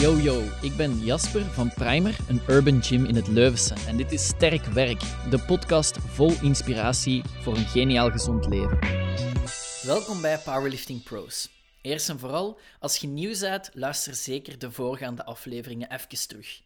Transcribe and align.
Yo 0.00 0.16
yo, 0.16 0.42
ik 0.62 0.76
ben 0.76 0.98
Jasper 0.98 1.44
van 1.44 1.72
Primer, 1.74 2.16
een 2.28 2.40
urban 2.48 2.82
gym 2.82 3.04
in 3.04 3.14
het 3.14 3.28
Leuvense. 3.28 3.74
En 3.86 3.96
dit 3.96 4.12
is 4.12 4.26
Sterk 4.26 4.64
Werk, 4.64 5.00
de 5.30 5.44
podcast 5.46 5.98
vol 5.98 6.32
inspiratie 6.42 7.22
voor 7.24 7.56
een 7.56 7.66
geniaal 7.66 8.10
gezond 8.10 8.46
leven. 8.46 8.78
Welkom 9.82 10.20
bij 10.20 10.38
Powerlifting 10.38 11.02
Pros. 11.02 11.50
Eerst 11.82 12.08
en 12.08 12.18
vooral, 12.18 12.58
als 12.78 12.96
je 12.96 13.06
nieuw 13.06 13.38
bent, 13.40 13.70
luister 13.72 14.14
zeker 14.14 14.58
de 14.58 14.70
voorgaande 14.70 15.24
afleveringen 15.24 15.92
even 15.92 16.28
terug. 16.28 16.62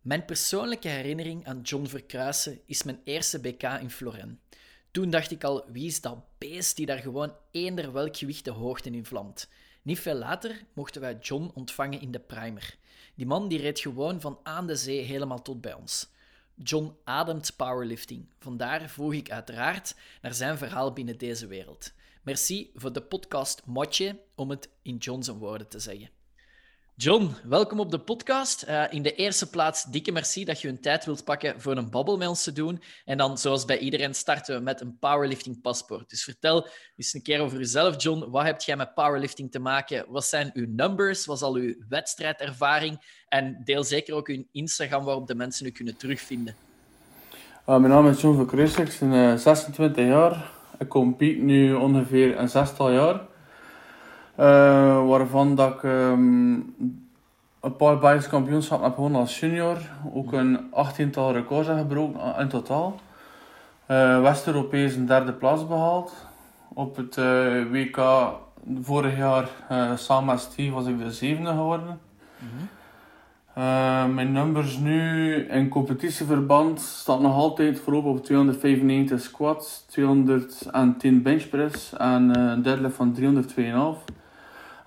Mijn 0.00 0.24
persoonlijke 0.24 0.88
herinnering 0.88 1.46
aan 1.46 1.60
John 1.60 1.86
Verkruisen 1.86 2.60
is 2.66 2.82
mijn 2.82 3.00
eerste 3.04 3.40
BK 3.40 3.62
in 3.62 3.90
Floren. 3.90 4.40
Toen 4.90 5.10
dacht 5.10 5.30
ik 5.30 5.44
al, 5.44 5.64
wie 5.72 5.86
is 5.86 6.00
dat 6.00 6.18
beest 6.38 6.76
die 6.76 6.86
daar 6.86 6.98
gewoon 6.98 7.34
eender 7.50 7.92
welk 7.92 8.16
gewicht 8.16 8.44
de 8.44 8.50
hoogte 8.50 8.90
in 8.90 9.06
vlamt? 9.06 9.48
Niet 9.82 10.00
veel 10.00 10.14
later 10.14 10.64
mochten 10.72 11.00
wij 11.00 11.18
John 11.20 11.50
ontvangen 11.54 12.00
in 12.00 12.10
de 12.10 12.20
primer. 12.20 12.76
Die 13.14 13.26
man 13.26 13.48
die 13.48 13.60
reed 13.60 13.80
gewoon 13.80 14.20
van 14.20 14.38
aan 14.42 14.66
de 14.66 14.76
zee 14.76 15.02
helemaal 15.02 15.42
tot 15.42 15.60
bij 15.60 15.74
ons. 15.74 16.10
John 16.54 16.96
ademt 17.04 17.56
powerlifting. 17.56 18.28
Vandaar 18.38 18.88
vroeg 18.88 19.12
ik 19.12 19.30
uiteraard 19.30 19.94
naar 20.20 20.34
zijn 20.34 20.58
verhaal 20.58 20.92
binnen 20.92 21.18
deze 21.18 21.46
wereld. 21.46 21.92
Merci 22.22 22.70
voor 22.74 22.92
de 22.92 23.02
podcast 23.02 23.62
Motje, 23.66 24.20
om 24.34 24.50
het 24.50 24.68
in 24.82 24.96
John's 24.96 25.28
woorden 25.28 25.68
te 25.68 25.78
zeggen. 25.78 26.10
John, 26.94 27.30
welkom 27.44 27.80
op 27.80 27.90
de 27.90 27.98
podcast. 27.98 28.64
Uh, 28.68 28.84
in 28.90 29.02
de 29.02 29.14
eerste 29.14 29.50
plaats, 29.50 29.84
dikke 29.84 30.12
merci 30.12 30.44
dat 30.44 30.60
je 30.60 30.68
een 30.68 30.80
tijd 30.80 31.04
wilt 31.04 31.24
pakken 31.24 31.60
voor 31.60 31.76
een 31.76 31.90
babbel 31.90 32.16
met 32.16 32.28
ons 32.28 32.42
te 32.42 32.52
doen. 32.52 32.82
En 33.04 33.18
dan, 33.18 33.38
zoals 33.38 33.64
bij 33.64 33.78
iedereen, 33.78 34.14
starten 34.14 34.56
we 34.56 34.62
met 34.62 34.80
een 34.80 34.98
powerlifting 34.98 35.60
paspoort. 35.60 36.10
Dus 36.10 36.24
vertel 36.24 36.68
eens 36.96 37.14
een 37.14 37.22
keer 37.22 37.40
over 37.40 37.58
jezelf, 37.58 38.02
John. 38.02 38.30
Wat 38.30 38.44
heb 38.44 38.60
jij 38.60 38.76
met 38.76 38.94
powerlifting 38.94 39.50
te 39.50 39.58
maken? 39.58 40.04
Wat 40.08 40.24
zijn 40.24 40.50
uw 40.54 40.66
numbers? 40.68 41.26
Wat 41.26 41.36
is 41.36 41.42
al 41.42 41.54
uw 41.54 41.74
wedstrijdervaring? 41.88 43.24
En 43.28 43.60
deel 43.64 43.84
zeker 43.84 44.14
ook 44.14 44.28
uw 44.28 44.44
Instagram 44.52 45.04
waarop 45.04 45.26
de 45.26 45.34
mensen 45.34 45.66
u 45.66 45.70
kunnen 45.70 45.96
terugvinden. 45.96 46.54
Uh, 47.68 47.76
mijn 47.76 47.92
naam 47.92 48.08
is 48.08 48.20
John 48.20 48.36
Verkruijs, 48.36 48.76
ik 48.76 48.96
ben 49.00 49.12
uh, 49.12 49.36
26 49.36 50.06
jaar. 50.06 50.50
Ik 50.78 50.88
compete 50.88 51.40
nu 51.40 51.74
ongeveer 51.74 52.38
een 52.38 52.48
zestal 52.48 52.90
jaar. 52.90 53.30
Uh, 54.38 55.08
waarvan 55.08 55.54
dat 55.54 55.74
ik 55.74 55.82
um, 55.82 56.74
een 57.60 57.76
paar 57.76 57.98
Belgische 57.98 58.30
kampioenschappen 58.30 58.86
heb 58.86 58.94
gewonnen 58.94 59.20
als 59.20 59.40
junior. 59.40 59.78
Ook 60.14 60.32
een 60.32 60.60
18-tal 60.70 61.32
records 61.32 61.68
heb 61.68 61.78
gebroken 61.78 62.34
in 62.38 62.48
totaal. 62.48 63.00
Uh, 63.90 64.22
West-Europees 64.22 64.94
een 64.94 65.06
derde 65.06 65.32
plaats 65.32 65.66
behaald. 65.66 66.26
Op 66.74 66.96
het 66.96 67.16
uh, 67.16 67.70
WK 67.70 68.00
vorig 68.82 69.16
jaar 69.16 69.48
samen 69.96 70.34
met 70.34 70.40
Steve 70.40 70.74
was 70.74 70.86
ik 70.86 70.98
de 70.98 71.12
zevende 71.12 71.50
geworden. 71.50 72.00
Mm 72.38 72.48
-hmm. 73.54 74.14
mijn 74.14 74.32
nummers 74.32 74.78
nu 74.78 75.34
in 75.34 75.68
competitieverband 75.68 76.80
staan 76.80 77.22
nog 77.22 77.34
altijd 77.34 77.80
voorop 77.80 78.04
op 78.04 78.24
295 78.24 79.20
squats, 79.20 79.84
210 79.88 81.22
benchpress 81.22 81.92
en 81.92 82.38
een 82.38 82.62
deadlift 82.62 82.96
van 82.96 83.16
302,5. 83.20 84.20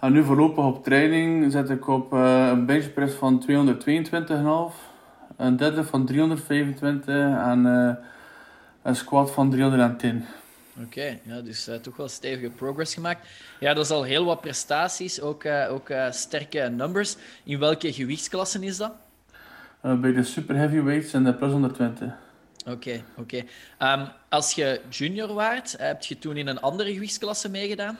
En 0.05 0.13
nu 0.13 0.23
voorlopig 0.23 0.65
op 0.65 0.83
training 0.83 1.51
zit 1.51 1.69
ik 1.69 1.87
op 1.87 2.13
uh, 2.13 2.47
een 2.51 2.65
benchpress 2.65 3.15
van 3.15 3.45
222,5, 3.49 4.75
een 5.37 5.57
deadlift 5.57 5.89
van 5.89 6.05
325 6.05 7.15
en 7.37 7.65
uh, 7.65 7.93
een 8.81 8.95
squat 8.95 9.31
van 9.31 9.49
310. 9.51 10.25
Oké, 10.75 10.85
okay, 10.85 11.21
ja, 11.23 11.41
dus 11.41 11.67
uh, 11.67 11.75
toch 11.75 11.97
wel 11.97 12.07
stevige 12.07 12.49
progress 12.49 12.93
gemaakt. 12.93 13.27
Ja, 13.59 13.73
dat 13.73 13.85
is 13.85 13.91
al 13.91 14.03
heel 14.03 14.25
wat 14.25 14.41
prestaties, 14.41 15.21
ook, 15.21 15.45
ook 15.69 15.91
sterke 16.09 16.59
numbers. 16.59 17.15
In 17.43 17.59
welke 17.59 17.93
gewichtsklassen 17.93 18.63
is 18.63 18.77
dat? 18.77 18.91
bij 19.81 20.13
de 20.13 20.23
super 20.23 20.55
heavyweights 20.55 21.13
en 21.13 21.23
de 21.23 21.33
plus 21.33 21.51
120. 21.51 22.07
Oké, 22.65 22.71
okay, 22.71 23.03
oké. 23.17 23.37
Um, 23.79 24.07
als 24.29 24.53
je 24.53 24.81
junior 24.89 25.33
waart, 25.33 25.75
heb 25.77 26.03
je 26.03 26.17
toen 26.17 26.37
in 26.37 26.47
een 26.47 26.61
andere 26.61 26.93
gewichtsklasse 26.93 27.49
meegedaan? 27.49 27.97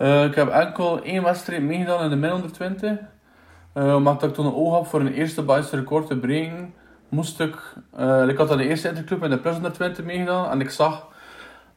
Uh, 0.00 0.24
ik 0.24 0.34
heb 0.34 0.48
enkel 0.48 1.02
één 1.02 1.22
wedstrijd 1.22 1.62
meegedaan 1.62 2.04
in 2.04 2.10
de 2.10 2.16
min 2.16 2.30
120. 2.30 2.98
Uh, 3.74 3.94
omdat 3.94 4.22
ik 4.22 4.34
toen 4.34 4.46
een 4.46 4.54
oog 4.54 4.72
had 4.72 4.88
voor 4.88 5.00
een 5.00 5.12
eerste 5.12 5.42
Belgische 5.42 5.76
record 5.76 6.06
te 6.06 6.18
breken, 6.18 6.74
moest 7.08 7.40
ik... 7.40 7.56
Uh, 7.98 8.28
ik 8.28 8.36
had 8.36 8.50
aan 8.50 8.58
de 8.58 8.68
eerste 8.68 8.88
interclub 8.88 9.22
in 9.22 9.30
de 9.30 9.38
plus 9.38 9.52
120 9.52 10.04
meegedaan 10.04 10.50
en 10.50 10.60
ik 10.60 10.70
zag 10.70 11.08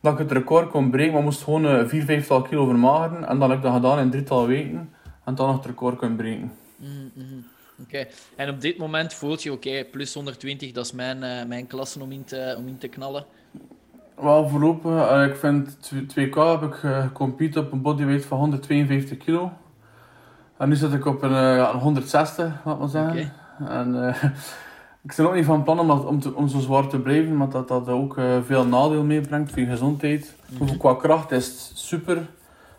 dat 0.02 0.14
ik 0.14 0.20
het 0.20 0.32
record 0.32 0.70
kon 0.70 0.92
breken, 0.92 1.14
maar 1.14 1.24
moest 1.24 1.44
gewoon 1.44 1.90
4, 1.90 2.04
5 2.04 2.28
kilo 2.42 2.66
vermageren. 2.66 3.28
En 3.28 3.40
dan 3.40 3.50
heb 3.50 3.58
ik 3.58 3.64
dat 3.64 3.74
gedaan 3.74 4.00
in 4.00 4.10
drietal 4.10 4.48
weken 4.48 4.94
en 5.24 5.36
dan 5.36 5.48
nog 5.48 5.56
het 5.56 5.66
record 5.66 5.98
kunnen 5.98 6.18
breken. 6.18 6.52
Mm 6.76 7.12
-hmm. 7.16 7.46
Oké, 7.82 8.08
en 8.36 8.50
op 8.50 8.62
dit 8.62 8.78
moment 8.78 9.14
voelt 9.14 9.44
je 9.44 9.52
oké, 9.52 9.86
plus 9.92 10.14
120, 10.14 10.72
dat 10.72 10.86
is 10.86 10.92
mijn, 10.92 11.48
mijn 11.48 11.68
klasse 11.68 12.02
om 12.02 12.12
in 12.12 12.24
te, 12.24 12.56
om 12.58 12.68
in 12.68 12.78
te 12.78 12.88
knallen. 12.88 13.26
Wel 14.22 14.50
voorlopig, 14.50 14.91
uh, 14.91 15.25
ik 15.25 15.35
vind 15.35 15.91
2K 15.94 16.34
heb 16.34 16.62
ik 16.62 16.74
gecompete 16.74 17.59
op 17.59 17.72
een 17.72 17.81
bodyweight 17.81 18.25
van 18.25 18.38
152 18.38 19.18
kilo. 19.18 19.51
En 20.57 20.69
nu 20.69 20.75
zit 20.75 20.94
ik 20.94 21.06
op 21.06 21.22
een, 21.22 21.31
uh, 21.31 21.69
160, 21.69 22.53
laat 22.66 22.79
maar 22.79 22.88
zeggen. 22.88 23.31
Okay. 23.62 23.78
En 23.78 24.16
ik 25.03 25.13
ben 25.16 25.28
ook 25.28 25.34
niet 25.34 25.46
van 25.46 25.63
plan 25.63 25.79
om, 25.79 25.90
om, 25.90 26.19
te, 26.19 26.35
om 26.35 26.47
zo 26.47 26.59
zwaar 26.59 26.88
te 26.88 27.00
blijven, 27.00 27.38
maar 27.38 27.50
dat 27.50 27.68
dat 27.68 27.90
ook 27.90 28.22
veel 28.46 28.66
nadeel 28.66 29.03
meebrengt 29.03 29.51
voor 29.51 29.62
je 29.62 29.68
gezondheid. 29.68 30.35
Mm 30.50 30.68
-hmm. 30.68 30.78
Qua 30.78 30.94
kracht 30.94 31.31
is 31.31 31.47
het 31.47 31.72
super 31.74 32.18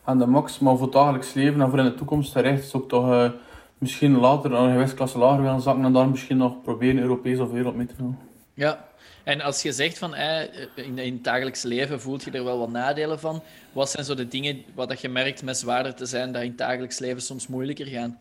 aan 0.04 0.18
de 0.18 0.26
max, 0.26 0.58
maar 0.58 0.76
voor 0.76 0.82
het 0.82 0.92
dagelijks 0.92 1.34
leven 1.34 1.60
en 1.60 1.70
voor 1.70 1.78
in 1.78 1.84
de 1.84 1.94
toekomst 1.94 2.32
terecht 2.32 2.62
is 2.62 2.74
ook 2.74 2.88
toch 2.88 3.32
misschien 3.78 4.18
later 4.18 4.52
een 4.52 4.72
gewichtsklasse 4.72 5.18
lager 5.18 5.42
willen 5.42 5.60
zakken 5.60 5.84
en 5.84 5.92
daar 5.92 6.08
misschien 6.08 6.36
nog 6.36 6.62
proberen 6.62 7.02
Europees 7.02 7.38
of 7.38 7.50
wereld 7.50 7.76
mee 7.76 7.86
te 7.86 7.96
doen. 7.96 8.16
Ja, 8.54 8.84
en 9.24 9.40
als 9.40 9.62
je 9.62 9.72
zegt 9.72 9.98
van 9.98 10.14
in, 10.74 10.98
in 10.98 11.14
het 11.14 11.24
dagelijks 11.24 11.62
leven 11.62 12.00
voelt 12.00 12.24
je 12.24 12.30
er 12.30 12.44
wel 12.44 12.58
wat 12.58 12.70
nadelen 12.70 13.20
van, 13.20 13.42
wat 13.72 13.90
zijn 13.90 14.04
zo 14.04 14.14
de 14.14 14.28
dingen 14.28 14.62
wat 14.74 14.88
dat 14.88 15.00
je 15.00 15.08
merkt 15.08 15.42
met 15.42 15.56
zwaarder 15.56 15.94
te 15.94 16.06
zijn, 16.06 16.32
dat 16.32 16.42
in 16.42 16.48
het 16.48 16.58
dagelijks 16.58 16.98
leven 16.98 17.22
soms 17.22 17.46
moeilijker 17.46 17.86
gaan? 17.86 18.18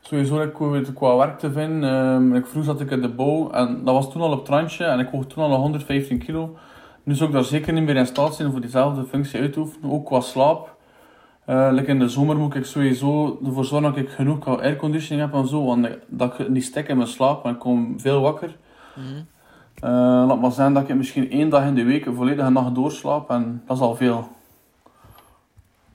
Sowieso 0.00 0.42
ik 0.42 0.56
het 0.86 0.92
qua 0.92 1.16
werk 1.16 1.38
te 1.38 1.52
vinden. 1.52 1.94
Um, 1.94 2.34
ik 2.34 2.46
vroeg 2.46 2.64
zat 2.64 2.80
ik 2.80 2.90
in 2.90 3.00
de 3.00 3.08
bouw 3.08 3.50
en 3.50 3.84
dat 3.84 3.94
was 3.94 4.12
toen 4.12 4.22
al 4.22 4.32
op 4.32 4.44
trantje 4.44 4.84
en 4.84 4.98
ik 4.98 5.10
woog 5.10 5.26
toen 5.26 5.44
al 5.44 5.54
115 5.54 6.18
kilo. 6.18 6.56
Nu 7.02 7.14
zou 7.14 7.28
ik 7.28 7.34
daar 7.34 7.44
zeker 7.44 7.72
niet 7.72 7.84
meer 7.84 7.96
in 7.96 8.06
staat 8.06 8.34
zijn 8.34 8.50
voor 8.50 8.60
diezelfde 8.60 9.04
functie 9.04 9.40
uit 9.40 9.52
te 9.52 9.58
oefenen, 9.58 9.90
ook 9.90 10.06
qua 10.06 10.20
slaap. 10.20 10.76
Uh, 11.46 11.88
in 11.88 11.98
de 11.98 12.08
zomer 12.08 12.36
moet 12.36 12.54
ik 12.54 12.64
sowieso 12.64 13.40
ervoor 13.44 13.64
zorgen 13.64 13.92
dat 13.94 14.02
ik 14.02 14.10
genoeg 14.10 14.60
airconditioning 14.60 15.30
heb 15.30 15.40
en 15.40 15.48
zo, 15.48 15.64
want 15.64 15.88
dat 16.06 16.38
ik 16.38 16.48
niet 16.48 16.64
stek 16.64 16.88
in 16.88 16.96
mijn 16.96 17.08
slaap 17.08 17.44
en 17.44 17.50
ik 17.50 17.58
kom 17.58 18.00
veel 18.00 18.20
wakker. 18.20 18.56
Mm 19.00 19.06
-hmm. 19.06 19.26
Uh, 19.84 20.26
laat 20.26 20.40
maar 20.40 20.52
zeggen 20.52 20.74
dat 20.74 20.88
ik 20.88 20.94
misschien 20.94 21.30
één 21.30 21.48
dag 21.48 21.64
in 21.64 21.74
de 21.74 21.84
week 21.84 22.06
een 22.06 22.14
volledige 22.14 22.50
nacht 22.50 22.74
doorslaap 22.74 23.30
en 23.30 23.62
dat 23.66 23.76
is 23.76 23.82
al 23.82 23.96
veel. 23.96 24.28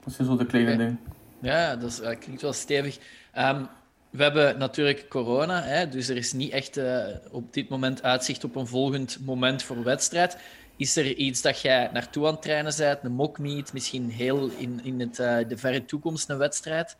Dat 0.03 0.13
zijn 0.13 0.27
zo 0.27 0.35
de 0.37 0.45
kleine 0.45 0.73
okay. 0.73 0.85
dingen. 0.85 0.99
Ja, 1.39 1.75
dat, 1.75 1.89
is, 1.89 1.99
dat, 1.99 2.17
klinkt 2.17 2.41
wel 2.41 2.53
stevig. 2.53 2.99
Um, 3.37 3.67
we 4.09 4.23
hebben 4.23 4.57
natuurlijk 4.57 5.05
corona, 5.09 5.61
hè, 5.61 5.89
dus 5.89 6.09
er 6.09 6.17
is 6.17 6.33
niet 6.33 6.51
echt 6.51 6.77
uh, 6.77 7.03
op 7.31 7.53
dit 7.53 7.69
moment 7.69 8.03
uitzicht 8.03 8.43
op 8.43 8.55
een 8.55 8.67
volgend 8.67 9.17
moment 9.25 9.63
voor 9.63 9.83
wedstrijd. 9.83 10.37
Is 10.77 10.95
er 10.95 11.15
iets 11.15 11.41
dat 11.41 11.61
jij 11.61 11.89
naartoe 11.93 12.25
aan 12.25 12.33
het 12.33 12.41
trainen 12.41 12.73
bent, 12.77 12.99
een 13.03 13.11
mockmeet, 13.11 13.73
misschien 13.73 14.09
heel 14.09 14.49
in, 14.57 14.79
in 14.83 14.99
het, 14.99 15.19
uh, 15.19 15.37
de 15.47 15.57
verre 15.57 15.85
toekomst 15.85 16.29
een 16.29 16.37
wedstrijd? 16.37 16.97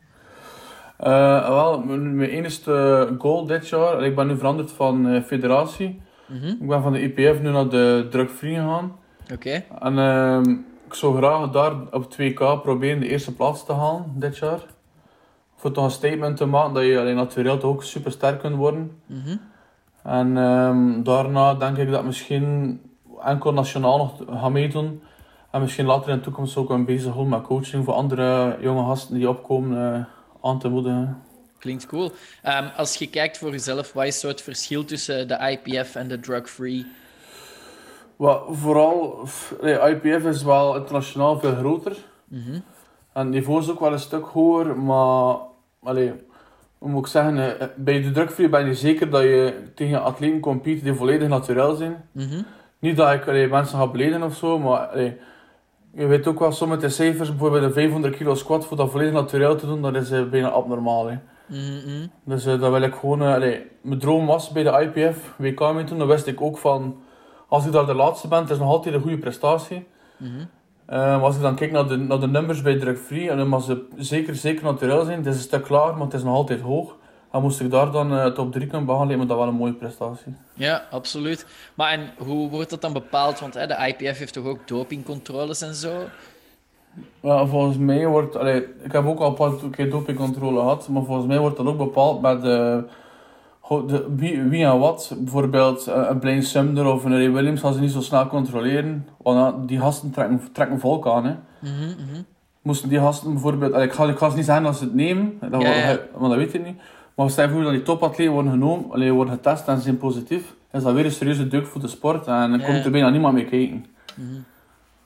Wel, 0.98 1.80
mijn, 1.80 2.16
mijn 2.16 2.30
enige 2.30 3.16
goal 3.18 3.46
dit 3.46 3.70
jaar, 3.70 4.04
ik 4.04 4.16
ben 4.16 4.28
nu 4.28 4.38
veranderd 4.38 4.72
van 4.72 5.24
federatie. 5.26 6.02
Mm 6.26 6.40
-hmm. 6.40 6.58
Ik 6.62 6.68
ben 6.68 6.82
van 6.82 6.94
de 6.94 7.02
IPF 7.02 7.42
nu 7.42 7.50
naar 7.50 7.70
de 7.70 8.08
drug-free 8.10 8.56
gegaan. 8.56 8.96
Oké. 9.24 9.34
Okay. 9.34 9.66
En 9.80 9.94
uh, 9.94 10.56
ik 10.88 10.94
zou 10.94 11.18
graag 11.18 11.50
daar 11.50 11.74
op 11.92 12.14
2K 12.14 12.62
proberen 12.62 13.00
de 13.00 13.08
eerste 13.08 13.36
plaats 13.36 13.66
te 13.66 13.74
halen 13.74 14.12
dit 14.16 14.38
jaar. 14.38 14.60
Voor 15.56 15.72
toch 15.72 15.84
een 15.84 15.92
statement 15.92 16.38
te 16.38 16.46
maken 16.46 16.74
dat 16.74 16.84
je 16.84 17.00
alleen 17.00 17.16
natuurlijk 17.16 17.64
ook 17.64 17.84
super 17.84 18.12
sterk 18.12 18.40
kunt 18.40 18.56
worden. 18.56 18.92
Mm 19.06 19.22
-hmm. 19.26 19.40
En 20.04 20.38
um, 20.38 21.04
daarna 21.04 21.54
denk 21.54 21.78
ik 21.78 21.92
dat 21.92 22.04
misschien 22.04 22.82
enkel 23.24 23.54
nationaal 23.54 23.98
nog 23.98 24.40
gaan 24.40 24.52
meedoen. 24.52 25.02
En 25.52 25.62
misschien 25.62 25.86
later 25.86 26.10
in 26.10 26.16
de 26.16 26.24
toekomst 26.24 26.58
ook 26.58 26.70
een 26.70 26.86
bezig 26.86 27.16
met 27.16 27.42
coaching 27.42 27.86
voor 27.86 27.94
andere 27.94 28.58
jonge 28.62 28.84
gasten 28.86 29.16
die 29.16 29.30
opkomen 29.30 29.94
uh, 29.96 30.06
aan 30.46 30.60
te 30.60 30.70
moedigen. 30.70 31.22
Klinkt 31.60 31.86
cool. 31.86 32.12
Um, 32.46 32.70
als 32.78 32.96
je 32.96 33.10
kijkt 33.10 33.38
voor 33.38 33.52
jezelf, 33.52 33.94
wat 33.94 34.06
is 34.06 34.20
zo 34.20 34.28
het 34.28 34.42
verschil 34.42 34.86
tussen 34.86 35.28
de 35.28 35.60
IPF 35.64 35.96
en 35.96 36.08
de 36.08 36.20
drug-free? 36.20 36.86
Well, 38.16 38.40
vooral, 38.50 39.28
nee, 39.62 39.80
IPF 39.80 40.26
is 40.26 40.44
wel 40.44 40.76
internationaal 40.76 41.40
veel 41.40 41.56
groter. 41.56 41.96
Mm 42.28 42.44
-hmm. 42.46 42.64
En 43.14 43.22
het 43.22 43.30
niveau 43.30 43.62
is 43.62 43.70
ook 43.70 43.80
wel 43.80 43.92
een 43.94 44.00
stuk 44.00 44.26
hoger, 44.26 44.78
maar 44.78 45.38
allee, 45.84 46.14
hoe 46.78 46.90
moet 46.90 47.06
ik 47.06 47.12
zeggen, 47.12 47.60
eh, 47.60 47.68
bij 47.76 48.02
de 48.02 48.12
drug-free 48.12 48.50
ben 48.50 48.66
je 48.66 48.76
zeker 48.76 49.10
dat 49.10 49.22
je 49.22 49.64
tegen 49.76 50.04
atleten 50.04 50.40
compete 50.40 50.84
die 50.84 50.94
volledig 50.94 51.28
natuurlijk 51.28 51.78
zijn. 51.78 52.10
Mm 52.12 52.30
-hmm. 52.30 52.46
Niet 52.80 52.98
dat 52.98 53.14
ik 53.14 53.28
allee, 53.28 53.48
mensen 53.48 53.78
ga 53.78 53.88
beleden 53.88 54.24
of 54.24 54.36
zo, 54.36 54.60
maar 54.60 54.88
allee, 54.88 55.18
je 55.96 56.06
weet 56.06 56.28
ook 56.28 56.40
wel, 56.40 56.52
sommige 56.52 56.90
cijfers, 56.90 57.30
bijvoorbeeld 57.30 57.64
een 57.64 57.74
500 57.74 58.16
kilo 58.16 58.36
squat 58.36 58.66
voor 58.66 58.78
dat 58.78 58.92
volledig 58.92 59.14
natuurlijk 59.14 59.60
te 59.60 59.66
doen, 59.66 59.82
dat 59.82 59.96
is 59.96 60.12
uh, 60.12 60.30
bijna 60.30 60.50
abnormaal. 60.50 61.08
Hè. 61.08 61.18
Mhm. 61.48 62.08
Dus 62.24 62.48
uh, 62.48 62.60
dat 62.60 62.72
wil 62.72 62.82
ik 62.82 62.94
gewoon... 62.96 63.22
Uh, 63.22 63.34
allee, 63.34 63.66
mijn 63.82 64.00
droom 64.00 64.26
was 64.26 64.50
bij 64.50 64.64
de 64.64 64.92
IPF 64.94 65.34
WK 65.38 65.74
mee 65.74 65.84
toen. 65.84 65.98
Dan 65.98 66.08
wist 66.08 66.28
ik 66.28 66.42
ook 66.42 66.58
van... 66.58 66.96
Als 67.48 67.66
ik 67.66 67.72
daar 67.72 67.86
de 67.86 67.94
laatste 67.94 68.28
ben, 68.28 68.40
het 68.40 68.50
is 68.50 68.58
nog 68.58 68.68
altijd 68.68 68.96
een 68.96 69.02
goede 69.02 69.18
prestatie. 69.18 69.88
Uh, 70.90 71.24
als 71.24 71.36
ik 71.36 71.42
dan 71.42 71.56
kijk 71.56 71.72
naar 71.72 71.88
de, 71.88 71.96
naar 71.96 72.20
de 72.20 72.28
nummers 72.28 72.62
bij 72.62 72.80
Drug 72.80 73.00
Free, 73.00 73.30
en 73.30 73.38
dan 73.38 73.48
mag 73.48 73.64
ze 73.64 73.86
zeker, 73.96 74.36
zeker 74.36 74.64
natuurlijk 74.64 75.06
zijn. 75.06 75.18
Het 75.18 75.28
is 75.28 75.36
een 75.36 75.42
stuk 75.42 75.64
klaar, 75.64 75.94
maar 75.94 76.06
het 76.06 76.14
is 76.14 76.24
nog 76.24 76.36
altijd 76.36 76.62
hoog. 76.62 76.96
En 77.36 77.42
moest 77.42 77.60
ik 77.60 77.72
daar 77.72 77.92
dan 77.92 78.14
uh, 78.14 78.26
top 78.26 78.52
3 78.52 78.68
kunnen 78.68 78.86
behalen, 78.86 79.18
maar 79.18 79.28
dat 79.28 79.38
wel 79.38 79.48
een 79.48 79.54
mooie 79.54 79.74
prestatie. 79.74 80.36
Ja, 80.54 80.86
absoluut. 80.92 81.46
Maar 81.74 81.92
en 81.92 82.10
hoe 82.18 82.50
wordt 82.50 82.70
dat 82.70 82.82
dan 82.82 82.94
bepaald? 82.94 83.40
Want 83.40 83.54
hè, 83.54 83.68
de 83.68 83.88
IPF 83.88 84.18
heeft 84.18 84.34
toch 84.34 84.46
ook 84.46 84.68
dopingcontroles 84.68 85.62
en 85.62 85.74
zo? 85.76 85.94
Ja, 87.20 87.46
volgens 87.46 87.78
mij 87.78 88.08
wordt... 88.08 88.36
Allee, 88.36 88.66
ik 88.84 88.92
heb 88.92 89.06
ook 89.06 89.20
al 89.20 89.28
een 89.28 89.34
paar 89.34 89.70
keer 89.72 89.90
dopingcontrole 89.90 90.60
gehad, 90.60 90.88
maar 90.88 91.04
volgens 91.04 91.28
mij 91.28 91.40
wordt 91.40 91.58
dat 91.58 91.66
ook 91.66 91.78
bepaald 91.78 92.22
met 92.22 92.42
de, 92.42 92.84
de, 93.88 94.06
wie, 94.16 94.42
wie 94.42 94.66
en 94.66 94.80
wat. 94.80 95.16
Bijvoorbeeld 95.18 95.88
uh, 95.88 96.06
een 96.10 96.20
Blaine 96.20 96.42
Sumner 96.42 96.86
of 96.86 97.04
een 97.04 97.18
Ray 97.18 97.32
Williams 97.32 97.62
gaan 97.62 97.74
ze 97.74 97.80
niet 97.80 97.92
zo 97.92 98.02
snel 98.02 98.28
controleren, 98.28 99.08
want 99.18 99.68
die 99.68 99.80
gasten 99.80 100.12
trekken, 100.12 100.50
trekken 100.54 100.80
volk 100.80 101.08
aan. 101.08 101.26
Hè. 101.26 101.32
Mm 101.32 101.96
-hmm. 102.10 102.26
Moesten 102.62 102.90
die 102.90 103.00
gasten 103.00 103.34
bijvoorbeeld... 103.34 103.76
Ik, 103.76 103.94
ga, 103.94 104.06
ik 104.06 104.18
ga 104.18 104.30
ze 104.30 104.36
niet 104.36 104.46
zeggen 104.46 104.64
dat 104.64 104.78
ze 104.78 104.84
het 104.84 104.96
nemen, 104.96 105.38
dat, 105.50 105.62
Ja, 105.62 105.74
ja. 105.74 106.00
want 106.14 106.30
dat 106.30 106.38
weet 106.38 106.54
ik 106.54 106.66
niet. 106.66 106.78
Maar 107.16 107.30
stel 107.30 107.46
je 107.46 107.52
voor 107.52 107.64
dat 107.64 107.72
die 107.72 107.82
topatleten 107.84 108.34
worden 108.34 108.52
genomen, 108.52 108.92
allee, 108.92 109.12
worden 109.12 109.34
getest 109.34 109.68
en 109.68 109.82
zijn 109.82 109.98
positief, 109.98 110.54
is 110.72 110.84
dat 110.84 110.94
weer 110.94 111.06
een 111.06 111.12
serieuze 111.12 111.48
deuk 111.48 111.68
voor 111.68 111.82
de 111.82 111.88
sport 111.88 112.28
en 112.28 112.50
dan 112.50 112.60
Ja, 112.60 112.66
komt 112.66 112.86
er 112.86 112.92
bijna 112.92 113.10
niemand 113.10 113.34
mee 113.34 113.46
kijken. 113.46 113.86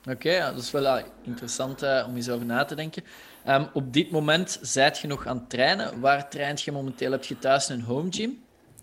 Oké, 0.09 0.29
ja, 0.31 0.51
dat 0.51 0.61
is 0.61 0.71
wel 0.71 0.85
eh, 0.87 1.03
interessant 1.23 1.81
eh, 1.81 2.05
om 2.07 2.15
eens 2.15 2.29
over 2.29 2.45
na 2.45 2.65
te 2.65 2.75
denken. 2.75 3.03
Ehm, 3.45 3.63
op 3.73 3.93
dit 3.93 4.11
moment 4.11 4.59
zijt 4.61 4.97
je 4.99 5.07
nog 5.07 5.27
aan 5.27 5.37
het 5.37 5.49
trainen. 5.49 5.99
Waar 5.99 6.29
traint 6.29 6.61
je 6.61 6.71
momenteel? 6.71 7.11
Heb 7.11 7.23
je 7.23 7.39
thuis 7.39 7.69
een 7.69 7.81
home 7.81 8.07
gym? 8.11 8.37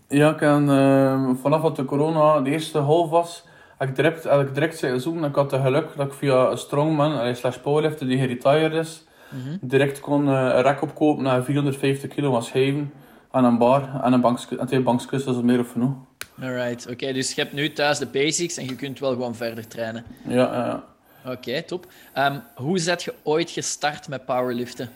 Ja, 0.07 0.29
ik 0.33 0.39
heb, 0.39 0.67
eh, 0.69 1.29
vanaf 1.41 1.61
dat 1.61 1.75
de 1.75 1.85
corona 1.85 2.41
de 2.41 2.49
eerste 2.49 2.77
half 2.79 3.09
was, 3.09 3.43
heb 3.77 3.89
ik 3.89 3.95
direct, 3.95 4.23
heb 4.23 4.41
ik 4.41 4.53
direct 4.53 4.79
zoeken. 4.97 5.23
Ik 5.23 5.35
had 5.35 5.51
het 5.51 5.61
geluk 5.61 5.87
dat 5.95 6.07
ik 6.07 6.13
via 6.13 6.55
strongman, 6.55 7.35
slash 7.35 7.57
powerlifter 7.57 8.07
die 8.07 8.17
geretired 8.19 8.73
is, 8.73 9.05
Mhm. 9.29 9.57
direct 9.61 9.99
kon 9.99 10.27
eh, 10.27 10.33
een 10.33 10.61
rek 10.61 10.81
opkopen 10.81 11.23
naar 11.23 11.43
450 11.43 12.09
kilo 12.09 12.31
van 12.31 12.43
schijven 12.43 12.93
en 13.31 13.43
een 13.43 13.57
bar 13.57 14.01
en, 14.03 14.13
een 14.13 14.21
banksku- 14.21 14.55
en 14.55 14.67
twee 14.67 14.81
bankskussens, 14.81 15.35
dat 15.35 15.43
is 15.43 15.51
meer 15.51 15.59
of 15.59 15.71
genoeg. 15.71 15.93
Alright, 16.41 16.89
oké. 16.89 17.13
dus 17.13 17.33
je 17.33 17.41
hebt 17.41 17.53
nu 17.53 17.73
thuis 17.73 17.97
de 17.97 18.05
basics 18.05 18.57
en 18.57 18.65
je 18.65 18.75
kunt 18.75 18.99
wel 18.99 19.11
gewoon 19.11 19.35
verder 19.35 19.67
trainen. 19.67 20.05
Ja, 20.27 20.35
ja, 20.35 20.65
ja. 20.65 20.83
Oké, 21.31 21.61
top. 21.61 21.85
Ehm, 22.13 22.39
hoe 22.55 22.77
zet 22.79 23.03
je 23.03 23.13
ooit 23.23 23.49
gestart 23.49 24.07
met 24.07 24.25
powerliften? 24.25 24.89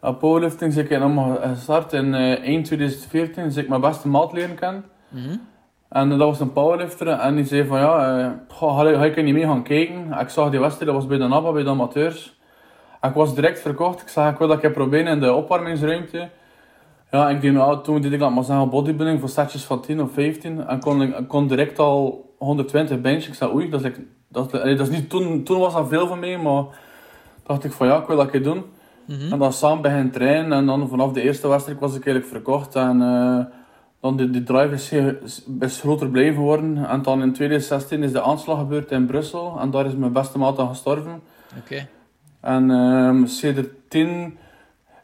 Aan 0.00 0.18
powerlifting 0.18 0.74
ben 0.74 0.84
ik 0.84 0.90
helemaal 0.90 1.38
gestart 1.42 1.92
in 1.92 2.14
eh, 2.14 2.44
eind 2.44 2.64
2014, 2.64 3.44
dus 3.44 3.56
ik 3.56 3.68
mijn 3.68 3.80
beste 3.80 4.08
maat 4.08 4.32
leren 4.32 4.54
kennen. 4.54 4.84
Mhm. 5.08 5.36
En 5.88 6.08
dat 6.08 6.18
was 6.18 6.40
een 6.40 6.52
powerlifter 6.52 7.08
en 7.08 7.34
die 7.34 7.44
zei 7.44 7.64
van 7.66 7.78
ja, 7.78 8.18
eh, 8.18 8.30
goh, 8.48 8.78
ga, 8.78 9.04
ik 9.04 9.16
er 9.16 9.22
niet 9.22 9.34
mee 9.34 9.46
gaan 9.46 9.62
kijken? 9.62 10.18
Ik 10.20 10.28
zag 10.28 10.50
die 10.50 10.60
wedstrijd, 10.60 10.90
dat 10.90 11.00
was 11.00 11.06
bij 11.06 11.18
de 11.18 11.26
NABA, 11.26 11.52
bij 11.52 11.62
de 11.62 11.68
amateurs. 11.68 12.38
Ik 13.02 13.12
was 13.14 13.34
direct 13.34 13.60
verkocht. 13.60 14.02
Ik 14.02 14.08
zei 14.08 14.30
ik 14.30 14.38
wil 14.38 14.48
dat 14.48 14.62
ik 14.62 14.72
proberen 14.72 15.06
in 15.06 15.20
de 15.20 15.32
opwarmingsruimte. 15.32 16.28
Ja, 17.10 17.30
ik 17.30 17.40
deed, 17.40 17.52
nou, 17.52 17.82
toen 17.82 18.00
deed 18.00 18.12
ik 18.12 18.18
dat 18.18 18.30
maar 18.30 18.44
zeggen 18.44 18.70
bodybuilding 18.70 19.20
voor 19.20 19.28
setjes 19.28 19.64
van 19.64 19.80
10 19.80 20.02
of 20.02 20.12
15. 20.12 20.66
En 20.66 20.80
kon, 20.80 21.02
ik 21.02 21.28
kon 21.28 21.46
direct 21.46 21.78
al 21.78 22.26
120 22.38 23.00
bench. 23.00 23.24
Ik 23.24 23.34
zei 23.34 23.52
oei, 23.52 23.70
dat 23.70 23.84
is, 23.84 23.92
dat, 24.28 24.50
dat 24.50 24.80
is 24.80 24.90
niet, 24.90 25.10
toen, 25.10 25.42
toen 25.42 25.58
was 25.58 25.72
dat 25.72 25.88
veel 25.88 26.06
voor 26.06 26.18
mij, 26.18 26.38
maar 26.38 26.64
dacht 27.42 27.64
ik 27.64 27.72
van 27.72 27.86
ja, 27.86 28.00
ik 28.00 28.06
wil 28.06 28.16
dat 28.16 28.30
keer 28.30 28.42
doen. 28.42 28.64
Mhm. 29.06 29.32
En 29.32 29.38
dan 29.38 29.52
samen 29.52 29.82
beginnen 29.82 30.10
trainen 30.10 30.52
en 30.52 30.66
dan 30.66 30.88
vanaf 30.88 31.12
de 31.12 31.22
eerste 31.22 31.48
wedstrijd 31.48 31.78
was 31.78 31.94
ik 31.94 32.06
eigenlijk 32.06 32.26
verkocht. 32.34 32.74
En 32.74 33.02
eh, 33.02 33.44
dan 34.00 34.16
de, 34.16 34.30
de 34.30 34.42
drive 34.42 34.74
is, 34.74 35.42
is 35.60 35.80
groter 35.80 36.08
blijven 36.08 36.42
worden. 36.42 36.86
En 36.86 37.02
dan 37.02 37.22
in 37.22 37.32
2016 37.32 38.02
is 38.02 38.12
de 38.12 38.22
aanslag 38.22 38.58
gebeurd 38.58 38.90
in 38.90 39.06
Brussel. 39.06 39.58
En 39.60 39.70
daar 39.70 39.86
is 39.86 39.94
mijn 39.94 40.12
beste 40.12 40.38
maat 40.38 40.58
aan 40.58 40.68
gestorven. 40.68 41.22
Oké. 41.58 41.88
En 42.40 42.70
um, 42.70 43.26
sinds 43.26 43.60
tien 43.88 44.38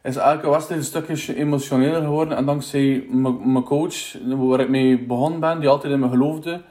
is 0.03 0.15
elke 0.15 0.49
wedstrijd 0.49 0.79
een 0.79 0.85
stukje 0.85 1.35
emotioneler 1.35 2.01
geworden. 2.01 2.37
En 2.37 2.45
dankzij 2.45 3.05
mijn 3.43 3.63
coach, 3.63 4.17
waar 4.25 4.59
ik 4.59 4.69
mee 4.69 5.05
begonnen 5.05 5.39
ben, 5.39 5.59
die 5.59 5.69
altijd 5.69 5.93
in 5.93 5.99
me 5.99 6.09
geloofde. 6.09 6.61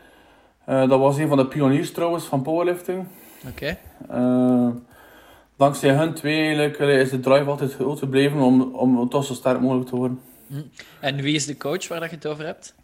eh, 0.65 0.89
dat 0.89 0.99
was 0.99 1.17
een 1.19 1.29
van 1.29 1.37
de 1.37 1.47
pioniers 1.47 1.93
trouwens 1.93 2.25
van 2.25 2.43
powerlifting. 2.43 3.07
Oké. 3.49 3.79
Eh, 4.09 4.69
dankzij 5.57 5.91
hun 5.91 6.15
twee 6.15 6.57
eigenlijk 6.57 6.79
is 6.79 7.11
de 7.11 7.21
drive 7.21 7.51
altijd 7.51 7.75
groot 7.75 7.99
gebleven 7.99 8.41
om, 8.41 8.63
om 8.75 9.09
toch 9.09 9.25
zo 9.25 9.35
sterk 9.35 9.61
mogelijk 9.61 9.89
te 9.89 9.97
worden. 9.97 10.21
En 11.01 11.17
wie 11.17 11.35
is 11.35 11.47
de 11.47 11.57
coach 11.57 11.89
waar 11.89 12.01
dat 12.01 12.11
je 12.11 12.17
het 12.17 12.27
over 12.27 12.45
hebt? 12.45 12.75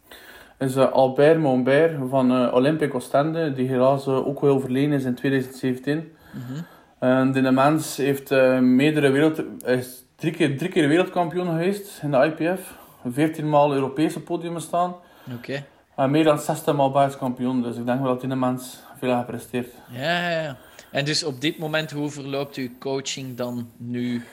is 0.59 0.75
eh, 0.75 0.91
Albert 0.91 1.39
Monbert 1.39 1.95
van 2.09 2.31
eh 2.31 2.53
Olympic 2.53 2.95
Oostende, 2.95 3.53
die 3.53 3.67
helaas 3.67 4.07
eh, 4.07 4.27
ook 4.27 4.41
wel 4.41 4.55
overleden 4.55 4.91
is 4.91 5.03
in 5.03 5.15
2017. 5.15 6.11
Mhm. 6.33 6.61
En 6.99 7.31
die 7.31 7.51
mens 7.51 7.97
heeft 7.97 8.29
meerdere 8.61 9.09
wereld, 9.09 9.43
is 9.65 10.05
drie 10.19 10.31
keer, 10.33 10.57
drie 10.57 10.69
keer 10.69 10.87
wereldkampioen 10.87 11.47
geweest 11.47 11.99
in 12.01 12.11
de 12.11 12.17
IPF. 12.37 12.73
14 13.05 13.49
maal 13.49 13.73
Europese 13.73 14.19
podium 14.19 14.59
staan. 14.59 14.95
Oké. 15.35 15.65
En 15.95 16.11
meer 16.11 16.23
dan 16.23 16.39
60 16.39 16.75
maal 16.75 16.91
Belgisch 16.91 17.17
kampioen. 17.17 17.61
Dus 17.61 17.75
ik 17.77 17.85
denk 17.85 18.01
wel 18.01 18.11
dat 18.11 18.21
die 18.21 18.35
mens 18.35 18.79
veel 18.99 19.17
gepresteerd. 19.17 19.67
Ja, 19.91 20.29
ja, 20.29 20.41
ja. 20.41 20.57
En 20.91 21.05
dus 21.05 21.23
op 21.23 21.41
dit 21.41 21.57
moment, 21.57 21.91
hoe 21.91 22.09
verloopt 22.09 22.55
uw 22.55 22.69
coaching 22.79 23.37
dan 23.37 23.69
nu? 23.77 24.23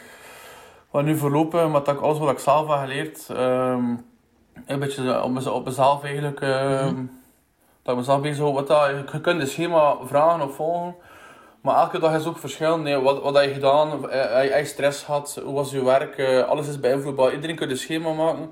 Wat 0.91 1.05
nu 1.05 1.17
voorlopen, 1.17 1.71
wat 1.71 1.89
ik 1.89 2.01
alles 2.01 2.19
wat 2.19 2.31
ik 2.31 2.39
zelf 2.39 2.69
heb 2.69 2.79
geleerd, 2.79 3.29
ehm, 3.31 3.85
een 4.67 4.79
beetje 4.79 5.23
op, 5.23 5.31
mez- 5.31 5.47
op 5.47 5.65
mezelf 5.65 6.05
eigenlijk, 6.05 6.41
ehm, 6.41 6.95
dat 7.83 7.93
ik 7.95 7.97
mezelf 7.97 8.21
bezig 8.21 8.39
hou. 8.39 8.53
Wat 8.53 8.67
dat, 8.67 8.89
je 9.13 9.21
kunt 9.21 9.41
het 9.41 9.51
schema 9.51 9.97
vragen 10.05 10.49
of 10.49 10.55
volgen, 10.55 10.95
maar 11.67 11.77
elke 11.83 11.99
dag 11.99 12.15
is 12.15 12.27
ook 12.27 12.39
verschillend. 12.39 12.83
Nee, 12.83 12.97
wat, 12.99 13.23
wat 13.23 13.35
heb 13.35 13.45
je 13.45 13.55
gedaan, 13.55 14.11
Eh, 14.11 14.51
heb 14.51 14.59
je 14.61 14.65
stress 14.65 15.03
gehad, 15.03 15.41
hoe 15.45 15.55
was 15.55 15.71
je 15.71 15.85
werk, 15.85 16.17
Eh, 16.19 16.43
alles 16.49 16.69
is 16.69 16.81
beïnvloedbaar. 16.81 17.35
Iedereen 17.35 17.57
kan 17.57 17.69
een 17.71 17.77
schema 17.79 18.13
maken, 18.13 18.51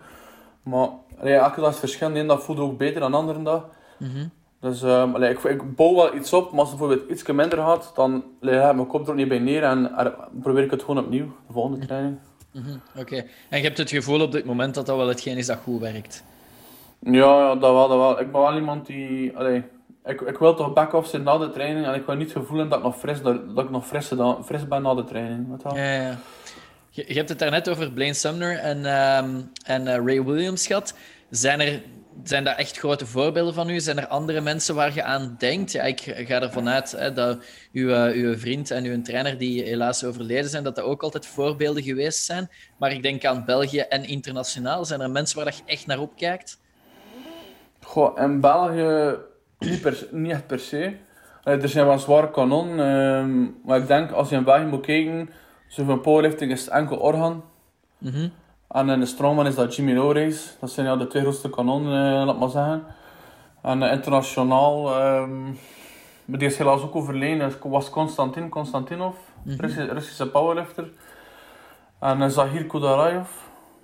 maar 0.63 0.89
allee, 1.21 1.35
elke 1.35 1.61
dag 1.61 1.71
is 1.73 1.79
verschillend. 1.79 2.15
De 2.15 2.21
ene 2.21 2.29
dag 2.29 2.47
je 2.47 2.61
ook 2.61 2.79
beter 2.79 3.01
dan 3.01 3.11
de 3.11 3.17
andere 3.17 3.43
dag. 3.43 3.67
Mhm. 3.99 4.27
Dus 4.61 4.85
allee, 4.85 5.31
ik, 5.31 5.43
ik 5.45 5.75
bouw 5.77 5.95
wel 5.95 6.15
iets 6.15 6.33
op, 6.33 6.51
maar 6.51 6.61
als 6.61 6.69
het 6.71 6.79
bijvoorbeeld 6.79 7.11
iets 7.11 7.23
minder 7.27 7.59
gaat, 7.59 7.93
dan 7.95 8.25
leg 8.41 8.69
ik 8.69 8.75
mijn 8.75 8.87
kop 8.87 9.03
er 9.05 9.11
ook 9.11 9.17
niet 9.17 9.29
bij 9.29 9.39
neer 9.39 9.63
en 9.63 9.97
er- 9.99 10.15
probeer 10.43 10.63
ik 10.65 10.71
het 10.71 10.81
gewoon 10.83 11.05
opnieuw, 11.05 11.27
de 11.47 11.53
volgende 11.53 11.87
training. 11.87 12.19
Mhm. 12.53 12.77
Oké. 12.99 13.17
En 13.51 13.59
je 13.59 13.65
hebt 13.65 13.79
het 13.79 13.91
gevoel 13.91 14.21
op 14.21 14.33
dit 14.33 14.45
moment 14.45 14.75
dat 14.75 14.87
dat 14.87 14.97
wel 14.97 15.09
hetgeen 15.09 15.37
is 15.37 15.47
dat 15.47 15.59
goed 15.65 15.81
werkt? 15.81 16.25
Ja, 16.99 17.13
ja, 17.39 17.55
dat 17.55 17.73
wel, 17.73 17.89
dat 17.89 17.99
wel. 17.99 18.21
Ik 18.21 18.33
ben 18.33 18.41
wel 18.41 18.55
iemand 18.55 18.87
die... 18.87 19.37
Allee, 19.37 19.63
ik, 20.05 20.21
ik 20.21 20.39
wil 20.39 20.55
toch 20.55 20.73
back-off 20.73 21.09
zijn 21.09 21.23
na 21.23 21.39
de 21.39 21.51
training 21.51 21.87
en 21.87 21.95
ik 21.95 22.07
wil 22.07 22.15
niet 22.15 22.33
gevoelen 22.33 22.69
dat 22.69 22.79
ik 22.79 22.85
nog 22.85 22.99
fris, 22.99 23.23
dat, 23.23 23.37
ik 23.57 23.71
nog 23.71 23.87
fris, 23.87 24.09
dan, 24.09 24.45
fris 24.45 24.69
ben 24.69 24.83
na 24.83 24.95
de 24.95 25.05
training. 25.05 25.49
Weet 25.49 25.63
je? 25.63 25.81
Ja, 25.81 25.93
ja. 25.93 26.19
Je, 26.91 27.05
je 27.09 27.15
hebt 27.15 27.29
het 27.29 27.39
daarnet 27.39 27.69
over 27.69 27.93
Blaine 27.93 28.15
Sumner 28.15 28.59
en, 28.59 28.87
ehm, 28.87 29.41
en 29.65 29.87
eh, 29.87 29.95
Ray 29.95 30.23
Williams 30.23 30.67
gehad. 30.67 30.95
Zijn, 31.31 31.61
er, 31.61 31.83
zijn 32.23 32.45
dat 32.45 32.57
echt 32.57 32.79
grote 32.79 33.07
voorbeelden 33.07 33.55
van 33.55 33.69
u? 33.69 33.81
Zijn 33.81 33.99
er 33.99 34.07
andere 34.07 34.41
mensen 34.41 34.75
waar 34.75 34.95
je 34.95 35.03
aan 35.03 35.35
denkt? 35.39 35.73
Ja, 35.73 35.83
ik 35.83 36.01
ga 36.01 36.43
ervan 36.43 36.69
uit 36.69 36.91
hè, 36.91 37.13
dat 37.13 37.45
uw, 37.73 37.91
eh, 37.91 38.15
uw 38.15 38.39
vriend 38.39 38.71
en 38.71 38.85
uw 38.85 39.03
trainer, 39.03 39.39
die 39.39 39.63
helaas 39.63 40.05
overleden 40.05 40.51
zijn, 40.51 40.65
dat 40.65 40.75
dat 40.75 40.85
ook 40.85 41.03
altijd 41.03 41.27
voorbeelden 41.27 41.83
geweest 41.83 42.25
zijn. 42.25 42.51
Maar 42.79 42.93
ik 42.93 43.03
denk 43.03 43.25
aan 43.25 43.45
België 43.45 43.79
en 43.79 44.05
internationaal. 44.05 44.85
Zijn 44.85 45.01
er 45.01 45.11
mensen 45.11 45.45
waar 45.45 45.55
je 45.55 45.63
echt 45.73 45.87
naar 45.87 45.99
opkijkt? 45.99 46.61
Goh, 47.83 48.19
in 48.19 48.41
België 48.41 49.17
niet, 49.59 49.81
per, 49.81 50.07
niet 50.11 50.31
echt 50.33 50.47
per 50.47 50.59
se. 50.59 50.97
Allee, 51.43 51.59
er 51.61 51.69
zijn 51.69 51.87
wel 51.87 51.99
zware 51.99 52.31
kanon, 52.31 52.81
ehm, 52.81 53.43
maar 53.65 53.79
ik 53.79 53.87
denk 53.87 54.11
als 54.11 54.29
je 54.29 54.37
in 54.37 54.45
België 54.45 54.65
moet 54.65 54.81
kijken, 54.87 55.31
zo 55.69 55.85
van 55.85 56.01
powerlifting 56.01 56.53
is 56.53 56.61
het 56.65 56.71
enkel 56.75 56.97
Orhan. 56.99 57.45
Mhm. 57.99 58.29
En 58.69 58.89
in 58.89 59.01
de 59.01 59.07
strongman 59.07 59.47
is 59.47 59.55
dat 59.55 59.77
Jimmy 59.77 59.95
Lowrace. 59.95 60.49
Dat 60.61 60.71
zijn 60.71 60.87
ja, 60.87 60.97
de 60.97 61.07
twee 61.07 61.23
grootste 61.23 61.51
kanonnen, 61.51 62.21
eh, 62.21 62.27
laat 62.27 62.39
maar 62.39 62.49
zeggen. 62.49 62.85
En 63.63 63.83
eh, 63.83 63.93
internationaal, 63.93 64.95
ehm, 65.01 65.43
maar 66.25 66.39
die 66.39 66.49
is 66.49 66.59
helaas 66.59 66.83
ook 66.83 66.97
overleden, 66.97 67.53
was 67.63 67.91
Konstantin 67.91 68.49
Konstantinov, 68.49 69.15
Mhm. 69.43 69.61
Russi- 69.61 69.81
Russische 69.89 70.29
powerlifter. 70.31 70.91
En 72.01 72.31
Zahir 72.31 72.65
Kudarayev. 72.67 73.29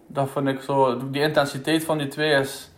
Dat 0.07 0.31
vind 0.31 0.49
ik 0.49 0.61
zo, 0.61 0.97
die 1.11 1.23
intensiteit 1.23 1.85
van 1.85 1.99
die 1.99 2.09
twee 2.09 2.41
is, 2.41 2.71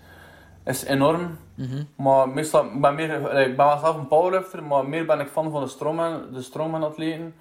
is 0.64 0.84
enorm. 0.84 1.38
Mhm. 1.62 1.82
Maar 1.96 2.28
meestal, 2.28 2.64
ik 2.64 2.80
ben, 2.80 2.94
meer, 2.94 3.26
eh, 3.26 3.46
ik 3.46 3.56
ben 3.56 3.66
wel 3.66 3.78
zelf 3.78 3.96
een 3.96 4.06
powerlifter, 4.06 4.62
maar 4.62 4.88
meer 4.88 5.06
ben 5.06 5.20
ik 5.20 5.28
fan 5.28 5.50
van 5.50 5.62
de 5.62 5.68
strongman, 5.68 6.32
de 6.32 6.42
strongman 6.42 6.82
atleten. 6.82 7.34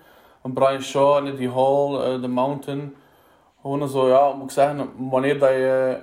Een 0.44 0.54
Brian 0.54 0.82
Shaw, 0.82 1.28
Eddie 1.28 1.52
Hall, 1.52 1.96
eh, 1.96 2.22
The 2.22 2.28
Mountain. 2.28 2.96
Gewoon 3.62 3.90
zo, 3.90 4.08
ja, 4.10 4.34
moet 4.34 4.44
ik 4.44 4.52
zeggen, 4.52 4.90
wanneer 5.10 5.40
dat 5.40 5.50
je 5.50 6.00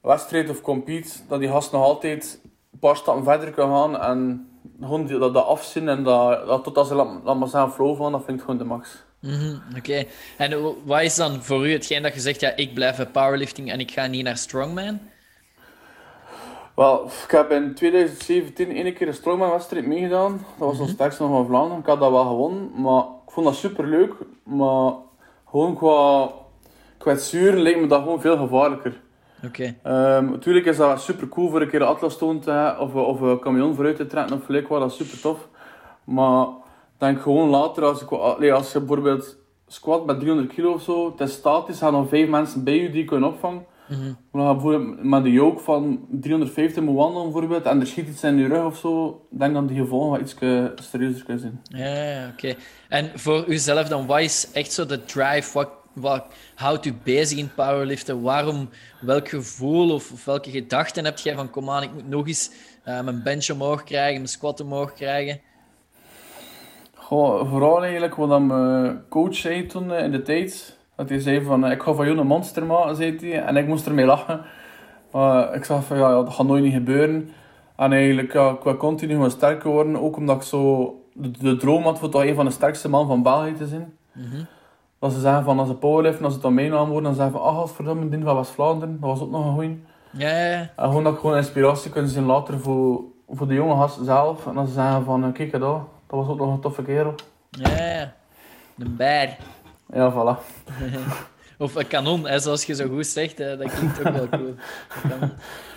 wedstrijd 0.00 0.50
of 0.50 0.60
compete, 0.60 1.08
dat 1.28 1.40
die 1.40 1.48
gast 1.48 1.72
nog 1.72 1.82
altijd 1.82 2.40
een 2.72 2.78
paar 2.78 2.96
stappen 2.96 3.24
verder 3.24 3.50
kan 3.50 3.70
gaan 3.70 4.00
en 4.00 4.48
gewoon 4.80 5.06
die, 5.06 5.18
dat, 5.18 5.34
dat 5.34 5.46
afzien 5.46 5.88
en 5.88 6.02
dat, 6.02 6.46
dat 6.46 6.64
tot 6.64 6.76
als 6.76 6.88
ze, 6.88 6.94
laat, 6.94 7.20
laat 7.24 7.38
maar 7.38 7.48
zeggen, 7.48 7.72
flow 7.72 7.96
van, 7.96 8.12
dat 8.12 8.24
vind 8.24 8.38
ik 8.38 8.44
gewoon 8.44 8.58
de 8.58 8.64
max. 8.64 9.04
Mhm, 9.20 9.56
Oké. 9.76 10.04
En 10.38 10.74
wat 10.84 11.00
is 11.02 11.16
dan 11.16 11.42
voor 11.42 11.66
u 11.66 11.72
hetgeen 11.72 12.02
dat 12.02 12.14
je 12.14 12.20
zegt, 12.20 12.40
ja, 12.40 12.56
ik 12.56 12.74
blijf 12.74 12.96
bij 12.96 13.06
powerlifting 13.06 13.70
en 13.70 13.80
ik 13.80 13.90
ga 13.90 14.06
niet 14.06 14.24
naar 14.24 14.36
strongman? 14.36 15.00
Wel, 16.80 17.04
ik 17.04 17.30
heb 17.30 17.50
in 17.50 17.74
2017 17.74 18.70
één 18.70 18.94
keer 18.94 19.08
een 19.08 19.14
strongman-wedstrijd 19.14 19.86
meegedaan. 19.86 20.32
Dat 20.32 20.68
was 20.68 20.78
mm 20.78 20.84
-hmm. 20.84 20.92
sterkste 20.92 21.22
nog 21.22 21.32
van 21.32 21.46
Vlaanderen. 21.46 21.78
Ik 21.78 21.86
had 21.86 22.00
dat 22.00 22.10
wel 22.10 22.24
gewonnen, 22.24 22.70
maar 22.76 23.02
ik 23.02 23.32
vond 23.32 23.46
dat 23.46 23.54
super 23.54 23.86
leuk. 23.86 24.12
Maar 24.42 24.92
gewoon 25.48 25.76
qua 25.76 26.30
kwetsuren 26.98 27.60
leek 27.60 27.80
me 27.80 27.86
dat 27.86 28.02
gewoon 28.02 28.20
veel 28.20 28.36
gevaarlijker. 28.36 29.00
Oké. 29.44 29.74
Okay. 29.82 30.16
Um, 30.16 30.30
natuurlijk 30.30 30.66
is 30.66 30.76
dat 30.76 31.00
super 31.00 31.28
cool 31.28 31.50
voor 31.50 31.60
een 31.60 31.68
keer 31.68 31.80
een 31.80 31.86
atlas 31.86 32.18
te 32.18 32.26
hebben 32.26 32.78
of, 32.78 32.94
of 32.94 33.20
een 33.20 33.40
camion 33.40 33.74
vooruit 33.74 33.96
te 33.96 34.06
trekken 34.06 34.36
of 34.36 34.44
gelijk 34.44 34.68
wat, 34.68 34.80
dat 34.80 34.90
is 34.90 34.96
super 34.96 35.20
tof. 35.20 35.48
Maar 36.04 36.46
denk 36.98 37.20
gewoon 37.20 37.48
later, 37.48 37.84
als, 37.84 38.02
ik, 38.02 38.10
als 38.10 38.72
je 38.72 38.78
bijvoorbeeld 38.78 39.36
squat 39.66 40.06
met 40.06 40.18
300 40.18 40.52
kilo 40.52 40.72
of 40.72 40.82
zo, 40.82 41.10
het 41.10 41.20
is 41.20 41.32
statisch, 41.32 41.78
gaan 41.78 41.94
er 41.94 42.08
vijf 42.08 42.28
mensen 42.28 42.64
bij 42.64 42.80
je 42.80 42.90
die 42.90 43.00
je 43.00 43.08
kunnen 43.08 43.28
opvangen. 43.28 43.66
Maar 44.30 44.44
dan 44.44 44.52
bijvoorbeeld 44.52 45.02
met 45.02 45.22
de 45.22 45.30
yoke 45.30 45.62
van 45.62 46.06
350 46.10 46.82
moet 46.82 46.94
wandelen 46.94 47.32
bijvoorbeeld, 47.32 47.64
en 47.64 47.80
er 47.80 47.86
schiet 47.86 48.08
iets 48.08 48.24
in 48.24 48.38
je 48.38 48.46
rug 48.46 48.64
of 48.64 48.76
zo, 48.76 49.26
denk 49.30 49.54
dat 49.54 49.68
die 49.68 49.76
gevolgen 49.76 50.10
wat 50.10 50.20
iets 50.20 50.34
serieuzer 50.90 51.24
kunnen 51.24 51.42
zijn. 51.42 51.60
Ja, 51.62 52.28
oké. 52.32 52.32
Okay. 52.32 52.56
En 52.88 53.10
voor 53.14 53.44
uzelf 53.48 53.88
dan, 53.88 54.06
wat 54.06 54.20
is 54.20 54.50
echt 54.52 54.72
zo 54.72 54.86
de 54.86 55.04
drive? 55.04 55.52
Wat, 55.52 55.68
wat 55.92 56.26
houdt 56.54 56.86
u 56.86 56.94
bezig 57.02 57.38
in 57.38 57.54
powerliften? 57.54 58.22
Waarom, 58.22 58.68
welk 59.00 59.28
gevoel 59.28 59.94
of, 59.94 60.12
of 60.12 60.24
welke 60.24 60.50
gedachten 60.50 61.04
heb 61.04 61.18
jij 61.18 61.34
van, 61.34 61.50
kom 61.50 61.70
aan, 61.70 61.82
ik 61.82 61.92
moet 61.92 62.08
nog 62.08 62.26
eens 62.26 62.50
uh, 62.88 63.00
mijn 63.00 63.22
bench 63.22 63.50
omhoog 63.50 63.84
krijgen, 63.84 64.14
mijn 64.14 64.28
squat 64.28 64.60
omhoog 64.60 64.92
krijgen? 64.92 65.40
Goh, 66.94 67.50
vooral 67.50 67.82
eigenlijk 67.82 68.14
wat 68.14 68.40
mijn 68.40 69.02
coach 69.08 69.34
zei 69.34 69.66
toen 69.66 69.92
in 69.92 70.10
de 70.10 70.22
tijd. 70.22 70.78
Dat 71.00 71.08
hij 71.08 71.20
zei 71.20 71.42
van, 71.42 71.70
ik 71.70 71.82
ga 71.82 71.92
van 71.92 72.06
jou 72.06 72.18
een 72.18 72.26
monster 72.26 72.66
maken, 72.66 72.96
zei 72.96 73.16
hij. 73.20 73.42
En 73.42 73.56
ik 73.56 73.66
moest 73.66 73.86
ermee 73.86 74.06
lachen. 74.06 74.40
Maar 75.12 75.54
ik 75.54 75.64
zag 75.64 75.84
van, 75.84 75.98
ja, 75.98 76.10
dat 76.10 76.32
gaat 76.32 76.46
nooit 76.46 76.62
niet 76.62 76.72
gebeuren. 76.72 77.30
En 77.76 77.92
eigenlijk, 77.92 78.32
ja, 78.32 78.50
ik 78.50 78.62
wil 78.62 78.76
continu 78.76 79.12
gewoon 79.12 79.30
sterker 79.30 79.70
worden. 79.70 80.02
Ook 80.02 80.16
omdat 80.16 80.36
ik 80.36 80.42
zo 80.42 80.94
de, 81.12 81.30
de 81.30 81.56
droom 81.56 81.82
had 81.82 81.98
voor 81.98 82.08
toch 82.08 82.24
een 82.24 82.34
van 82.34 82.44
de 82.44 82.50
sterkste 82.50 82.88
man 82.88 83.06
van 83.06 83.22
België 83.22 83.52
te 83.52 83.66
zijn. 83.66 83.92
Mm 84.12 84.24
-hmm. 84.30 84.46
Dat 84.98 85.12
ze 85.12 85.20
zeggen 85.20 85.44
van, 85.44 85.58
als 85.58 85.68
ze 85.68 85.74
powerlift, 85.74 86.22
als 86.22 86.32
het 86.32 86.42
dan 86.42 86.54
mijn 86.54 86.70
naam 86.70 86.88
wordt, 86.88 87.04
dan 87.04 87.14
zeggen 87.14 87.32
van, 87.32 87.42
ah, 87.42 87.56
godverdomme, 87.56 88.08
die 88.08 88.24
van 88.24 88.36
West-Vlaanderen. 88.36 89.00
Dat 89.00 89.10
was 89.10 89.20
ook 89.20 89.30
nog 89.30 89.46
een 89.46 89.52
goeie. 89.52 89.84
Ja, 90.10 90.28
ja, 90.28 90.50
ja. 90.50 90.70
En 90.76 90.84
gewoon 90.84 91.04
dat 91.04 91.12
ik 91.12 91.18
gewoon 91.18 91.36
inspiratie 91.36 91.90
kunnen 91.90 92.10
zijn 92.10 92.24
later 92.24 92.60
voor, 92.60 93.00
voor 93.28 93.48
de 93.48 93.54
jonge 93.54 93.74
gasten 93.74 94.04
zelf. 94.04 94.46
En 94.46 94.54
dan 94.54 94.66
ze 94.66 94.72
zeggen 94.72 95.04
van, 95.04 95.32
kijk 95.32 95.52
dat, 95.52 95.60
dat 95.60 95.80
was 96.06 96.28
ook 96.28 96.38
nog 96.38 96.52
een 96.52 96.60
toffe 96.60 96.82
kerel. 96.82 97.14
Ja, 97.50 97.84
ja. 97.84 98.12
De 98.74 98.88
bear. 98.88 99.36
Ja, 99.92 100.12
voilà. 100.12 100.38
of 101.58 101.74
een 101.74 101.86
kanon, 101.86 102.26
hè, 102.26 102.38
zoals 102.38 102.64
je 102.64 102.74
zo 102.74 102.88
goed 102.88 103.06
zegt. 103.06 103.38
Hè, 103.38 103.56
dat 103.56 103.72
klinkt 103.72 103.98
ook 104.06 104.14
wel 104.14 104.28
cool. 104.28 104.54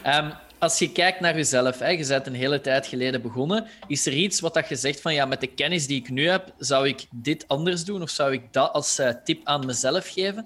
Um, 0.06 0.32
als 0.64 0.80
je 0.80 0.92
kijkt 0.92 1.20
naar 1.20 1.36
jezelf, 1.36 1.80
hè, 1.80 1.88
je 1.88 2.08
bent 2.08 2.28
een 2.28 2.34
hele 2.34 2.62
tijd 2.62 2.88
geleden 2.88 3.22
begonnen. 3.22 3.66
Is 3.88 4.06
er 4.06 4.14
iets 4.14 4.40
wat 4.40 4.54
dat 4.54 4.70
je 4.70 4.76
zegt 4.76 5.02
van 5.02 5.14
ja, 5.14 5.26
met 5.26 5.42
de 5.42 5.48
kennis 5.48 5.88
die 5.88 6.00
ik 6.00 6.10
nu 6.10 6.30
heb, 6.30 6.54
zou 6.58 6.88
ik 6.88 7.08
dit 7.12 7.48
anders 7.48 7.86
doen? 7.86 8.02
Of 8.02 8.10
zou 8.10 8.32
ik 8.32 8.54
dat 8.54 8.74
als 8.74 9.00
uh, 9.00 9.10
tip 9.24 9.42
aan 9.44 9.66
mezelf 9.66 10.08
geven? 10.08 10.46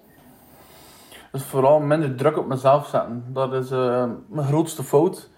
Dus 1.31 1.43
vooral 1.43 1.79
minder 1.79 2.15
druk 2.15 2.37
op 2.37 2.47
mezelf 2.47 2.87
zetten. 2.87 3.25
Dat 3.27 3.53
is 3.53 3.71
uh, 3.71 4.05
mijn 4.27 4.47
grootste 4.47 4.83
fout. 4.83 5.29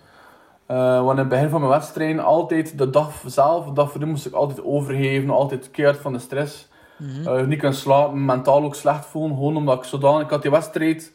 Uh, 0.68 0.78
want 1.04 1.12
in 1.12 1.18
het 1.18 1.30
begin 1.30 1.50
van 1.50 1.60
mijn 1.60 1.72
wedstrijd, 1.72 2.20
altijd 2.20 2.78
de 2.78 2.90
dag 2.90 3.24
zelf, 3.26 3.66
de 3.66 3.74
dag 3.74 3.92
voor 3.92 4.08
moest 4.08 4.26
ik 4.26 4.34
altijd 4.34 4.64
overgeven, 4.64 5.30
altijd 5.30 5.72
keihard 5.72 6.00
van 6.00 6.14
de 6.14 6.20
stress. 6.20 6.68
Mm 7.00 7.10
-hmm. 7.10 7.38
uh, 7.38 7.46
niet 7.46 7.60
kunnen 7.60 7.78
slapen, 7.78 8.26
mentaal 8.26 8.64
ook 8.64 8.76
slecht 8.76 9.06
voelen, 9.06 9.36
gewoon 9.36 9.58
omdat 9.58 9.78
ik 9.78 9.84
zodanig, 9.84 10.24
ik 10.24 10.30
had 10.30 10.42
die 10.42 10.52
wedstrijd 10.52 11.12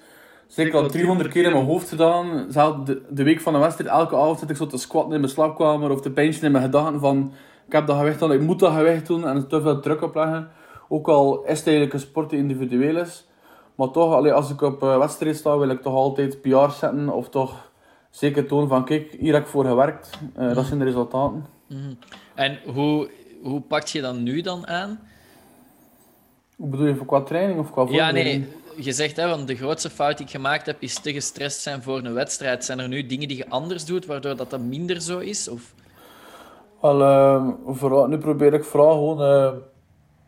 zeker 0.47 0.75
al 0.75 0.89
300 0.89 1.29
keer 1.29 1.45
in 1.45 1.53
mijn 1.53 1.65
hoofd 1.65 1.89
gedaan. 1.89 2.47
Zelfs 2.49 2.85
de, 2.85 3.03
de 3.11 3.23
week 3.23 3.41
van 3.41 3.53
de 3.53 3.59
wedstrijd, 3.59 3.91
elke 3.91 4.17
avond 4.17 4.39
zit 4.39 4.51
ik 4.51 4.57
zo 4.57 4.67
te 4.67 4.79
squatten 4.79 5.13
in 5.13 5.21
mijn 5.21 5.33
slaapkamer 5.33 5.91
of 5.91 6.01
te 6.01 6.11
benchen 6.11 6.43
in 6.43 6.53
mijn 6.53 6.65
gedachten 6.65 7.01
van 7.01 7.33
ik 7.67 7.73
heb 7.73 7.87
dat 7.87 7.97
gewicht 7.97 8.19
doen, 8.19 8.33
ik 8.33 8.41
moet 8.41 8.59
dat 8.59 8.73
gewicht 8.73 9.07
doen 9.07 9.27
en 9.27 9.37
er 9.37 9.47
te 9.47 9.61
veel 9.61 9.81
druk 9.81 10.03
opleggen. 10.03 10.49
Ook 10.89 11.09
al 11.09 11.45
is 11.45 11.59
het 11.59 11.67
eigenlijk 11.67 11.93
een 11.93 12.01
sport 12.01 12.31
die 12.31 12.39
individueel 12.39 12.97
is. 12.97 13.27
Maar 13.75 13.91
toch, 13.91 14.15
allee, 14.15 14.33
als 14.33 14.51
ik 14.51 14.61
op 14.61 14.83
uh, 14.83 14.99
wedstrijd 14.99 15.37
sta, 15.37 15.59
wil 15.59 15.69
ik 15.69 15.83
toch 15.83 15.95
altijd 15.95 16.41
PR 16.41 16.71
zetten 16.71 17.09
of 17.09 17.29
toch 17.29 17.71
zeker 18.11 18.47
tonen 18.47 18.69
van 18.69 18.85
kijk, 18.85 19.17
hier 19.19 19.33
heb 19.33 19.43
ik 19.43 19.49
voor 19.49 19.65
gewerkt. 19.65 20.11
Uh, 20.39 20.49
mm. 20.49 20.55
Dat 20.55 20.67
zijn 20.67 20.79
de 20.79 20.85
resultaten. 20.85 21.47
Mm. 21.69 21.99
En 22.35 22.59
hoe, 22.75 23.11
hoe 23.43 23.61
pak 23.61 23.87
je 23.87 24.01
dat 24.01 24.17
nu 24.17 24.41
dan 24.41 24.67
aan? 24.67 25.01
Hoe 26.65 26.73
bedoel 26.73 26.89
je, 26.89 26.97
voor 26.97 27.07
qua 27.07 27.21
training 27.21 27.59
of 27.59 27.71
qua 27.71 27.87
Ja, 27.89 28.11
nee. 28.11 28.49
Je 28.77 28.93
zegt, 28.93 29.17
hè, 29.17 29.29
want 29.29 29.47
de 29.47 29.57
grootste 29.57 29.91
fout 29.91 30.17
die 30.17 30.27
ik 30.27 30.33
gemaakt 30.33 30.67
heb, 30.67 30.77
is 30.81 30.99
te 30.99 31.13
gestrest 31.13 31.61
zijn 31.61 31.83
voor 31.83 31.99
een 31.99 32.13
wedstrijd. 32.13 32.65
Zijn 32.65 32.79
er 32.79 32.89
nu 32.89 33.07
dingen 33.07 33.29
die 33.29 33.37
je 33.37 33.49
anders 33.49 33.85
doet, 33.85 34.07
waardoor 34.07 34.37
dat, 34.37 34.51
dat 34.51 34.61
minder 34.61 35.01
zo 35.01 35.19
is? 35.19 35.49
Of? 35.49 35.75
Wel, 36.81 37.01
uh, 37.01 37.49
vooral, 37.67 38.07
nu 38.07 38.19
probeer 38.19 38.55
ik 38.55 38.65
vooral 38.65 38.93
gewoon 38.93 39.21
uh, 39.21 39.53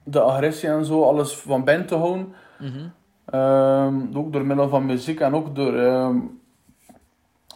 de 0.04 0.20
agressie 0.20 0.68
en 0.68 0.84
zo, 0.84 1.02
alles 1.02 1.32
van 1.32 1.64
binnen 1.64 1.86
te 1.86 1.94
houden. 1.94 2.34
Mm 2.58 2.72
-hmm. 2.72 2.92
uh, 4.14 4.18
ook 4.18 4.32
door 4.32 4.46
middel 4.46 4.68
van 4.68 4.86
muziek 4.86 5.20
en 5.20 5.34
ook 5.34 5.54
door... 5.54 5.72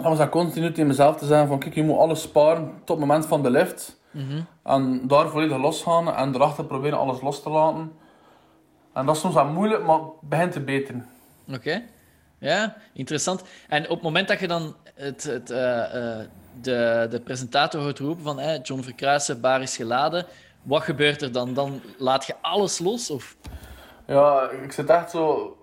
Was 0.02 0.18
dat 0.18 0.28
continu 0.28 0.68
tegen 0.68 0.86
mezelf 0.86 1.16
te 1.16 1.26
zeggen 1.26 1.48
van 1.48 1.58
kijk, 1.58 1.74
je 1.74 1.82
moet 1.82 1.98
alles 1.98 2.22
sparen 2.22 2.72
tot 2.84 2.98
het 2.98 3.06
moment 3.06 3.26
van 3.26 3.42
de 3.42 3.50
lift. 3.50 4.00
Mm 4.10 4.26
-hmm. 4.28 4.46
En 4.62 5.06
daar 5.06 5.28
volledig 5.28 5.58
losgaan 5.58 6.14
en 6.14 6.34
erachter 6.34 6.64
proberen 6.64 6.98
alles 6.98 7.20
los 7.20 7.42
te 7.42 7.50
laten. 7.50 7.92
En 9.00 9.06
dat 9.06 9.14
is 9.14 9.20
soms 9.20 9.34
wel 9.34 9.46
moeilijk, 9.46 9.84
maar 9.86 9.98
het 9.98 10.20
begint 10.20 10.52
te 10.52 10.60
beteren. 10.60 11.06
Oké. 11.48 11.56
Okay. 11.56 11.84
Ja, 12.38 12.76
interessant. 12.92 13.42
En 13.68 13.82
op 13.82 13.90
het 13.90 14.02
moment 14.02 14.28
dat 14.28 14.40
je 14.40 14.48
dan 14.48 14.74
het, 14.94 15.22
het, 15.22 15.50
uh, 15.50 15.58
uh, 15.58 16.18
de, 16.60 17.06
de 17.10 17.20
presentator 17.24 17.80
hoort 17.80 17.98
roepen 17.98 18.24
van 18.24 18.38
hey, 18.38 18.58
John 18.58 18.82
Verkruijsen, 18.82 19.40
bar 19.40 19.62
is 19.62 19.76
geladen, 19.76 20.26
wat 20.62 20.82
gebeurt 20.82 21.22
er 21.22 21.32
dan? 21.32 21.54
Dan 21.54 21.80
laat 21.98 22.26
je 22.26 22.34
alles 22.40 22.78
los? 22.78 23.10
Of? 23.10 23.36
Ja, 24.06 24.50
ik 24.50 24.72
zit 24.72 24.88
echt 24.88 25.10
zo... 25.10 25.56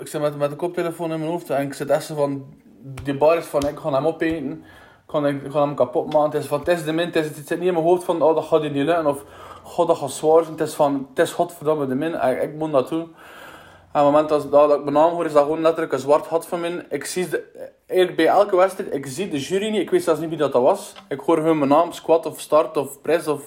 Ik 0.00 0.06
zit 0.06 0.20
met, 0.20 0.36
met 0.36 0.50
de 0.50 0.56
koptelefoon 0.56 1.12
in 1.12 1.18
mijn 1.18 1.30
hoofd 1.30 1.50
en 1.50 1.62
ik 1.62 1.74
zit 1.74 1.90
echt 1.90 2.04
zo 2.04 2.14
van... 2.14 2.54
Die 3.02 3.16
bar 3.16 3.36
is 3.36 3.44
van, 3.44 3.68
ik 3.68 3.78
ga 3.78 3.92
hem 3.92 4.06
opeten, 4.06 4.52
ik 4.52 5.10
ga, 5.10 5.26
ik 5.26 5.50
ga 5.50 5.60
hem 5.60 5.74
kapot 5.74 6.12
maken. 6.12 6.30
Het 6.30 6.42
is 6.42 6.46
van, 6.46 6.58
het 6.58 6.68
is 6.68 6.84
de 6.84 6.92
min, 6.92 7.06
het, 7.06 7.16
is, 7.16 7.26
het 7.26 7.46
zit 7.46 7.58
niet 7.58 7.68
in 7.68 7.74
mijn 7.74 7.86
hoofd 7.86 8.04
van, 8.04 8.22
oh, 8.22 8.34
dat 8.34 8.44
gaat 8.44 8.62
je 8.62 8.70
niet 8.70 8.84
lukken. 8.84 9.06
Of, 9.06 9.24
god, 9.62 9.86
dat 9.86 10.10
zwaar 10.10 10.42
zijn. 10.42 10.58
Het 10.58 10.68
is 10.68 10.74
van, 10.74 11.06
het 11.14 11.18
is 11.18 11.32
godverdomme 11.32 11.86
de 11.86 11.94
min. 11.94 12.14
Ik, 12.14 12.42
ik 12.42 12.54
moet 12.54 12.72
dat 12.72 12.88
doen. 12.88 13.14
En 13.92 14.00
op 14.00 14.06
het 14.06 14.14
moment 14.14 14.28
dat, 14.28 14.50
dat 14.50 14.78
ik 14.78 14.82
mijn 14.82 14.94
naam 14.94 15.12
hoor, 15.12 15.24
is 15.24 15.32
dat 15.32 15.42
gewoon 15.42 15.60
letterlijk 15.60 15.92
een 15.92 15.98
zwart 15.98 16.26
gat 16.26 16.46
van 16.46 16.60
mij. 16.60 16.86
Ik 16.88 17.04
zie 17.04 17.28
de, 17.28 17.44
eigenlijk 17.86 18.16
bij 18.16 18.26
elke 18.26 18.56
wedstrijd, 18.56 18.94
ik 18.94 19.06
zie 19.06 19.28
de 19.28 19.40
jury 19.40 19.70
niet. 19.70 19.80
Ik 19.80 19.90
weet 19.90 20.02
zelfs 20.02 20.20
niet 20.20 20.28
wie 20.28 20.38
dat, 20.38 20.52
dat 20.52 20.62
was. 20.62 20.94
Ik 21.08 21.20
hoor 21.20 21.36
gewoon 21.36 21.58
mijn 21.58 21.70
naam, 21.70 21.92
squat 21.92 22.26
of 22.26 22.40
start 22.40 22.76
of 22.76 23.00
press 23.00 23.26
of... 23.28 23.42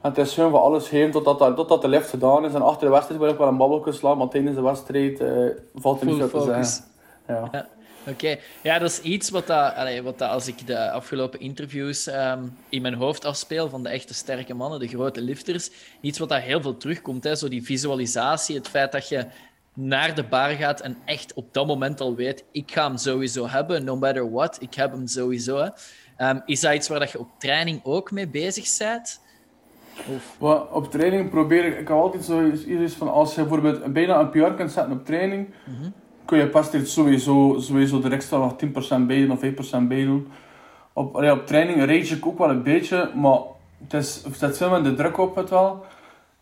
En 0.00 0.08
het 0.10 0.18
is 0.18 0.34
gewoon 0.34 0.50
van 0.50 0.60
alles 0.60 0.90
heen 0.90 1.10
totdat, 1.10 1.56
totdat 1.56 1.82
de 1.82 1.88
lift 1.88 2.10
gedaan 2.10 2.44
is. 2.44 2.54
En 2.54 2.62
achter 2.62 2.86
de 2.86 2.92
wedstrijd 2.92 3.20
wil 3.20 3.30
ik 3.30 3.38
wel 3.38 3.48
een 3.48 3.56
babbelje 3.56 3.92
slaan, 3.92 4.18
maar 4.18 4.28
tijdens 4.28 4.54
de 4.54 4.62
wedstrijd 4.62 5.20
uh, 5.20 5.50
valt 5.74 6.00
er 6.00 6.06
niet 6.06 6.18
zo 6.18 6.28
te 6.28 6.40
zeggen. 6.40 6.84
Ja. 7.26 7.48
ja. 7.52 7.66
Oké, 8.08 8.24
okay. 8.24 8.40
ja, 8.62 8.78
dat 8.78 8.90
is 8.90 9.00
iets 9.00 9.30
wat, 9.30 9.46
dat, 9.46 9.74
allee, 9.74 10.02
wat 10.02 10.18
dat, 10.18 10.30
als 10.30 10.48
ik 10.48 10.66
de 10.66 10.90
afgelopen 10.90 11.40
interviews 11.40 12.06
um, 12.06 12.56
in 12.68 12.82
mijn 12.82 12.94
hoofd 12.94 13.24
afspeel 13.24 13.68
van 13.68 13.82
de 13.82 13.88
echte 13.88 14.14
sterke 14.14 14.54
mannen, 14.54 14.80
de 14.80 14.88
grote 14.88 15.20
lifters, 15.20 15.70
iets 16.00 16.18
wat 16.18 16.28
daar 16.28 16.40
heel 16.40 16.62
veel 16.62 16.76
terugkomt. 16.76 17.24
Hè? 17.24 17.36
Zo 17.36 17.48
die 17.48 17.62
visualisatie, 17.64 18.56
het 18.56 18.68
feit 18.68 18.92
dat 18.92 19.08
je 19.08 19.26
naar 19.74 20.14
de 20.14 20.24
bar 20.24 20.50
gaat 20.50 20.80
en 20.80 20.96
echt 21.04 21.34
op 21.34 21.54
dat 21.54 21.66
moment 21.66 22.00
al 22.00 22.14
weet, 22.14 22.44
ik 22.52 22.72
ga 22.72 22.86
hem 22.86 22.96
sowieso 22.96 23.48
hebben, 23.48 23.84
no 23.84 23.96
matter 23.96 24.30
what, 24.30 24.56
ik 24.60 24.74
heb 24.74 24.92
hem 24.92 25.06
sowieso. 25.06 25.68
Um, 26.18 26.42
is 26.46 26.60
dat 26.60 26.74
iets 26.74 26.88
waar 26.88 26.98
dat 26.98 27.10
je 27.10 27.18
op 27.18 27.28
training 27.38 27.80
ook 27.84 28.10
mee 28.10 28.28
bezig 28.28 28.78
bent? 28.78 29.20
Well, 30.38 30.60
op 30.72 30.90
training 30.90 31.30
probeer 31.30 31.64
ik, 31.64 31.72
ik 31.78 31.88
heb 31.88 31.96
altijd 31.96 32.24
zoiets 32.24 32.94
van, 32.94 33.12
als 33.12 33.34
je 33.34 33.40
bijvoorbeeld 33.40 33.92
bijna 33.92 34.20
een 34.20 34.30
PR 34.30 34.54
kunt 34.56 34.72
zetten 34.72 34.92
op 34.92 35.04
training, 35.04 35.48
mm 35.66 35.74
-hmm 35.74 35.92
kun 36.28 36.38
je 36.38 36.48
pas 36.48 36.70
dit 36.70 36.88
sowieso, 36.88 37.56
sowieso 37.58 38.02
er 38.02 38.12
extra 38.12 38.38
nog 38.38 38.56
10% 39.00 39.06
bij 39.06 39.26
doen 39.26 39.30
of 39.30 39.40
5% 39.44 39.86
bij 39.88 40.04
doen. 40.04 40.28
Op, 40.92 41.16
op 41.16 41.46
training 41.46 41.78
rage 41.78 42.14
ik 42.14 42.26
ook 42.26 42.38
wel 42.38 42.50
een 42.50 42.62
beetje, 42.62 43.10
maar 43.14 43.38
het, 43.82 43.94
is, 43.94 44.22
het 44.24 44.36
zet 44.36 44.56
veel 44.56 44.82
de 44.82 44.94
druk 44.94 45.18
op 45.18 45.36
het 45.36 45.50
wel. 45.50 45.84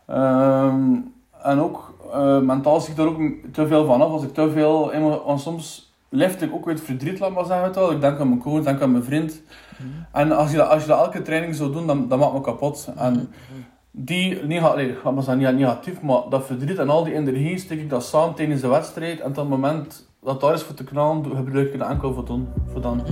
Um, 0.09 1.13
en 1.41 1.59
ook 1.59 1.93
uh, 2.13 2.39
mentaal 2.39 2.79
zie 2.79 2.89
ik 2.89 2.97
daar 2.97 3.07
ook 3.07 3.21
te 3.51 3.67
veel 3.67 3.85
van 3.85 4.01
af. 4.01 4.09
Als 4.09 4.23
ik 4.23 4.33
te 4.33 4.51
veel, 4.51 4.91
want 5.25 5.41
soms 5.41 5.93
lift 6.09 6.41
ik 6.41 6.53
ook 6.53 6.67
uit 6.67 6.81
verdriet, 6.81 7.19
laat 7.19 7.33
maar 7.33 7.45
zeggen 7.45 7.65
het 7.65 7.75
wel. 7.75 7.91
Ik 7.91 8.01
denk 8.01 8.19
aan 8.19 8.27
mijn 8.27 8.41
coach, 8.41 8.63
denk 8.63 8.81
aan 8.81 8.91
mijn 8.91 9.03
vriend. 9.03 9.41
Mm 9.77 9.91
-hmm. 9.91 10.05
En 10.11 10.31
als 10.31 10.51
je, 10.51 10.57
dat, 10.57 10.69
als 10.69 10.81
je 10.81 10.87
dat 10.87 10.99
elke 10.99 11.21
training 11.21 11.55
zou 11.55 11.71
doen, 11.71 11.87
dan, 11.87 12.07
dan 12.07 12.19
maakt 12.19 12.33
me 12.33 12.41
kapot. 12.41 12.89
En, 12.95 13.13
mm 13.13 13.19
-hmm 13.19 13.76
die, 13.91 14.43
negatief, 14.43 15.03
niet 15.35 15.51
negatief, 15.53 16.01
maar 16.01 16.21
dat 16.29 16.45
verdriet 16.45 16.77
en 16.77 16.89
al 16.89 17.03
die 17.03 17.13
energie 17.13 17.59
steek 17.59 17.79
ik 17.79 17.89
dat 17.89 18.05
samen 18.05 18.35
tijdens 18.35 18.61
de 18.61 18.67
wedstrijd. 18.67 19.19
En 19.19 19.29
op 19.29 19.35
het 19.35 19.47
moment 19.47 20.09
dat 20.21 20.41
daar 20.41 20.53
is 20.53 20.61
voor 20.61 20.75
te 20.75 20.83
knallen, 20.83 21.35
gebruik 21.35 21.67
ik 21.67 21.73
het 21.79 21.89
enkel 21.89 22.13
voor 22.13 22.25
dan. 22.25 22.47
Voor 22.71 22.81
dan. 22.81 23.05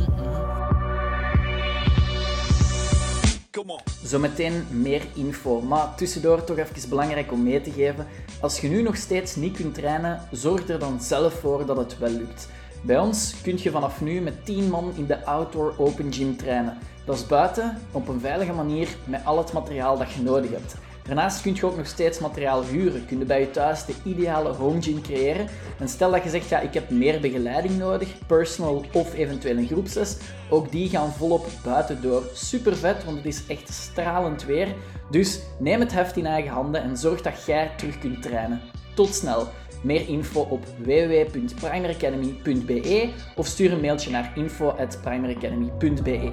Zometeen 4.04 4.64
meer 4.72 5.02
info, 5.16 5.62
maar 5.62 5.96
tussendoor 5.96 6.44
toch 6.44 6.58
even 6.58 6.90
belangrijk 6.90 7.32
om 7.32 7.44
mee 7.44 7.62
te 7.62 7.72
geven. 7.72 8.08
Als 8.42 8.60
je 8.60 8.68
nu 8.68 8.82
nog 8.82 8.96
steeds 8.96 9.36
niet 9.36 9.58
kunt 9.58 9.74
trainen, 9.74 10.20
zorg 10.32 10.68
er 10.68 10.80
dan 10.80 11.02
zelf 11.02 11.34
voor 11.34 11.66
dat 11.66 11.78
het 11.78 11.98
wel 11.98 12.10
lukt. 12.10 12.50
Bij 12.86 13.00
ons 13.00 13.42
kun 13.42 13.58
je 13.62 13.72
vanaf 13.72 14.02
nu 14.02 14.22
met 14.22 14.46
10 14.46 14.70
man 14.70 14.94
in 14.96 15.06
de 15.06 15.26
Outdoor 15.26 15.74
Open 15.78 16.14
Gym 16.14 16.38
trainen. 16.38 16.78
Dat 17.06 17.16
is 17.16 17.26
buiten, 17.26 17.78
op 17.92 18.08
een 18.08 18.20
veilige 18.20 18.54
manier, 18.54 18.88
met 19.04 19.26
al 19.26 19.38
het 19.38 19.54
materiaal 19.54 19.98
dat 19.98 20.12
je 20.12 20.22
nodig 20.22 20.52
hebt. 20.52 20.76
Daarnaast 21.04 21.42
kun 21.42 21.56
je 21.56 21.66
ook 21.66 21.78
nog 21.78 21.88
steeds 21.88 22.20
materiaal 22.20 22.64
huren. 22.64 23.06
Kun 23.06 23.20
je 23.20 23.26
bij 23.26 23.40
je 23.40 23.52
thuis 23.52 23.86
de 23.86 23.94
ideale 24.04 24.54
home 24.54 24.82
gym 24.82 25.02
creëren. 25.02 25.48
En 25.80 25.90
stel 25.90 26.12
dat 26.12 26.24
je 26.24 26.30
zegt, 26.30 26.50
ja, 26.50 26.60
ik 26.60 26.74
heb 26.74 26.90
meer 26.90 27.20
begeleiding 27.20 27.78
nodig, 27.78 28.10
personal 28.28 28.86
of 28.94 29.14
eventueel 29.14 29.58
een 29.58 29.68
groepsles. 29.68 30.18
Ook 30.50 30.72
die 30.72 30.90
gaan 30.90 31.12
volop 31.12 31.48
buiten 31.64 32.02
door. 32.02 32.24
Super 32.34 32.76
vet, 32.76 33.04
want 33.04 33.18
het 33.18 33.26
is 33.26 33.44
echt 33.48 33.70
stralend 33.70 34.46
weer. 34.46 34.76
Dus 35.12 35.40
neem 35.60 35.80
het 35.80 35.94
heft 35.94 36.18
in 36.18 36.26
eigen 36.26 36.52
handen 36.52 36.84
en 36.84 36.98
zorg 36.98 37.22
dat 37.22 37.46
jij 37.46 37.72
terug 37.78 38.00
kunt 38.00 38.22
trainen. 38.22 38.62
Tot 38.96 39.16
snel! 39.16 39.48
Meer 39.86 40.08
info 40.08 40.42
op 40.42 40.66
www.primeracademy.be 40.78 43.10
of 43.36 43.48
stuur 43.48 43.72
een 43.72 43.82
mailtje 43.82 44.12
naar 44.12 44.32
info.primeracademy.be. 44.36 46.30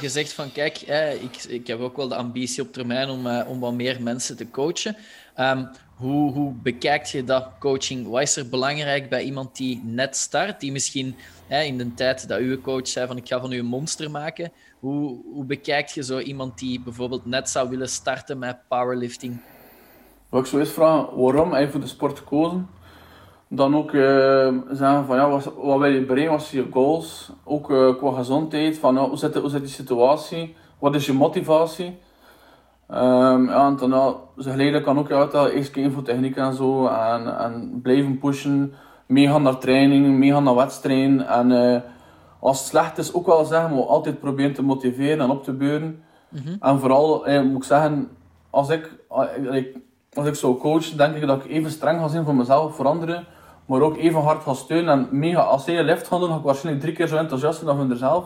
Je 0.00 0.08
zegt 0.08 0.32
van 0.32 0.52
kijk, 0.52 0.80
ik, 1.20 1.44
ik 1.48 1.66
heb 1.66 1.80
ook 1.80 1.96
wel 1.96 2.08
de 2.08 2.16
ambitie 2.16 2.62
op 2.62 2.72
termijn 2.72 3.08
om, 3.08 3.26
eh, 3.26 3.48
om 3.48 3.60
wat 3.60 3.74
meer 3.74 4.02
mensen 4.02 4.36
te 4.36 4.50
coachen. 4.50 4.96
Ehm, 5.36 5.64
hoe, 5.96 6.32
hoe 6.32 6.52
bekijkt 6.62 7.10
je 7.10 7.24
dat 7.24 7.48
coaching? 7.58 8.08
Wat 8.08 8.22
is 8.22 8.36
er 8.36 8.48
belangrijk 8.48 9.08
bij 9.08 9.22
iemand 9.22 9.56
die 9.56 9.80
net 9.84 10.16
start, 10.16 10.60
die 10.60 10.72
misschien 10.72 11.16
in 11.48 11.78
de 11.78 11.94
tijd 11.94 12.28
dat 12.28 12.38
uw 12.38 12.60
coach 12.60 12.88
zei 12.88 13.06
van 13.06 13.16
ik 13.16 13.28
ga 13.28 13.40
van 13.40 13.52
u 13.52 13.58
een 13.58 13.66
monster 13.66 14.10
maken, 14.10 14.52
hoe, 14.80 15.20
hoe 15.32 15.44
bekijkt 15.44 15.92
je 15.92 16.02
zo 16.02 16.18
iemand 16.18 16.58
die 16.58 16.80
bijvoorbeeld 16.80 17.26
net 17.26 17.48
zou 17.48 17.68
willen 17.68 17.88
starten 17.88 18.38
met 18.38 18.58
powerlifting? 18.68 19.40
Wat 20.28 20.40
ik 20.40 20.46
zo 20.46 20.58
eens 20.58 20.70
vragen, 20.70 21.20
waarom 21.20 21.56
je 21.56 21.70
voor 21.70 21.80
de 21.80 21.86
sport 21.86 22.18
gekozen? 22.18 22.68
Dan 23.48 23.76
ook 23.76 23.92
uh, 23.92 24.02
zeggen 24.70 25.06
van 25.06 25.16
ja, 25.16 25.28
wat, 25.28 25.44
wat 25.44 25.78
wil 25.78 25.90
je 25.90 26.04
bereiken, 26.04 26.32
wat 26.32 26.42
zijn 26.42 26.64
je 26.64 26.72
goals? 26.72 27.30
Ook 27.44 27.70
uh, 27.70 27.96
qua 27.96 28.12
gezondheid, 28.12 28.78
van 28.78 28.98
hoe, 28.98 29.16
zit, 29.16 29.34
hoe 29.34 29.50
zit 29.50 29.60
die 29.60 29.70
situatie? 29.70 30.54
Wat 30.78 30.94
is 30.94 31.06
je 31.06 31.12
motivatie? 31.12 31.98
Um, 32.90 33.48
ja, 33.48 33.66
en 33.66 33.76
dan 33.76 34.16
geleidelijk 34.36 34.84
kan 34.84 34.98
ook 34.98 35.10
uittellen, 35.10 35.52
eerst 35.52 35.70
kijken 35.70 35.92
voor 35.92 36.02
techniek 36.02 36.36
en 36.36 36.54
zo 36.54 36.86
en, 36.86 37.38
en 37.38 37.80
blijven 37.82 38.18
pushen, 38.18 38.74
meegaan 39.06 39.42
naar 39.42 39.58
training, 39.58 40.18
meegaan 40.18 40.44
naar 40.44 40.54
wedstrijden 40.54 41.26
en 41.26 41.50
uh, 41.50 41.80
als 42.40 42.58
het 42.58 42.68
slecht 42.68 42.98
is 42.98 43.14
ook 43.14 43.26
wel 43.26 43.44
zeggen, 43.44 43.74
maar 43.74 43.84
altijd 43.84 44.20
proberen 44.20 44.52
te 44.54 44.62
motiveren 44.62 45.20
en 45.20 45.30
op 45.30 45.44
te 45.44 45.52
beuren. 45.52 46.02
Mm 46.28 46.40
-hmm. 46.44 46.56
En 46.60 46.80
vooral 46.80 47.26
eh, 47.26 47.42
moet 47.42 47.56
ik 47.56 47.64
zeggen, 47.64 48.08
als 48.50 48.68
ik, 48.68 48.92
als 50.12 50.26
ik 50.26 50.34
zo 50.34 50.56
coach, 50.56 50.88
denk 50.88 51.16
ik 51.16 51.26
dat 51.26 51.44
ik 51.44 51.50
even 51.50 51.70
streng 51.70 52.00
ga 52.00 52.08
zijn 52.08 52.24
voor 52.24 52.34
mezelf, 52.34 52.74
voor 52.74 52.86
anderen, 52.86 53.24
maar 53.66 53.80
ook 53.80 53.96
even 53.96 54.20
hard 54.20 54.42
ga 54.42 54.54
steunen 54.54 54.92
en 54.92 55.08
mega, 55.18 55.40
als 55.40 55.64
zij 55.64 55.78
een 55.78 55.84
lift 55.84 56.06
gaan 56.08 56.20
doen, 56.20 56.28
ga 56.28 56.36
ik 56.36 56.42
waarschijnlijk 56.42 56.84
drie 56.84 56.96
keer 56.96 57.06
zo 57.06 57.16
enthousiast 57.16 57.58
zijn 57.58 57.76
dan 57.76 57.88
van 57.88 57.96
zelf. 57.96 58.24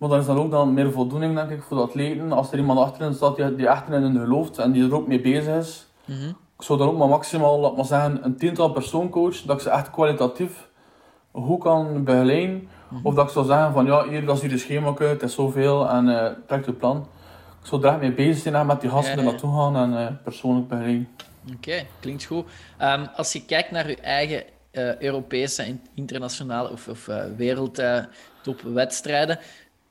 Maar 0.00 0.08
dan 0.08 0.18
is 0.18 0.26
dat 0.26 0.36
ook 0.36 0.50
dan 0.50 0.74
meer 0.74 0.92
voldoening 0.92 1.34
denk 1.34 1.50
ik 1.50 1.62
voor 1.62 1.76
de 1.76 1.82
atleten. 1.82 2.32
Als 2.32 2.52
er 2.52 2.58
iemand 2.58 2.78
achterin 2.78 3.14
staat 3.14 3.36
die, 3.36 3.54
die 3.54 3.68
echt 3.68 3.86
in 3.86 3.92
hun 3.92 4.18
gelooft 4.18 4.58
en 4.58 4.72
die 4.72 4.84
er 4.84 4.94
ook 4.94 5.06
mee 5.06 5.20
bezig 5.20 5.56
is. 5.56 5.86
Mm 6.04 6.16
-hmm. 6.16 6.28
Ik 6.28 6.62
zou 6.62 6.78
dan 6.78 6.88
ook 6.88 6.98
maar 6.98 7.08
maximaal, 7.08 7.58
laat 7.58 7.76
maar 7.76 7.84
zeggen, 7.84 8.24
een 8.24 8.36
tiental 8.36 8.70
persoon 8.70 9.08
coachen, 9.08 9.46
dat 9.46 9.56
ik 9.56 9.62
ze 9.62 9.70
echt 9.70 9.90
kwalitatief 9.90 10.68
goed 11.32 11.62
kan 11.62 12.04
begeleiden. 12.04 12.54
Mm 12.54 12.68
-hmm. 12.88 13.00
Of 13.02 13.14
dat 13.14 13.26
ik 13.26 13.32
zou 13.32 13.46
zeggen 13.46 13.72
van 13.72 13.86
ja, 13.86 14.08
hier, 14.08 14.26
dat 14.26 14.34
is 14.34 14.40
hier 14.40 14.50
de 14.50 14.58
schema, 14.58 14.94
het 14.94 15.22
is 15.22 15.34
zoveel 15.34 15.88
en 15.88 16.06
uh, 16.06 16.26
trek 16.46 16.66
het 16.66 16.78
plan. 16.78 17.06
Ik 17.60 17.66
zou 17.66 17.82
er 17.82 17.88
echt 17.88 18.00
mee 18.00 18.12
bezig 18.12 18.42
zijn 18.42 18.66
met 18.66 18.80
die 18.80 18.90
gasten 18.90 19.16
ja, 19.16 19.22
ja. 19.22 19.28
naartoe 19.30 19.56
gaan 19.56 19.76
en 19.76 19.92
uh, 19.92 20.06
persoonlijk 20.24 20.68
begeleiden. 20.68 21.08
Oké, 21.44 21.54
okay, 21.56 21.86
klinkt 22.00 22.24
goed. 22.24 22.44
Um, 22.82 23.06
als 23.16 23.32
je 23.32 23.44
kijkt 23.44 23.70
naar 23.70 23.88
je 23.88 23.96
eigen 23.96 24.42
uh, 24.72 24.96
Europese, 24.96 25.76
internationale 25.94 26.70
of, 26.70 26.88
of 26.88 27.08
wereldtopwedstrijden, 27.36 29.38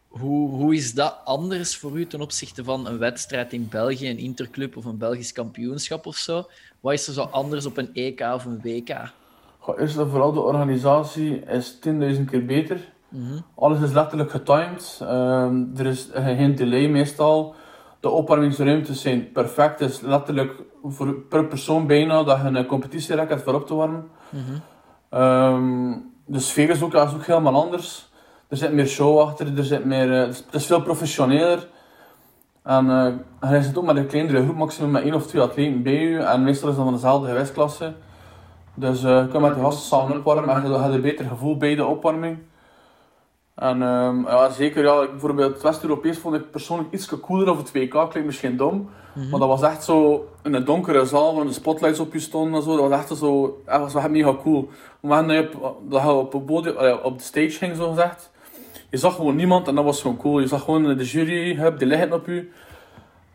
hoe, 0.10 0.50
hoe 0.50 0.76
is 0.76 0.94
dat 0.94 1.18
anders 1.24 1.78
voor 1.78 2.00
u 2.00 2.08
ten 2.08 2.22
opzichte 2.22 2.64
van 2.64 2.88
een 2.88 2.98
wedstrijd 2.98 3.54
in 3.54 3.68
België, 3.70 4.10
een 4.10 4.18
interclub 4.18 4.78
of 4.78 4.86
een 4.86 4.98
Belgisch 4.98 5.32
kampioenschap 5.32 6.06
of 6.06 6.16
zo? 6.16 6.46
Wat 6.80 6.94
is 6.94 7.08
er 7.08 7.14
zo 7.14 7.22
anders 7.22 7.66
op 7.66 7.78
een 7.78 7.94
EK 7.94 8.20
of 8.20 8.46
een 8.46 8.60
WK? 8.64 9.12
Goh, 9.60 9.80
eerst 9.80 9.98
en 9.98 10.10
vooral 10.10 10.32
de 10.34 10.40
organisatie 10.40 11.40
is 11.40 11.80
10.000 12.18 12.26
keer 12.26 12.46
beter. 12.46 12.94
Mm 13.10 13.28
-hmm. 13.28 13.44
Alles 13.56 13.82
is 13.82 13.92
letterlijk 13.92 14.32
getimed. 14.32 15.00
Um, 15.02 15.72
er 15.78 15.86
is 15.86 16.10
geen 16.14 16.56
delay 16.56 16.88
meestal. 16.88 17.56
De 18.00 18.10
opwarmingsruimtes 18.10 19.02
zijn 19.02 19.32
perfect. 19.32 19.80
Het 19.80 19.90
is 19.90 20.02
letterlijk 20.02 20.64
voor, 20.84 21.14
per 21.14 21.46
persoon 21.46 21.88
bijna 21.88 22.24
dat 22.24 22.38
je 22.42 22.48
een 22.48 22.66
competitierek 22.66 23.30
hebt 23.30 23.44
voor 23.44 23.54
op 23.54 23.68
te 23.68 23.74
warmen. 23.74 24.08
Mm 24.30 24.40
-hmm. 24.40 25.22
um, 25.22 26.12
de 26.26 26.40
sfeer 26.40 26.70
is 26.70 26.82
ook, 26.82 26.94
is 26.94 27.14
ook 27.14 27.26
helemaal 27.26 27.64
anders. 27.64 28.09
Er 28.50 28.58
zit 28.58 28.72
meer 28.72 28.88
show 28.88 29.20
achter, 29.20 29.58
er 29.58 29.64
zit 29.64 29.86
meer, 29.86 30.08
uh, 30.08 30.20
het 30.28 30.46
is 30.52 30.66
veel 30.66 30.82
professioneler. 30.82 31.68
En 32.64 32.86
uh, 33.42 33.52
je 33.52 33.64
zit 33.64 33.78
ook 33.78 33.86
met 33.86 33.96
een 33.96 34.08
kleinere 34.08 34.44
groep, 34.44 34.56
maximum 34.56 34.92
met 34.92 35.04
één 35.04 35.14
of 35.14 35.28
twee 35.28 35.42
atleten 35.42 35.84
bij 35.84 35.94
je. 35.94 36.18
En 36.18 36.44
meestal 36.44 36.70
is 36.70 36.76
dat 36.76 36.84
van 36.84 36.94
dezelfde 36.94 37.28
gewichtsklasse. 37.28 37.94
Dus 38.74 39.04
uh, 39.04 39.10
je 39.10 39.28
kunt 39.28 39.44
met 39.44 39.56
de 39.56 39.62
gasten 39.62 39.86
samen 39.86 40.18
opwarmen 40.18 40.56
en 40.56 40.72
je 40.72 40.78
hebt 40.78 40.94
een 40.94 41.02
beter 41.02 41.26
gevoel 41.26 41.58
bij 41.58 41.76
de 41.76 41.86
opwarming. 41.86 42.38
En 43.56 43.82
um, 43.82 44.26
ja, 44.28 44.50
zeker, 44.50 44.84
ja, 44.84 45.08
bijvoorbeeld 45.08 45.54
het 45.54 45.62
West-Europees 45.62 46.18
vond 46.18 46.36
ik 46.36 46.52
persoonlijk 46.52 46.94
iets 46.94 47.20
cooler 47.20 47.50
of 47.50 47.58
het 47.58 47.72
WK, 47.72 47.92
klinkt 47.92 48.26
misschien 48.26 48.58
dom. 48.58 48.76
Mm 48.76 48.88
-hmm. 49.14 49.30
Maar 49.30 49.40
dat 49.40 49.50
was 49.50 49.62
echt 49.62 49.84
zo 49.84 50.28
in 50.44 50.54
een 50.54 50.66
donkere 50.66 51.06
zaal, 51.06 51.36
waar 51.36 51.46
de 51.46 51.54
spotlights 51.54 52.00
op 52.00 52.14
je 52.14 52.20
stonden 52.20 52.54
en 52.54 52.62
zo. 52.62 52.78
Dat 52.78 52.90
was 52.90 53.00
echt 53.00 53.18
zo, 53.18 53.62
dat 53.66 53.80
was 53.80 53.96
echt 53.96 54.10
mega 54.10 54.36
cool. 54.42 54.70
Maar 55.00 55.28
dat 55.28 55.36
je 55.36 55.62
op, 55.62 55.92
dat 55.92 56.02
je 56.02 56.14
op, 56.14 56.34
op 57.04 57.18
de 57.18 57.24
stage 57.24 57.50
ging, 57.50 57.76
zo 57.76 57.90
gezegd, 57.90 58.32
je 58.90 58.98
zag 58.98 59.16
gewoon 59.16 59.36
niemand 59.36 59.68
en 59.68 59.76
dat 59.76 59.84
was 59.84 60.02
gewoon 60.02 60.18
cool. 60.18 60.40
Je 60.40 60.48
zag 60.48 60.64
gewoon 60.64 60.98
de 60.98 61.06
jury, 61.06 61.56
hup, 61.56 61.80
die 61.80 61.88
liggen 61.88 62.14
op 62.14 62.26
je. 62.26 62.50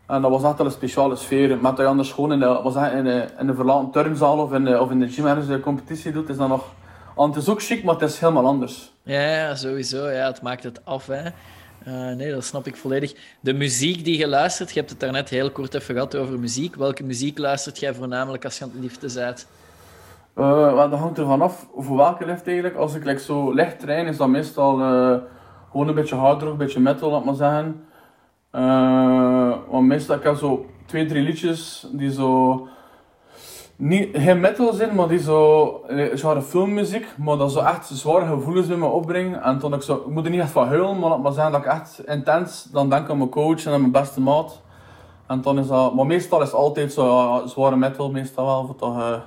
En 0.07 0.21
dat 0.21 0.31
was 0.31 0.43
echt 0.43 0.57
wel 0.57 0.65
een 0.65 0.71
speciale 0.71 1.15
sfeer. 1.15 1.49
Met 1.49 1.61
dat 1.61 1.77
je 1.77 1.85
anders 1.85 2.11
gewoon 2.11 2.31
in 2.31 2.39
de, 2.39 2.59
was 2.63 2.75
in 2.75 3.03
de, 3.03 3.25
in 3.39 3.47
de 3.47 3.53
verlaten 3.53 3.91
turnzaal 3.91 4.39
of 4.39 4.53
in 4.53 4.65
de, 4.65 4.81
of 4.81 4.91
in 4.91 4.99
de 4.99 5.09
gym 5.09 5.25
ergens 5.25 5.47
de 5.47 5.59
competitie 5.59 6.11
doet, 6.11 6.29
is 6.29 6.37
dat 6.37 6.47
nog... 6.47 6.73
Het 7.15 7.35
is 7.35 7.49
ook 7.49 7.61
chic, 7.61 7.83
maar 7.83 7.93
het 7.93 8.09
is 8.09 8.19
helemaal 8.19 8.45
anders. 8.45 8.91
Ja, 9.03 9.55
sowieso. 9.55 10.09
Ja, 10.09 10.25
het 10.25 10.41
maakt 10.41 10.63
het 10.63 10.85
af. 10.85 11.07
Hè. 11.07 11.23
Uh, 11.87 12.15
nee, 12.15 12.31
dat 12.31 12.43
snap 12.43 12.67
ik 12.67 12.75
volledig. 12.75 13.13
De 13.39 13.53
muziek 13.53 14.03
die 14.03 14.17
je 14.17 14.27
luistert, 14.27 14.69
je 14.71 14.79
hebt 14.79 14.89
het 14.91 14.99
daarnet 14.99 15.29
heel 15.29 15.51
kort 15.51 15.73
even 15.73 15.93
gehad 15.93 16.15
over 16.15 16.39
muziek. 16.39 16.75
Welke 16.75 17.03
muziek 17.03 17.37
luistert 17.37 17.79
jij 17.79 17.93
voornamelijk 17.93 18.43
als 18.43 18.57
je 18.57 18.63
aan 18.63 18.71
het 18.73 18.81
liften 18.81 19.13
bent? 19.13 19.47
Uh, 20.37 20.89
dat 20.89 20.99
hangt 20.99 21.17
ervan 21.17 21.41
af 21.41 21.67
voor 21.77 21.97
welke 21.97 22.25
lift 22.25 22.47
eigenlijk. 22.47 22.75
Als 22.75 22.95
ik 22.95 23.05
like, 23.05 23.19
zo 23.19 23.51
licht 23.51 23.79
train, 23.79 24.07
is 24.07 24.17
dat 24.17 24.27
meestal 24.27 24.79
uh, 24.79 25.17
gewoon 25.75 25.89
een 25.89 25.95
beetje 25.95 26.15
hard 26.15 26.41
rock, 26.41 26.51
een 26.51 26.57
beetje 26.57 26.79
metal, 26.79 27.11
laat 27.11 27.25
maar 27.25 27.35
zeggen. 27.35 27.85
Uh, 28.51 29.53
want 29.69 29.87
meestal 29.87 30.15
ik 30.15 30.23
heb 30.23 30.35
zo 30.35 30.65
twee, 30.85 31.05
drie 31.05 31.23
liedjes 31.23 31.87
die 31.91 32.11
zo 32.11 32.67
niet, 33.75 34.09
geen 34.17 34.39
metal 34.39 34.73
zijn, 34.73 34.95
maar 34.95 35.07
die 35.07 35.19
zo 35.19 35.85
zware 36.13 36.41
filmmuziek, 36.41 37.07
maar 37.17 37.37
dat 37.37 37.51
zo 37.51 37.59
echt 37.59 37.87
zware 37.87 38.25
gevoelens 38.25 38.67
bij 38.67 38.77
me 38.77 38.85
opbrengen. 38.85 39.41
En 39.41 39.59
toen 39.59 39.73
ik 39.73 39.81
zo, 39.81 39.95
ik 39.95 40.05
moet 40.05 40.25
er 40.25 40.31
niet 40.31 40.39
echt 40.39 40.51
van 40.51 40.67
huilen, 40.67 40.99
maar 40.99 41.09
laat 41.09 41.21
maar 41.21 41.31
zeggen 41.31 41.51
dat 41.51 41.61
ik 41.61 41.67
echt 41.67 42.01
intens 42.05 42.63
dan 42.63 42.89
denk 42.89 43.09
aan 43.09 43.17
mijn 43.17 43.29
coach 43.29 43.65
en 43.65 43.73
aan 43.73 43.79
mijn 43.79 43.91
beste 43.91 44.21
maat. 44.21 44.61
En 45.27 45.41
dan 45.41 45.59
is 45.59 45.67
dat, 45.67 45.95
maar 45.95 46.05
meestal 46.05 46.41
is 46.41 46.47
het 46.47 46.55
altijd 46.55 46.93
zo 46.93 47.05
ja, 47.05 47.47
zware 47.47 47.75
metal, 47.75 48.11
meestal 48.11 48.45
wel, 48.45 48.65
voor 48.65 48.75
toch, 48.75 48.97
uh, 48.97 49.17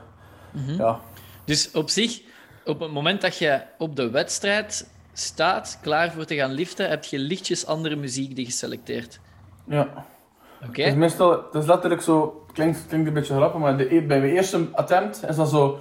mm 0.53 0.65
-hmm. 0.65 0.77
ja. 0.77 1.01
Dus 1.45 1.71
op 1.71 1.91
zich, 1.91 2.23
op 2.65 2.81
het 2.81 2.93
moment 2.93 3.21
dat 3.21 3.39
je 3.39 3.61
op 3.79 3.97
de 3.97 4.11
wedstrijd 4.11 4.97
staat, 5.21 5.79
klaar 5.83 6.13
voor 6.13 6.25
te 6.25 6.35
gaan 6.35 6.53
liften, 6.53 6.89
heb 6.89 7.05
je 7.05 7.19
lichtjes 7.19 7.67
andere 7.67 7.97
muziek 7.97 8.37
die 8.37 8.45
geselecteerd. 8.45 9.21
Ja. 9.65 9.81
Oké. 9.83 10.69
Okay. 10.69 10.85
Dus 10.85 10.95
meestal, 10.95 11.31
het 11.31 11.55
is 11.55 11.67
letterlijk 11.67 12.03
zo, 12.03 12.43
het 12.47 12.55
klinkt, 12.55 12.87
klinkt 12.89 13.07
een 13.09 13.15
beetje 13.15 13.35
grappig, 13.35 13.61
maar 13.61 13.77
de, 13.77 13.85
bij 13.85 14.21
mijn 14.21 14.33
eerste 14.33 14.69
attempt 14.73 15.29
is 15.29 15.37
dat 15.37 15.49
zo 15.49 15.81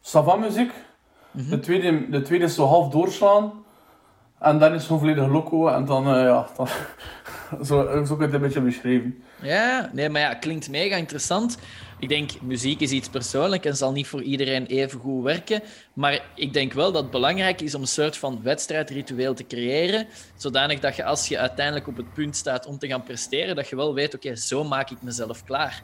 savan 0.00 0.40
muziek. 0.40 0.72
Mm 1.30 1.40
-hmm. 1.40 1.50
de, 1.50 1.60
tweede, 1.60 2.10
de 2.10 2.22
tweede 2.22 2.44
is 2.44 2.54
zo 2.54 2.66
half 2.66 2.88
doorslaan. 2.88 3.52
En 4.38 4.58
dan 4.58 4.68
is 4.68 4.76
het 4.76 4.86
gewoon 4.86 5.00
volledig 5.00 5.28
loco 5.28 5.68
en 5.68 5.84
dan, 5.84 6.14
uh, 6.14 6.22
ja, 6.22 6.46
dan, 6.56 6.66
zo, 7.66 8.04
zo 8.06 8.16
kun 8.16 8.18
je 8.18 8.24
het 8.24 8.34
een 8.34 8.40
beetje 8.40 8.60
beschrijven. 8.60 9.22
Ja, 9.42 9.90
nee, 9.92 10.08
maar 10.08 10.20
ja, 10.20 10.34
klinkt 10.34 10.70
mega 10.70 10.96
interessant. 10.96 11.58
Ik 11.98 12.08
denk, 12.08 12.30
muziek 12.40 12.80
is 12.80 12.90
iets 12.90 13.08
persoonlijk 13.08 13.64
en 13.64 13.76
zal 13.76 13.92
niet 13.92 14.06
voor 14.06 14.22
iedereen 14.22 14.66
even 14.66 15.00
goed 15.00 15.22
werken. 15.22 15.62
Maar 15.92 16.24
ik 16.34 16.52
denk 16.52 16.72
wel 16.72 16.92
dat 16.92 17.02
het 17.02 17.10
belangrijk 17.10 17.60
is 17.60 17.74
om 17.74 17.80
een 17.80 17.86
soort 17.86 18.16
van 18.16 18.42
wedstrijdritueel 18.42 19.34
te 19.34 19.46
creëren. 19.46 20.06
Zodanig 20.36 20.80
dat 20.80 20.96
je 20.96 21.04
als 21.04 21.28
je 21.28 21.38
uiteindelijk 21.38 21.86
op 21.86 21.96
het 21.96 22.12
punt 22.12 22.36
staat 22.36 22.66
om 22.66 22.78
te 22.78 22.86
gaan 22.86 23.02
presteren, 23.02 23.56
dat 23.56 23.68
je 23.68 23.76
wel 23.76 23.94
weet, 23.94 24.14
oké, 24.14 24.36
zo 24.36 24.64
maak 24.64 24.90
ik 24.90 25.02
mezelf 25.02 25.44
klaar. 25.44 25.82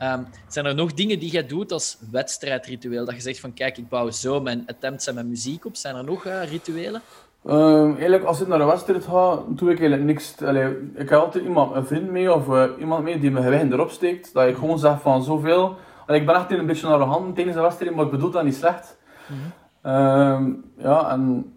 Ehm, 0.00 0.22
zijn 0.48 0.66
er 0.66 0.74
nog 0.74 0.94
dingen 0.94 1.18
die 1.18 1.30
jij 1.30 1.46
doet 1.46 1.72
als 1.72 1.96
wedstrijdritueel? 2.10 3.04
Dat 3.04 3.14
je 3.14 3.20
zegt 3.20 3.40
van 3.40 3.54
kijk, 3.54 3.78
ik 3.78 3.88
bouw 3.88 4.10
zo 4.10 4.40
mijn 4.40 4.66
attempts 4.66 5.06
en 5.06 5.14
mijn 5.14 5.28
muziek 5.28 5.64
op. 5.64 5.76
Zijn 5.76 5.96
er 5.96 6.04
nog 6.04 6.26
uh, 6.26 6.50
rituelen? 6.50 7.02
Um, 7.44 7.90
eigenlijk, 7.90 8.24
als 8.24 8.40
ik 8.40 8.48
naar 8.48 8.58
de 8.58 8.64
wedstrijd 8.64 9.04
ga, 9.04 9.38
doe 9.48 9.70
ik 9.70 9.78
eigenlijk 9.78 10.04
niks. 10.04 10.42
Allee, 10.42 10.90
ik 10.94 11.08
heb 11.08 11.20
altijd 11.20 11.44
iemand, 11.44 11.74
een 11.74 11.86
vriend 11.86 12.10
mee 12.10 12.34
of 12.34 12.48
uh, 12.48 12.64
iemand 12.78 13.04
mee 13.04 13.18
die 13.18 13.30
mijn 13.30 13.44
gewicht 13.44 13.72
erop 13.72 13.90
steekt. 13.90 14.34
Dat 14.34 14.48
ik 14.48 14.56
gewoon 14.56 14.78
zeg 14.78 15.00
van 15.00 15.22
zoveel. 15.22 15.76
Allee, 16.06 16.20
ik 16.20 16.26
ben 16.26 16.34
echt 16.34 16.50
een 16.50 16.66
beetje 16.66 16.88
naar 16.88 16.98
de 16.98 17.04
hand 17.04 17.34
tijdens 17.34 17.56
de 17.56 17.62
wedstrijd, 17.62 17.94
maar 17.94 18.04
ik 18.04 18.10
bedoel 18.10 18.30
dat 18.30 18.44
niet 18.44 18.54
slecht. 18.54 18.98
Mm 19.26 19.36
-hmm. 19.82 19.92
um, 19.92 20.64
ja, 20.76 21.10
en 21.10 21.52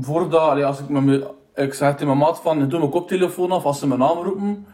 voordat, 0.00 0.40
allee, 0.40 0.64
als 0.64 0.80
ik, 0.80 0.88
me, 0.88 1.30
ik 1.54 1.74
zeg 1.74 1.90
tegen 1.90 2.06
mijn 2.06 2.18
maat 2.18 2.40
van, 2.40 2.62
ik 2.62 2.70
doe 2.70 2.78
mijn 2.78 2.90
koptelefoon 2.90 3.52
af 3.52 3.64
als 3.64 3.78
ze 3.78 3.86
mijn 3.86 4.00
naam 4.00 4.18
roepen. 4.18 4.66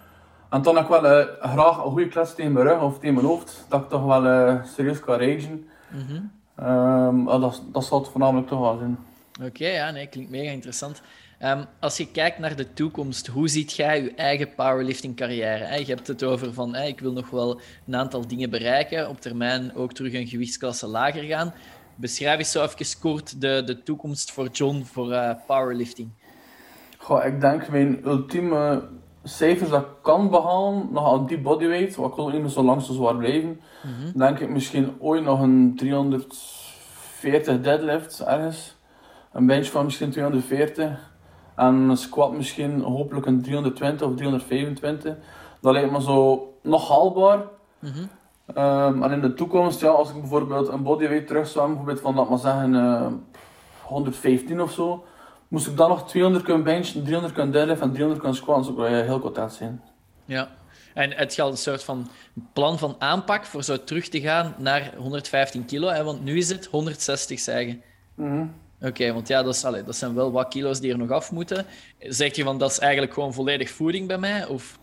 En 0.50 0.62
dan 0.62 0.74
heb 0.74 0.84
ik 0.84 0.90
wel 0.90 1.04
uh, 1.04 1.24
graag 1.40 1.84
een 1.84 1.90
goede 1.90 2.08
klets 2.08 2.34
tegen 2.34 2.52
mijn 2.52 2.66
rug 2.66 2.82
of 2.82 2.98
tegen 2.98 3.14
mijn 3.14 3.26
hoofd, 3.26 3.66
dat 3.68 3.80
ik 3.80 3.88
toch 3.88 4.04
wel 4.04 4.26
uh, 4.26 4.54
serieus 4.64 5.00
kan 5.00 5.18
ragen. 5.18 5.68
Mm 5.90 6.30
-hmm. 6.56 6.68
um, 6.68 7.40
dat, 7.40 7.62
dat 7.72 7.84
zal 7.84 7.98
het 7.98 8.08
voornamelijk 8.08 8.48
toch 8.48 8.60
wel 8.60 8.76
zijn. 8.78 8.98
Oké, 9.38 9.46
okay, 9.46 9.72
ja, 9.72 9.90
nee, 9.90 10.06
klinkt 10.06 10.30
mega 10.30 10.50
interessant. 10.50 11.02
Um, 11.42 11.64
als 11.80 11.96
je 11.96 12.10
kijkt 12.10 12.38
naar 12.38 12.56
de 12.56 12.72
toekomst, 12.72 13.26
hoe 13.26 13.48
ziet 13.48 13.72
jij 13.72 14.02
je 14.02 14.14
eigen 14.14 14.54
powerlifting 14.54 15.16
carrière? 15.16 15.64
Hè? 15.64 15.76
Je 15.76 15.84
hebt 15.84 16.06
het 16.06 16.24
over 16.24 16.52
van, 16.52 16.74
hè, 16.74 16.86
ik 16.86 17.00
wil 17.00 17.12
nog 17.12 17.30
wel 17.30 17.60
een 17.86 17.96
aantal 17.96 18.26
dingen 18.26 18.50
bereiken, 18.50 19.08
op 19.08 19.20
termijn 19.20 19.74
ook 19.74 19.92
terug 19.92 20.14
een 20.14 20.26
gewichtsklasse 20.26 20.86
lager 20.86 21.22
gaan. 21.22 21.54
Beschrijf 21.94 22.38
eens 22.38 22.50
zo 22.50 22.62
even 22.62 23.00
kort 23.00 23.40
de, 23.40 23.62
de 23.64 23.82
toekomst 23.82 24.30
voor 24.30 24.48
John 24.48 24.82
voor 24.82 25.12
uh, 25.12 25.30
powerlifting. 25.46 26.10
Goh, 26.98 27.24
ik 27.24 27.40
denk 27.40 27.68
mijn 27.68 28.06
ultieme 28.06 28.88
cijfers 29.22 29.70
dat 29.70 29.82
ik 29.82 29.88
kan 30.02 30.30
behalen, 30.30 30.88
nog 30.92 31.12
aan 31.12 31.26
die 31.26 31.40
bodyweight, 31.40 31.96
want 31.96 32.10
ik 32.10 32.16
wil 32.16 32.28
niet 32.28 32.40
meer 32.40 32.50
zo 32.50 32.62
lang 32.62 32.82
zo 32.82 32.92
zwaar 32.92 33.16
blijven, 33.16 33.48
mm 33.48 33.94
-hmm. 33.94 34.12
denk 34.18 34.38
ik 34.38 34.48
misschien 34.48 35.00
ooit 35.00 35.24
nog 35.24 35.40
een 35.40 35.76
340 35.76 37.60
deadlift 37.60 38.20
ergens. 38.20 38.76
Een 39.32 39.46
bench 39.46 39.66
van 39.66 39.84
misschien 39.84 40.10
240 40.10 41.10
en 41.54 41.74
een 41.74 41.96
squat 41.96 42.32
misschien 42.32 42.80
hopelijk 42.80 43.26
een 43.26 43.42
320 43.42 44.06
of 44.06 44.16
325. 44.16 45.14
Dat 45.60 45.72
lijkt 45.72 45.90
me 45.90 46.02
zo 46.02 46.48
nog 46.62 46.88
haalbaar. 46.88 47.38
Mm 47.78 47.90
-hmm. 47.90 48.62
um, 48.64 49.02
en 49.02 49.12
in 49.12 49.20
de 49.20 49.34
toekomst, 49.34 49.80
ja, 49.80 49.88
als 49.88 50.10
ik 50.10 50.20
bijvoorbeeld 50.20 50.68
een 50.68 50.82
bodyweight 50.82 51.26
terugzwam, 51.26 51.66
bijvoorbeeld 51.66 52.00
van 52.00 52.14
dat 52.14 52.28
maar 52.28 52.38
zeggen 52.38 52.74
uh, 52.74 53.06
115 53.82 54.60
of 54.60 54.72
zo, 54.72 55.04
moest 55.48 55.66
ik 55.66 55.76
dan 55.76 55.88
nog 55.88 56.08
200 56.08 56.44
kunnen 56.44 56.64
benchen, 56.64 57.02
300 57.02 57.34
kunnen 57.34 57.52
deadlift 57.52 57.80
en 57.80 57.90
300 57.90 58.20
kunnen 58.20 58.38
squat, 58.38 58.64
dat 58.64 58.74
zou 58.76 58.88
heel 58.88 59.20
content 59.20 59.52
zijn. 59.52 59.82
Ja, 60.24 60.48
en 60.94 61.12
het 61.12 61.34
geldt 61.34 61.52
een 61.52 61.58
soort 61.58 61.84
van 61.84 62.08
plan 62.52 62.78
van 62.78 62.96
aanpak 62.98 63.44
voor 63.44 63.62
zo 63.62 63.84
terug 63.84 64.08
te 64.08 64.20
gaan 64.20 64.54
naar 64.58 64.94
115 64.96 65.64
kilo, 65.64 65.88
hè, 65.88 66.04
want 66.04 66.24
nu 66.24 66.36
is 66.36 66.48
het 66.48 66.66
160 66.66 67.40
zeggen. 67.40 67.82
Mm 68.14 68.30
-hmm. 68.30 68.54
Oké, 68.80 68.88
okay, 68.88 69.12
want 69.12 69.28
ja, 69.28 69.42
dat, 69.42 69.54
is, 69.54 69.60
dat 69.60 69.96
zijn 69.96 70.14
wel 70.14 70.32
wat 70.32 70.48
kilo's 70.48 70.80
die 70.80 70.92
er 70.92 70.98
nog 70.98 71.10
af 71.10 71.32
moeten. 71.32 71.66
Zeg 71.98 72.36
je 72.36 72.44
van 72.44 72.58
dat 72.58 72.70
is 72.70 72.78
eigenlijk 72.78 73.12
gewoon 73.12 73.32
volledig 73.32 73.70
voeding 73.70 74.06
bij 74.06 74.18
mij? 74.18 74.46
Of? 74.46 74.78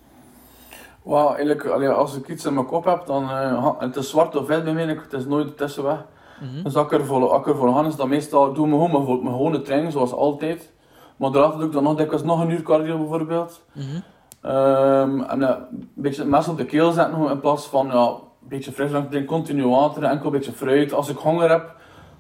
Eigenlijk, 1.06 1.66
allee, 1.66 1.90
als 1.90 2.16
ik 2.16 2.28
iets 2.28 2.46
in 2.46 2.54
mijn 2.54 2.66
kop 2.66 2.86
heb, 2.86 3.06
dan 3.06 3.24
uh, 3.24 3.72
het 3.80 3.96
is 3.96 4.10
zwart 4.10 4.36
of 4.36 4.48
wit 4.48 4.64
bij 4.64 4.74
mij, 4.74 4.86
het 4.86 5.14
is 5.14 5.26
nooit 5.26 5.58
tussenweg. 5.58 6.06
Mm 6.42 6.48
-hmm. 6.50 6.64
Dus 6.64 6.76
als 6.76 6.86
ik 6.86 6.92
er 6.92 7.06
voor, 7.06 7.30
als 7.30 7.42
ik 7.42 7.48
er 7.48 7.56
voor 7.56 7.86
is 7.86 7.96
dat 7.96 8.08
meestal, 8.08 8.54
doe 8.54 8.68
me 8.68 8.74
gewoon 8.74 8.92
mijn, 8.92 9.24
mijn 9.24 9.36
gewone 9.36 9.62
training, 9.62 9.92
zoals 9.92 10.14
altijd. 10.14 10.74
Maar 11.16 11.32
daarachter 11.32 11.60
doe 11.60 11.68
ik 11.68 11.74
dan 11.74 11.84
nog 11.84 11.96
dikwijls 11.96 12.24
nog 12.24 12.42
een 12.42 12.50
uur 12.50 12.62
cardio 12.62 12.98
bijvoorbeeld. 12.98 13.66
Mm 13.74 13.84
-hmm. 13.84 14.52
um, 14.52 15.24
en 15.24 15.42
uh, 15.42 15.50
een 15.50 15.90
beetje 15.94 16.22
het 16.22 16.32
mes 16.32 16.48
op 16.48 16.58
de 16.58 16.66
keel 16.66 16.92
zetten 16.92 17.30
in 17.30 17.40
plaats 17.40 17.66
van 17.68 17.88
ja, 17.88 18.08
een 18.08 18.48
beetje 18.48 18.72
frisdrank 18.72 19.10
drinken, 19.10 19.32
continu 19.32 19.68
water, 19.68 20.04
enkel 20.04 20.26
een 20.26 20.32
beetje 20.32 20.52
fruit. 20.52 20.94
Als 20.94 21.10
ik 21.10 21.18
honger 21.18 21.50
heb, 21.50 21.76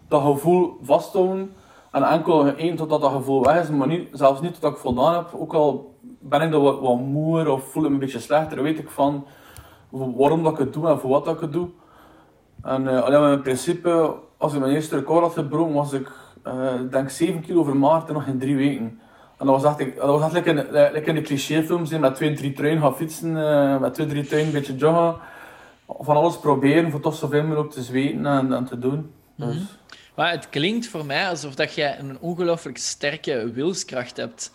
dat 0.08 0.22
gevoel 0.22 0.78
vasthouden. 0.82 1.54
En 1.96 2.04
enkel 2.04 2.56
één 2.56 2.76
totdat 2.76 3.02
dat 3.02 3.12
gevoel 3.12 3.44
weg 3.44 3.62
is, 3.62 3.70
maar 3.70 3.88
niet, 3.88 4.08
zelfs 4.12 4.42
niet 4.42 4.54
totdat 4.54 4.72
ik 4.72 4.78
voldaan 4.78 5.14
heb. 5.14 5.28
Ook 5.34 5.54
al 5.54 5.96
ben 6.20 6.42
ik 6.42 6.52
dan 6.52 6.62
wat, 6.62 6.80
wat 6.80 7.00
moer 7.00 7.50
of 7.50 7.64
voel 7.64 7.84
ik 7.84 7.90
me 7.90 7.96
een 7.96 8.02
beetje 8.02 8.20
slechter, 8.20 8.64
weet 8.64 8.80
ik 8.80 8.90
van 8.90 9.26
waarom 9.90 10.44
dat 10.44 10.52
ik 10.52 10.58
het 10.58 10.74
doe 10.74 10.88
en 10.88 11.00
voor 11.00 11.10
wat 11.10 11.26
dat 11.26 11.36
ik 11.36 11.42
het 11.42 11.54
doe. 11.54 11.68
En 12.62 12.84
uh, 12.84 13.04
alleen 13.04 13.32
in 13.32 13.42
principe, 13.42 14.14
als 14.38 14.54
ik 14.54 14.60
mijn 14.60 14.72
eerste 14.72 14.96
record 14.96 15.22
had 15.22 15.34
gebroken, 15.34 15.74
was 15.74 15.94
ik 15.94 16.12
uh, 16.48 16.74
denk 16.92 17.10
7 17.10 17.42
kilo 17.42 17.64
vermaard 17.64 18.12
nog 18.12 18.26
in 18.26 18.40
3 18.40 18.56
weken. 18.56 19.00
En 19.38 19.46
dat 19.46 19.62
was 19.62 19.64
echt, 19.64 19.96
dat 19.96 20.20
was 20.20 20.24
echt 20.24 20.34
lekker, 20.34 21.08
in 21.08 21.16
de 21.16 21.22
clichéfilms, 21.22 21.90
met 21.90 22.16
2, 22.16 22.34
3 22.34 22.54
truien 22.54 22.82
gaan 22.82 22.96
fietsen, 22.96 23.36
uh, 23.36 23.80
met 23.80 23.94
2, 23.94 24.08
3 24.08 24.26
truien 24.26 24.46
een 24.46 24.52
beetje 24.52 24.76
joggen. 24.76 25.16
Van 26.00 26.16
alles 26.16 26.38
proberen 26.38 26.92
voor 26.92 27.00
toch 27.00 27.16
zoveel 27.16 27.44
mogelijk 27.44 27.72
te 27.72 27.84
zweten 27.84 28.26
en, 28.26 28.54
en 28.54 28.66
te 28.66 28.80
doen. 28.80 29.12
Dus. 29.36 29.48
Mm 29.48 29.52
-hmm. 29.52 29.68
Maar 30.15 30.32
het 30.32 30.49
klinkt 30.49 30.88
voor 30.88 31.06
mij 31.06 31.30
alsof 31.30 31.56
dat 31.56 31.73
jij 31.73 31.99
een 31.99 32.19
ongelooflijk 32.19 32.78
sterke 32.78 33.51
wilskracht 33.51 34.17
hebt. 34.17 34.51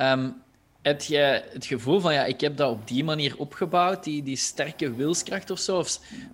Um, 0.00 0.42
heb 0.82 1.02
je 1.02 1.44
het 1.52 1.66
gevoel 1.66 2.00
van, 2.00 2.12
ja, 2.12 2.24
ik 2.24 2.40
heb 2.40 2.56
dat 2.56 2.70
op 2.70 2.88
die 2.88 3.04
manier 3.04 3.38
opgebouwd, 3.38 4.04
die, 4.04 4.22
die 4.22 4.36
sterke 4.36 4.94
wilskracht 4.94 5.50
of 5.50 5.58
zo? 5.58 5.84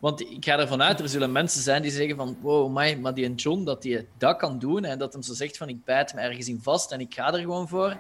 Want 0.01 0.21
ik 0.21 0.45
ga 0.45 0.59
ervan 0.59 0.83
uit, 0.83 1.01
er 1.01 1.09
zullen 1.09 1.33
mensen 1.33 1.63
zijn 1.63 1.83
die 1.83 1.91
zeggen 1.91 2.17
van, 2.17 2.37
wow, 2.41 2.77
my, 2.77 2.95
maar 2.95 3.15
die 3.15 3.35
John, 3.35 3.65
dat 3.65 3.83
hij 3.83 4.07
dat 4.19 4.37
kan 4.37 4.59
doen 4.59 4.85
en 4.85 4.99
dat 4.99 5.13
hem 5.13 5.23
zo 5.23 5.35
zegt 5.35 5.57
van, 5.57 5.69
ik 5.69 5.85
bijt 5.85 6.15
me 6.15 6.21
ergens 6.21 6.49
in 6.49 6.61
vast 6.63 6.93
en 6.93 7.01
ik 7.01 7.15
ga 7.15 7.33
er 7.33 7.41
gewoon 7.41 7.69
voor. 7.69 7.97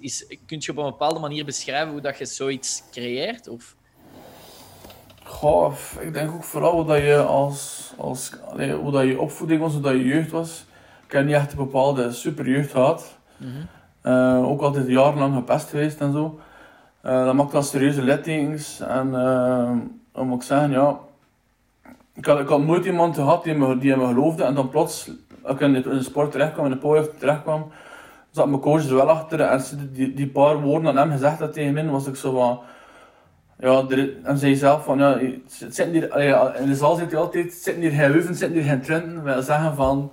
Is, 0.00 0.26
kun 0.46 0.58
je 0.60 0.70
op 0.70 0.76
een 0.76 0.84
bepaalde 0.84 1.20
manier 1.20 1.44
beschrijven 1.44 1.92
hoe 1.92 2.00
dat 2.00 2.18
je 2.18 2.24
zoiets 2.24 2.82
creëert? 2.90 3.48
Of... 3.48 3.75
Goh, 5.36 5.72
ik 6.00 6.12
denk 6.12 6.32
ook 6.32 6.44
vooral 6.44 6.84
dat 6.84 6.96
je 6.96 7.22
als, 7.22 7.92
als 7.96 8.32
allee, 8.50 8.72
hoe 8.72 8.90
dat 8.90 9.04
je 9.04 9.20
opvoeding 9.20 9.60
was, 9.60 9.72
hoe 9.72 9.82
dat 9.82 9.92
je 9.92 10.04
jeugd 10.04 10.30
was. 10.30 10.66
Ik 11.06 11.12
heb 11.12 11.24
niet 11.24 11.34
echt 11.34 11.50
een 11.50 11.58
bepaalde 11.58 12.12
superjeugd 12.12 12.70
gehad. 12.70 13.18
Mm 13.36 13.48
-hmm. 13.48 14.12
uh, 14.12 14.48
ook 14.48 14.60
altijd 14.60 14.88
jarenlang 14.88 15.34
gepest 15.34 15.68
geweest 15.68 16.00
en 16.00 16.12
zo. 16.12 16.40
Uh, 17.04 17.24
dat 17.24 17.34
maakt 17.34 17.52
dan 17.52 17.62
serieuze 17.62 18.02
littekens. 18.02 18.80
En 18.80 19.06
uh, 19.06 19.70
dan 20.12 20.26
moet 20.26 20.42
ik 20.42 20.46
zeggen, 20.46 20.70
ja, 20.70 20.98
ik 22.14 22.26
had, 22.26 22.38
ik 22.38 22.48
had 22.48 22.62
nooit 22.62 22.84
iemand 22.84 23.14
gehad 23.14 23.44
die 23.44 23.54
me, 23.54 23.78
die 23.78 23.96
me 23.96 24.06
geloofde. 24.06 24.44
En 24.44 24.54
dan 24.54 24.68
plots, 24.68 25.10
als 25.42 25.54
ik 25.54 25.60
in 25.60 25.72
de, 25.72 25.82
in 25.82 25.96
de 25.96 26.02
sport 26.02 26.30
terecht 26.32 26.52
kwam, 26.52 26.64
in 26.64 26.70
de 26.70 26.78
powerlift 26.78 27.18
terecht 27.18 27.42
kwam, 27.42 27.66
zat 28.30 28.48
mijn 28.48 28.60
coach 28.60 28.88
er 28.88 28.94
wel 28.94 29.10
achter. 29.10 29.40
En 29.40 29.62
die, 29.92 30.14
die 30.14 30.28
paar 30.28 30.60
woorden 30.60 30.90
aan 30.90 30.96
hem 30.96 31.10
gezegd 31.10 31.38
had 31.38 31.52
tegen 31.52 31.74
mij, 31.74 31.88
was 31.88 32.06
ik 32.06 32.16
zo 32.16 32.34
van 32.34 32.60
ja, 33.58 33.84
en 34.22 34.38
zei 34.38 34.56
zelf 34.56 34.84
van, 34.84 34.98
ja, 34.98 35.18
het 35.58 35.74
zit 35.74 35.90
hier, 35.90 36.16
in 36.60 36.66
de 36.66 36.74
zaal 36.74 36.94
zit 36.94 37.10
hij 37.10 37.20
altijd, 37.20 37.52
zitten 37.52 37.82
hier 37.82 37.90
geen 37.90 38.10
Leuven, 38.10 38.34
zitten 38.34 38.58
hier 38.58 38.68
geen 38.68 38.80
Trenten. 38.80 39.22
Wij 39.22 39.42
zeggen 39.42 39.74
van, 39.74 40.12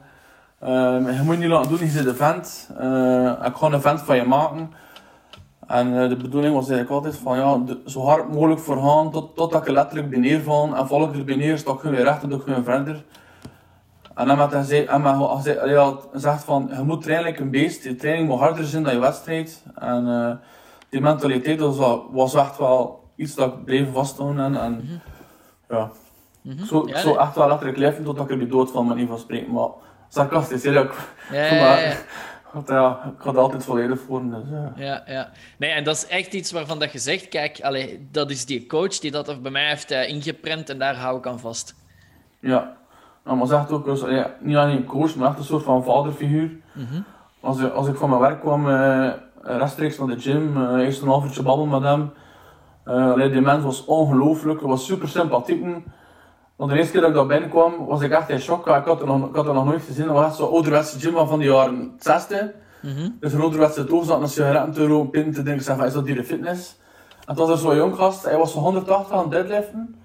uh, 0.63 0.69
je 1.17 1.21
moet 1.23 1.39
niet 1.39 1.47
laten 1.47 1.71
doen, 1.71 1.79
je 1.79 1.87
zit 1.87 2.05
een 2.05 2.15
vent. 2.15 2.69
Uh, 2.81 3.45
ik 3.45 3.55
ga 3.55 3.71
een 3.71 3.81
vent 3.81 4.01
van 4.01 4.15
je 4.15 4.23
maken. 4.23 4.71
En 5.67 5.87
uh, 5.87 6.09
de 6.09 6.15
bedoeling 6.15 6.55
was 6.55 6.69
eigenlijk 6.69 6.89
altijd 6.89 7.23
van, 7.23 7.37
ja, 7.37 7.57
de, 7.57 7.81
zo 7.85 8.01
hard 8.01 8.33
mogelijk 8.33 8.59
voorgaan, 8.59 9.11
tot, 9.11 9.35
totdat 9.35 9.67
ik 9.67 9.73
letterlijk 9.73 10.09
ben 10.09 10.19
neervallen. 10.19 10.75
En 10.77 10.87
val 10.87 11.03
ik 11.03 11.15
er 11.15 11.23
ben 11.23 11.37
neer, 11.37 11.57
sta 11.57 11.71
ik 11.71 11.79
gewoon 11.79 11.95
weer 11.95 12.05
recht 12.05 12.23
en 12.23 12.29
doe 12.29 12.41
verder. 12.63 13.03
En 14.15 14.27
dan 14.27 14.37
hij 14.37 14.51
en 14.51 14.65
zei, 14.65 15.69
ja, 15.69 15.93
zegt 16.13 16.43
van, 16.43 16.69
je 16.77 16.83
moet 16.83 17.01
trainen 17.01 17.41
een 17.41 17.49
beest, 17.49 17.83
je 17.83 17.95
training 17.95 18.27
moet 18.27 18.39
harder 18.39 18.65
zijn 18.65 18.83
dan 18.83 18.93
je 18.93 18.99
wedstrijd. 18.99 19.63
En 19.75 20.41
die 20.89 21.01
mentaliteit 21.01 21.59
was, 21.59 22.01
was 22.11 22.33
echt 22.33 22.57
wel 22.57 23.02
iets 23.15 23.35
dat 23.35 23.53
ik 23.53 23.63
bleef 23.65 23.91
vasthouden 23.91 24.45
en, 24.45 24.61
en 24.61 24.71
mm 24.71 24.87
-hmm. 24.87 25.01
ja. 25.69 25.91
Mm 26.41 26.57
-hmm. 26.57 26.65
Zo, 26.65 26.87
ja, 26.87 26.99
zo 26.99 27.15
echt 27.15 27.35
wel 27.35 27.47
letterlijk 27.47 27.77
leven 27.77 28.03
totdat 28.03 28.29
ik 28.29 28.41
er 28.41 28.49
dood 28.49 28.71
van 28.71 28.85
manier 28.85 29.07
van 29.07 29.19
spreken. 29.19 29.51
Maar 29.51 29.69
sarcastisch, 30.09 30.63
heel 30.63 30.77
ook. 30.77 30.93
Ja, 31.31 31.43
ja, 31.43 31.53
ja, 31.55 31.79
ja. 31.79 31.95
ja, 32.67 33.13
ik 33.17 33.23
ga 33.23 33.29
er 33.29 33.37
altijd 33.37 33.65
volledig 33.65 33.99
voor. 33.99 34.21
Dus, 34.29 34.43
ja. 34.49 34.73
ja, 34.75 35.03
ja. 35.05 35.31
Nee, 35.57 35.71
en 35.71 35.83
dat 35.83 35.95
is 35.95 36.07
echt 36.07 36.33
iets 36.33 36.51
waarvan 36.51 36.79
dat 36.79 36.91
je 36.91 36.99
zegt, 36.99 37.29
kijk, 37.29 37.61
allee, 37.61 38.07
dat 38.11 38.29
is 38.31 38.45
die 38.45 38.65
coach 38.65 38.99
die 38.99 39.11
dat 39.11 39.41
bij 39.41 39.51
mij 39.51 39.67
heeft 39.67 39.91
uh, 39.91 40.09
ingeprent 40.09 40.69
en 40.69 40.79
daar 40.79 40.95
hou 40.95 41.17
ik 41.17 41.27
aan 41.27 41.39
vast. 41.39 41.75
Ja, 42.39 42.75
nou, 43.23 43.37
maar 43.37 43.47
zegt 43.47 43.71
ook, 43.71 43.85
dus, 43.85 44.01
ja, 44.01 44.35
niet 44.39 44.55
alleen 44.55 44.77
een 44.77 44.85
coach, 44.85 45.15
maar 45.15 45.29
echt 45.29 45.37
een 45.37 45.43
soort 45.43 45.63
van 45.63 45.83
vaderfiguur. 45.83 46.51
Mm 46.73 46.85
-hmm. 46.85 47.05
als, 47.39 47.59
ik, 47.59 47.71
als 47.73 47.87
ik 47.87 47.95
van 47.95 48.09
mijn 48.09 48.21
werk 48.21 48.39
kwam, 48.39 48.67
uh, 48.67 49.11
rechtstreeks 49.41 49.97
naar 49.97 50.07
de 50.07 50.19
gym, 50.19 50.57
uh, 50.57 50.85
eerst 50.85 51.01
een 51.01 51.07
half 51.07 51.23
uurtje 51.23 51.43
babbelen 51.43 51.69
met 51.69 51.89
hem. 51.89 52.11
Uh, 52.85 53.15
die 53.15 53.41
mens 53.41 53.63
was 53.63 53.85
ongelooflijk, 53.85 54.61
was 54.61 54.85
super 54.85 55.07
sympathiek. 55.07 55.65
Want 56.55 56.71
de 56.71 56.77
eerste 56.77 56.91
keer 56.91 57.01
dat 57.01 57.09
ik 57.09 57.15
daar 57.15 57.25
binnenkwam, 57.25 57.85
was 57.85 58.01
ik 58.01 58.11
echt 58.11 58.29
in 58.29 58.39
shock. 58.39 58.67
Ik 58.67 58.85
had 58.85 59.01
er 59.01 59.07
nog, 59.07 59.29
ik 59.29 59.35
had 59.35 59.47
er 59.47 59.53
nog 59.53 59.65
nooit 59.65 59.83
gezien. 59.83 60.05
Dat 60.05 60.15
was 60.15 60.37
zo'n 60.37 60.49
ouderwetse 60.49 60.99
gym 60.99 61.27
van 61.27 61.39
de 61.39 61.45
jaren 61.45 61.93
60. 61.99 62.41
Mm 62.81 62.95
-hmm. 62.95 63.17
Dus 63.19 63.33
een 63.33 63.41
ouderwetse 63.41 63.83
toog 63.85 64.05
zat 64.05 64.21
een 64.21 64.27
sigaretten 64.27 64.73
te 64.73 64.87
roken, 64.87 65.09
pin 65.09 65.33
te 65.33 65.43
drinken. 65.43 65.65
van, 65.65 65.85
is 65.85 65.93
dat 65.93 66.05
de 66.05 66.23
fitness? 66.23 66.79
En 67.09 67.17
het 67.25 67.37
was 67.37 67.49
er 67.49 67.57
zo'n 67.57 67.75
jong 67.75 67.95
gast, 67.95 68.23
hij 68.23 68.37
was 68.37 68.51
van 68.51 68.61
180 68.61 69.11
aan 69.11 69.19
het 69.19 69.31
deadliften. 69.31 69.95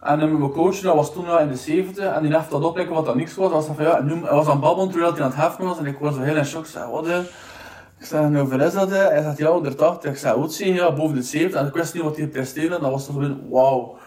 En 0.00 0.18
mijn 0.18 0.50
coach, 0.50 0.80
dat 0.80 0.94
was 0.94 1.12
toen 1.12 1.38
in 1.38 1.48
de 1.48 1.56
70, 1.56 2.04
en 2.04 2.22
die 2.22 2.36
heeft 2.36 2.50
dat 2.50 2.64
opleggen 2.64 2.94
wat 2.94 3.04
dat 3.04 3.14
niks 3.14 3.34
was. 3.34 3.46
Hij 3.46 3.56
was, 3.56 3.66
van, 3.66 3.84
ja, 3.84 4.00
nu, 4.00 4.12
hij 4.12 4.34
was 4.34 4.46
aan 4.46 4.52
het 4.52 4.60
babbelen 4.60 4.90
terwijl 4.90 5.12
hij 5.12 5.22
aan 5.22 5.30
het 5.30 5.38
heffen 5.38 5.64
was. 5.64 5.78
En 5.78 5.86
ik 5.86 5.98
was 5.98 6.18
heel 6.18 6.36
in 6.36 6.44
shock. 6.44 6.64
Ik 6.64 6.70
zei, 6.70 6.90
wat 6.90 7.06
ik 8.00 8.10
nou, 8.10 8.38
hoeveel 8.38 8.60
is 8.60 8.72
dat? 8.72 8.90
Hè? 8.90 8.96
Hij 8.96 9.22
zegt, 9.22 9.38
ja, 9.38 9.50
180. 9.50 10.10
Ik 10.10 10.16
zei, 10.18 10.40
wat 10.40 10.54
zie 10.54 10.66
je? 10.66 10.74
Ja, 10.74 10.92
boven 10.92 11.16
de 11.16 11.22
70. 11.22 11.60
En 11.60 11.66
ik 11.66 11.74
wist 11.74 11.94
niet 11.94 12.02
wat 12.02 12.16
hij 12.16 12.28
presteerde. 12.28 12.74
En 12.74 12.80
dat 12.80 12.90
was 12.90 13.06
toch 13.06 13.14
gewoon, 13.14 13.48
wauw. 13.50 13.98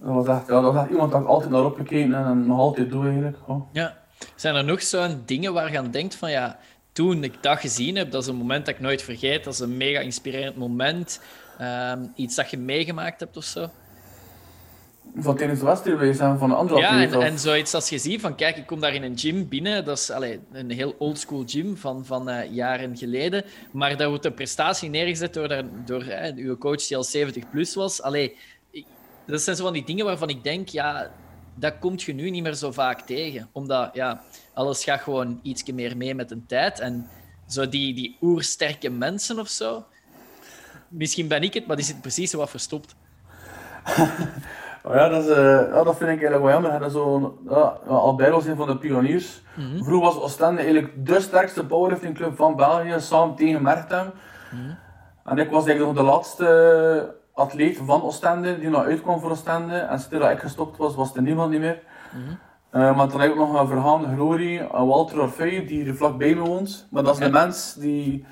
Dat 0.00 0.14
was 0.14 0.26
echt, 0.26 0.46
ja, 0.46 0.60
dat 0.60 0.88
iemand 0.90 1.12
dat 1.12 1.20
ik 1.20 1.26
altijd 1.26 1.50
naar 1.50 1.64
opgekeken 1.64 2.14
en 2.14 2.46
nog 2.46 2.58
altijd 2.58 2.90
doe 2.90 3.04
eigenlijk. 3.04 3.36
Ja. 3.72 3.96
Zijn 4.34 4.54
er 4.54 4.64
nog 4.64 4.82
zo'n 4.82 5.22
dingen 5.24 5.52
waar 5.52 5.72
je 5.72 5.78
aan 5.78 5.90
denkt 5.90 6.14
van 6.14 6.30
ja, 6.30 6.58
toen 6.92 7.24
ik 7.24 7.42
dat 7.42 7.58
gezien 7.58 7.96
heb, 7.96 8.10
dat 8.10 8.22
is 8.22 8.28
een 8.28 8.36
moment 8.36 8.66
dat 8.66 8.74
ik 8.74 8.80
nooit 8.80 9.02
vergeet, 9.02 9.44
dat 9.44 9.52
is 9.52 9.58
een 9.58 9.76
mega 9.76 10.00
inspirerend 10.00 10.56
moment, 10.56 11.20
ehm, 11.58 12.04
iets 12.14 12.34
dat 12.34 12.50
je 12.50 12.58
meegemaakt 12.58 13.20
hebt 13.20 13.36
of 13.36 13.44
zo? 13.44 13.68
Van 15.16 15.36
tijdens 15.36 15.60
de 15.60 15.66
wedstrijd 15.66 16.16
zijn 16.16 16.38
van 16.38 16.50
een 16.50 16.56
andere 16.56 16.80
Ja, 16.80 17.02
en, 17.02 17.22
en, 17.22 17.38
zoiets 17.38 17.74
als 17.74 17.88
je 17.88 17.98
ziet 17.98 18.20
van 18.20 18.34
kijk, 18.34 18.56
ik 18.56 18.66
kom 18.66 18.80
daar 18.80 18.94
in 18.94 19.02
een 19.02 19.18
gym 19.18 19.48
binnen, 19.48 19.84
dat 19.84 19.98
is 19.98 20.10
allez, 20.10 20.36
een 20.52 20.70
heel 20.70 20.94
oldschool 20.98 21.42
gym 21.46 21.76
van, 21.76 22.04
van 22.06 22.28
uh, 22.28 22.52
jaren 22.52 22.96
geleden, 22.96 23.44
maar 23.70 23.96
daar 23.96 24.08
wordt 24.08 24.24
een 24.24 24.34
prestatie 24.34 24.90
neergezet 24.90 25.34
door, 25.34 25.62
door 25.84 26.04
uh, 26.04 26.36
uw 26.36 26.58
coach 26.58 26.86
die 26.86 26.96
al 26.96 27.04
70 27.04 27.50
plus 27.50 27.74
was. 27.74 28.02
Allee, 28.02 28.36
dat 29.26 29.42
zijn 29.42 29.56
zo 29.56 29.64
van 29.64 29.72
die 29.72 29.84
dingen 29.84 30.04
waarvan 30.04 30.28
ik 30.28 30.42
denk, 30.44 30.68
ja, 30.68 31.10
dat 31.54 31.78
komt 31.78 32.02
je 32.02 32.14
nu 32.14 32.30
niet 32.30 32.42
meer 32.42 32.54
zo 32.54 32.72
vaak 32.72 33.00
tegen. 33.00 33.48
Omdat 33.52 33.90
ja, 33.94 34.22
alles 34.52 34.84
gaat 34.84 35.00
gewoon 35.00 35.40
iets 35.42 35.64
meer 35.64 35.96
mee 35.96 36.14
met 36.14 36.28
de 36.28 36.46
tijd. 36.46 36.80
En 36.80 37.08
zo 37.48 37.68
die, 37.68 37.94
die 37.94 38.16
oersterke 38.20 38.90
mensen 38.90 39.38
of 39.38 39.48
zo. 39.48 39.84
Misschien 40.88 41.28
ben 41.28 41.42
ik 41.42 41.54
het, 41.54 41.66
maar 41.66 41.76
die 41.76 41.84
zit 41.84 42.00
precies 42.00 42.30
zo 42.30 42.38
wat 42.38 42.50
verstopt. 42.50 42.94
oh 44.88 44.94
ja, 44.94 45.08
dat, 45.08 45.24
is, 45.24 45.30
uh, 45.30 45.36
ja, 45.72 45.82
dat 45.82 45.96
vind 45.96 46.10
ik 46.10 46.22
eigenlijk 46.22 46.42
wel 46.42 46.52
jammer. 46.52 46.80
Dat 46.80 46.92
zo, 46.92 47.38
ja, 47.48 47.76
een 48.46 48.56
van 48.56 48.66
de 48.66 48.78
pioniers. 48.78 49.42
Mm 49.54 49.84
Vroeger 49.84 50.06
was 50.06 50.22
Oostende 50.22 50.60
eigenlijk 50.60 51.06
de 51.06 51.20
sterkste 51.20 51.66
powerliftingclub 51.66 52.36
van 52.36 52.56
België, 52.56 52.94
samen 52.98 53.34
tegen 53.34 53.62
Mertem. 53.62 54.10
Mm 54.52 54.76
En 55.24 55.38
ik 55.38 55.50
was 55.50 55.66
eigenlijk 55.66 55.96
nog 55.96 56.06
de 56.06 56.12
laatste 56.12 57.14
atleet 57.34 57.80
van 57.84 58.02
Oostende 58.02 58.58
die 58.58 58.68
nog 58.68 58.84
uitkwam 58.84 59.20
voor 59.20 59.30
Oostende. 59.30 59.76
En 59.76 60.00
dat 60.10 60.30
ik 60.30 60.38
gestopt 60.38 60.76
was, 60.76 60.94
was 60.94 61.14
er 61.14 61.22
niemand 61.22 61.50
niet 61.50 61.60
meer. 61.60 61.82
Mm 62.12 62.22
-hmm. 62.22 62.80
uh, 62.80 62.96
maar 62.96 63.08
toen 63.08 63.20
heb 63.20 63.30
ik 63.30 63.36
nog 63.36 63.60
een 63.60 63.68
verhaande 63.68 64.08
glorie, 64.14 64.62
Walter 64.72 65.20
Orfeu, 65.20 65.64
die 65.66 65.86
er 65.86 65.96
vlakbij 65.96 66.34
me 66.34 66.40
woont. 66.40 66.86
Maar 66.90 67.02
dat 67.02 67.18
is 67.18 67.24
de 67.24 67.30
mens 67.30 67.74
die 67.74 68.26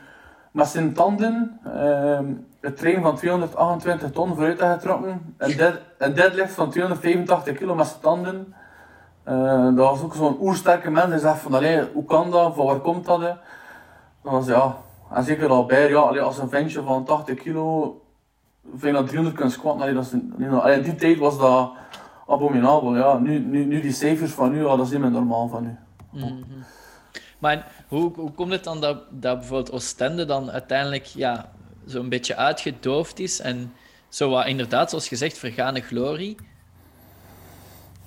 met 0.56 0.68
zijn 0.68 0.92
tanden 0.92 1.60
uh, 1.66 2.18
het 2.60 2.76
trein 2.76 3.02
van 3.02 3.16
228 3.16 4.10
ton 4.10 4.34
vooruit 4.34 4.62
getrokken. 4.62 5.34
Een, 5.38 5.56
dead, 5.56 5.74
een 5.98 6.14
deadlift 6.14 6.54
van 6.54 6.70
285 6.70 7.56
kilo 7.56 7.74
met 7.74 7.86
zijn 7.86 8.00
tanden. 8.00 8.54
Uh, 9.28 9.64
dat 9.64 9.76
was 9.76 10.02
ook 10.02 10.14
zo'n 10.14 10.36
oersterke 10.40 10.90
mens 10.90 11.10
die 11.10 11.18
zegt 11.18 11.38
van, 11.38 11.54
allee, 11.54 11.82
hoe 11.92 12.04
kan 12.04 12.30
dat, 12.30 12.54
van 12.54 12.66
waar 12.66 12.78
komt 12.78 13.04
dat? 13.04 13.20
Dat 13.20 13.36
was 14.22 14.46
ja, 14.46 14.76
en 15.12 15.24
zeker 15.24 15.48
al 15.48 15.66
bij, 15.66 15.88
ja, 15.88 15.98
allee, 15.98 16.20
als 16.20 16.38
een 16.38 16.48
ventje 16.48 16.82
van 16.82 17.04
80 17.04 17.34
kilo 17.34 18.00
vind 18.76 18.94
dat 18.94 19.06
300 19.06 19.36
kunt 19.36 19.52
squatten, 19.52 19.82
allee, 19.82 19.94
dat 19.94 20.04
is, 20.04 20.12
in 20.76 20.82
die 20.82 20.94
tijd 20.94 21.18
was 21.18 21.38
dat 21.38 21.70
abominabel. 22.26 22.96
Ja. 22.96 23.18
Nu, 23.18 23.38
nu, 23.38 23.64
nu 23.64 23.80
die 23.80 23.92
cijfers 23.92 24.32
van 24.32 24.52
nu, 24.52 24.62
dat 24.62 24.80
is 24.80 24.90
niet 24.90 25.00
meer 25.00 25.10
normaal 25.10 25.48
van 25.48 25.62
nu. 25.62 25.76
-hmm. 26.10 26.44
Maar 27.46 27.66
hoe, 27.88 28.12
hoe 28.14 28.32
komt 28.32 28.52
het 28.52 28.64
dan 28.64 28.80
dat, 28.80 28.98
dat 29.11 29.38
bijvoorbeeld 29.38 29.72
Oostende 29.72 30.24
dan 30.24 30.50
uiteindelijk 30.50 31.04
ja, 31.04 31.50
zo'n 31.85 32.09
beetje 32.09 32.37
uitgedoofd 32.37 33.18
is 33.18 33.40
en 33.40 33.72
zo 34.09 34.30
wat 34.30 34.46
inderdaad, 34.46 34.90
zoals 34.90 35.09
gezegd, 35.09 35.38
vergane 35.38 35.80
glorie? 35.80 36.37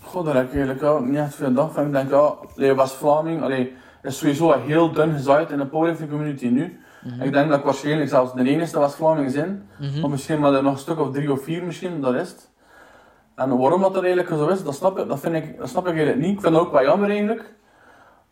God, 0.02 0.26
daar 0.26 0.36
heb 0.36 0.48
ik 0.48 0.54
eigenlijk 0.54 0.84
ook 0.84 1.06
niet 1.06 1.18
echt 1.18 1.36
veel 1.36 1.54
dag 1.54 1.74
van. 1.74 1.86
Ik 1.86 1.92
denk, 1.92 2.10
ja, 2.10 2.76
West-Vlaming 2.76 3.70
is 4.04 4.18
sowieso 4.18 4.60
heel 4.60 4.92
dun 4.92 5.14
gezaaid 5.14 5.52
in 5.52 5.58
de 5.58 5.66
powerlifting 5.66 6.10
community 6.10 6.48
nu. 6.48 6.80
Mhm. 7.04 7.22
Ik 7.22 7.34
denk 7.34 7.50
dat 7.50 7.60
ik 7.60 7.66
waarschijnlijk 7.66 8.10
zelfs 8.10 8.34
de 8.34 8.44
enige 8.44 8.80
West-Vlaming 8.80 9.32
zijn. 9.32 9.70
Mm 9.80 10.04
Of 10.04 10.10
misschien 10.10 10.40
maar 10.40 10.54
er 10.54 10.64
nog 10.64 10.74
een 10.74 10.80
stuk 10.80 11.00
of 11.00 11.12
drie 11.12 11.32
of 11.32 11.44
vier 11.44 11.64
misschien, 11.64 12.02
dat 12.02 12.14
is 12.14 12.30
het. 12.30 12.50
En 13.36 13.58
waarom 13.58 13.82
dat, 13.82 13.94
dat 13.94 14.04
eigenlijk 14.04 14.34
zo 14.34 14.48
is, 14.48 14.64
dat 14.64 14.76
snap, 14.76 15.00
ik, 15.00 15.08
dat, 15.08 15.20
vind 15.20 15.36
ik, 15.36 15.58
dat 15.58 15.70
snap 15.70 15.88
ik 15.88 15.94
eigenlijk 15.94 16.20
niet. 16.20 16.36
Ik 16.36 16.42
vind 16.42 16.56
het 16.56 16.64
ook 16.64 16.72
wel 16.72 16.84
jammer 16.84 17.10
eigenlijk. 17.10 17.58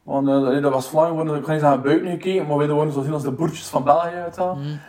Want 0.07 0.27
uh, 0.27 0.61
dat 0.61 0.71
was 0.71 0.91
worden, 0.91 1.35
ik 1.35 1.43
kan 1.43 1.51
niet 1.51 1.61
zeggen 1.61 1.81
buiten 1.81 2.09
gekeken, 2.09 2.47
maar 2.47 2.57
wij 2.57 2.69
worden 2.69 2.93
zo 2.93 3.01
zien 3.01 3.13
als 3.13 3.23
de 3.23 3.31
boertjes 3.31 3.67
van 3.67 3.83
België. 3.83 4.23
Weet 4.25 4.37
mm 4.37 4.79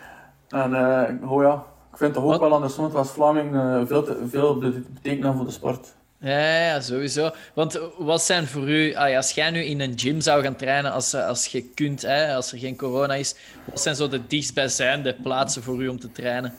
En 0.49 0.71
uh, 0.71 1.31
oh 1.31 1.43
ja, 1.43 1.63
ik 1.91 1.97
vind 1.97 2.13
toch 2.13 2.23
ook 2.23 2.39
wel 2.39 2.55
aan 2.55 2.61
de 2.61 2.67
zon 2.67 2.91
dat 2.91 3.11
Vlaming 3.11 3.53
uh, 3.53 3.81
veel, 3.85 4.03
te, 4.03 4.17
veel 4.29 4.57
betekenen 4.57 5.35
voor 5.35 5.45
de 5.45 5.51
sport. 5.51 5.95
Ja, 6.19 6.57
ja, 6.57 6.79
sowieso. 6.79 7.29
Want 7.53 7.79
wat 7.97 8.21
zijn 8.21 8.47
voor 8.47 8.69
u, 8.69 8.95
als 8.95 9.31
jij 9.31 9.51
nu 9.51 9.63
in 9.63 9.81
een 9.81 9.99
gym 9.99 10.21
zou 10.21 10.43
gaan 10.43 10.55
trainen, 10.55 10.91
als, 10.91 11.15
als 11.15 11.45
je 11.45 11.61
kunt, 11.61 12.01
hè, 12.01 12.35
als 12.35 12.51
er 12.51 12.57
geen 12.57 12.77
corona 12.77 13.13
is, 13.13 13.35
wat 13.65 13.81
zijn 13.81 13.95
zo 13.95 14.07
de 14.07 14.27
dichtstbijzijnde 14.27 15.15
plaatsen 15.23 15.63
voor 15.63 15.83
u 15.83 15.87
om 15.87 15.99
te 15.99 16.11
trainen? 16.11 16.53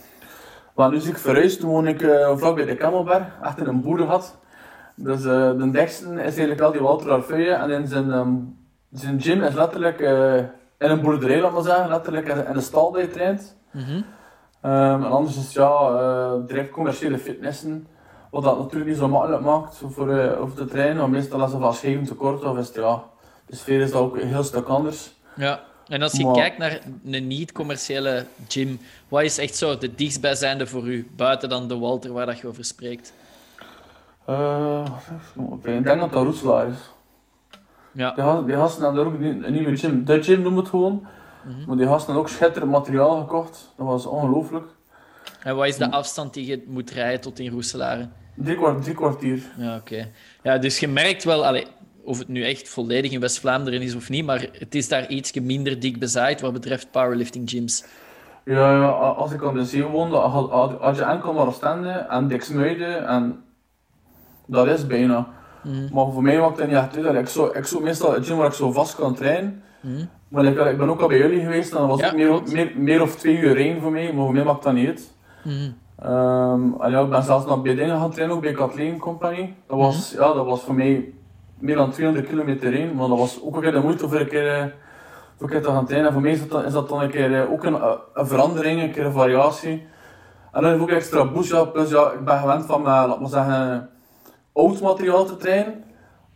Wel, 0.75 0.91
nu 0.91 0.97
is 0.97 1.07
ik 1.07 1.19
verhuisd, 1.19 1.61
toen 1.61 1.71
woon 1.71 1.87
ik 1.87 2.03
uh, 2.03 2.37
vlak 2.37 2.55
bij 2.55 2.65
de 2.65 2.77
Kemmelberg, 2.77 3.27
achter 3.41 3.69
een 3.69 3.81
boerengat. 3.81 4.39
Dus 5.03 5.25
uh, 5.25 5.51
de 5.59 5.71
dichtste 5.71 6.05
is 6.05 6.19
eigenlijk 6.19 6.61
al 6.61 6.73
die 6.73 6.81
Walter 6.81 7.35
en 7.37 7.71
in 7.71 7.87
zijn, 7.87 8.11
um, 8.11 8.57
zijn 8.93 9.21
gym 9.21 9.43
is 9.43 9.55
letterlijk 9.55 10.01
uh, 10.01 10.37
in 10.79 10.91
een 10.91 11.01
boerderij, 11.01 11.41
laat 11.41 11.53
maar 11.53 11.63
zeggen, 11.63 11.89
letterlijk 11.89 12.27
in 12.27 12.53
de 12.53 12.61
stal 12.61 12.93
dat 12.93 13.01
je 13.01 13.11
traint. 13.11 13.57
Mm 13.71 13.83
-hmm. 13.83 14.05
um, 14.71 15.05
en 15.05 15.11
anders 15.11 15.37
is 15.37 15.43
het 15.43 15.53
ja, 15.53 16.37
direct 16.47 16.71
commerciële 16.71 17.19
fitnessen. 17.19 17.87
Wat 18.31 18.43
dat 18.43 18.59
natuurlijk 18.59 18.91
niet 18.91 18.99
zo 18.99 19.09
makkelijk 19.09 19.43
maakt 19.43 19.83
voor, 19.89 20.09
uh, 20.09 20.41
over 20.41 20.57
te 20.57 20.65
trainen, 20.65 20.97
want 20.97 21.13
meestal 21.13 21.45
is 21.45 21.53
het 21.53 21.61
van 21.61 21.75
schijven 21.75 22.05
tekort 22.05 22.45
of 22.45 22.59
is 22.59 22.67
het, 22.67 22.77
ja, 22.77 23.03
de 23.47 23.57
sfeer 23.57 23.81
is 23.81 23.91
dat 23.91 24.01
ook 24.01 24.17
een 24.17 24.29
heel 24.29 24.45
stuk 24.45 24.67
anders. 24.67 25.13
Ja, 25.37 25.61
en 25.89 26.03
als 26.03 26.13
je 26.13 26.25
maar... 26.25 26.35
kijkt 26.35 26.59
naar 26.59 26.81
een 27.05 27.27
niet-commerciële 27.27 28.25
gym, 28.49 28.81
wat 29.09 29.23
is 29.23 29.39
echt 29.39 29.57
zo 29.57 29.79
de 29.79 29.95
dichtstbijzijnde 29.95 30.67
voor 30.67 30.87
u, 30.87 31.11
buiten 31.17 31.49
dan 31.49 31.69
de 31.69 31.79
Walter 31.79 32.13
waar 32.13 32.27
dat 32.27 32.39
je 32.39 32.47
over 32.47 32.65
spreekt? 32.65 33.13
Uh, 34.31 34.85
ik 35.63 35.85
denk 35.85 36.01
dat 36.01 36.13
dat 36.13 36.25
Roeselaar 36.25 36.69
is. 36.69 36.91
Ja. 37.93 38.13
Die, 38.15 38.45
die 38.45 38.55
gasten 38.55 38.85
hebben 38.85 39.07
ook 39.07 39.15
een 39.15 39.53
nieuwe 39.53 39.77
gym. 39.77 40.05
De 40.05 40.23
gym 40.23 40.43
noemt 40.43 40.57
het 40.57 40.69
gewoon. 40.69 40.93
Mm 40.93 41.53
-hmm. 41.53 41.65
Maar 41.67 41.77
die 41.77 41.87
gasten 41.87 42.13
hebben 42.13 42.23
ook 42.23 42.37
schitterend 42.37 42.71
materiaal 42.71 43.21
gekocht. 43.21 43.73
Dat 43.77 43.87
was 43.87 44.07
ongelooflijk. 44.07 44.67
En 45.43 45.57
wat 45.57 45.67
is 45.67 45.77
de 45.77 45.91
afstand 45.91 46.35
die 46.35 46.47
je 46.47 46.65
moet 46.67 46.91
rijden 46.91 47.21
tot 47.21 47.39
in 47.39 47.51
Roeselaar? 47.51 48.09
Drie, 48.35 48.57
kwart, 48.57 48.83
drie 48.83 48.95
kwartier. 48.95 49.43
Ja, 49.57 49.77
oké. 49.77 50.09
Ja, 50.43 50.59
dus 50.59 50.79
je 50.79 50.89
merkt 50.89 51.25
wel, 51.25 51.47
allee, 51.47 51.67
of 52.05 52.19
het 52.19 52.29
nu 52.29 52.45
echt 52.45 52.69
volledig 52.69 53.13
in 53.13 53.21
West-Vlaanderen 53.21 53.83
is 53.83 53.95
of 53.95 54.09
niet, 54.09 54.25
maar 54.25 54.47
het 54.53 54.75
is 54.75 54.89
daar 54.89 55.09
iets 55.09 55.33
minder 55.33 55.81
dik 55.81 55.99
bezaaid 55.99 56.41
wat 56.41 56.53
betreft 56.53 56.91
powerlifting 56.91 57.51
gyms. 57.51 57.85
Ja, 58.45 58.73
ja 58.73 58.89
als 58.91 59.33
ik 59.33 59.45
aan 59.45 59.55
de 59.55 59.65
zee 59.65 59.85
woonde, 59.85 60.17
had, 60.17 60.81
had 60.81 60.97
je 60.97 61.03
enkel 61.03 61.33
maar 61.33 61.47
Oostende 61.47 61.91
en 61.91 62.29
Diksmuiden 62.29 63.07
en 63.07 63.43
dat 64.51 64.67
is 64.67 64.87
bijna. 64.87 65.27
Mm. 65.63 65.89
Maar 65.93 66.13
voor 66.13 66.23
mij 66.23 66.39
maakt 66.39 66.59
het 66.59 66.67
niet 66.67 66.77
echt 66.77 66.97
uit. 66.97 67.17
Ik 67.17 67.29
zou, 67.29 67.57
ik 67.59 67.65
zou 67.65 67.83
meestal 67.83 68.13
het 68.13 68.27
gym 68.27 68.37
waar 68.37 68.47
ik 68.47 68.53
zo 68.53 68.73
vast 68.73 68.95
kan 68.95 69.15
trainen. 69.15 69.63
Mm. 69.81 70.09
Maar 70.29 70.45
ik, 70.45 70.59
ik, 70.59 70.79
ben 70.79 70.91
ook 70.91 71.01
al 71.01 71.09
bij 71.09 71.19
jullie 71.19 71.41
geweest 71.41 71.73
en 71.73 71.79
dat 71.79 71.89
was 71.89 72.01
ja, 72.01 72.13
meer, 72.13 72.43
meer, 72.53 72.73
meer, 72.77 73.03
of 73.03 73.17
twee 73.17 73.39
uur 73.39 73.55
rijden 73.55 73.83
voor 73.83 73.91
mij, 73.91 74.13
maar 74.13 74.25
voor 74.25 74.33
mij 74.33 74.45
maakt 74.45 74.63
dat 74.63 74.73
niet 74.73 74.89
uit. 74.89 75.13
Mm. 75.45 75.75
Um, 76.07 76.77
ja, 76.91 77.01
ik 77.01 77.11
ben 77.11 77.23
zelfs 77.23 77.47
nog 77.47 77.63
bij 77.63 77.75
dingen 77.75 77.99
gaan 77.99 78.11
trainen, 78.11 78.37
ook 78.37 78.43
bij 78.43 78.53
Kathleen 78.53 78.99
Company. 78.99 79.55
Dat 79.67 79.79
was, 79.79 80.13
ja, 80.13 80.33
dat 80.33 80.47
was 80.47 80.63
voor 80.63 80.75
mij 80.75 81.13
meer 81.59 81.77
dan 81.77 81.91
200 81.91 82.29
kilometer 82.29 82.73
heen, 82.73 82.95
maar 82.95 83.09
dat 83.09 83.19
was 83.19 83.41
ook 83.43 83.57
een 83.57 83.63
keer 83.63 83.73
de 83.73 83.81
moeite 83.81 84.09
voor 84.09 84.21
een 84.21 84.29
keer, 84.29 84.75
voor 85.37 85.47
een 85.47 85.53
keer 85.53 85.63
te 85.63 85.69
gaan 85.69 85.87
trainen. 85.87 86.09
En 86.09 86.13
voor 86.15 86.23
mij 86.23 86.33
is 86.33 86.49
dat, 86.49 86.65
is 86.65 86.73
dat 86.73 86.89
dan 86.89 87.01
een 87.01 87.11
keer 87.11 87.31
uh, 87.31 87.53
ook 87.53 87.65
een, 87.65 87.79
een, 88.15 88.27
verandering, 88.27 88.83
een 88.83 88.93
keer 88.93 89.05
een 89.05 89.13
variatie. 89.13 89.87
En 90.53 90.63
dan 90.63 90.65
heb 90.65 90.75
ik 90.75 90.83
ook 90.83 90.91
extra 90.91 91.25
boost, 91.25 91.51
ja, 91.51 91.65
plus 91.65 91.91
ja, 91.91 92.11
ik 92.11 92.25
ben 92.25 92.39
gewend 92.39 92.67
van, 92.67 92.83
laat 92.83 93.21
maar 93.21 93.29
zeggen, 93.29 93.91
oud 94.53 94.81
materiaal 94.81 95.25
te 95.25 95.37
trainen. 95.37 95.85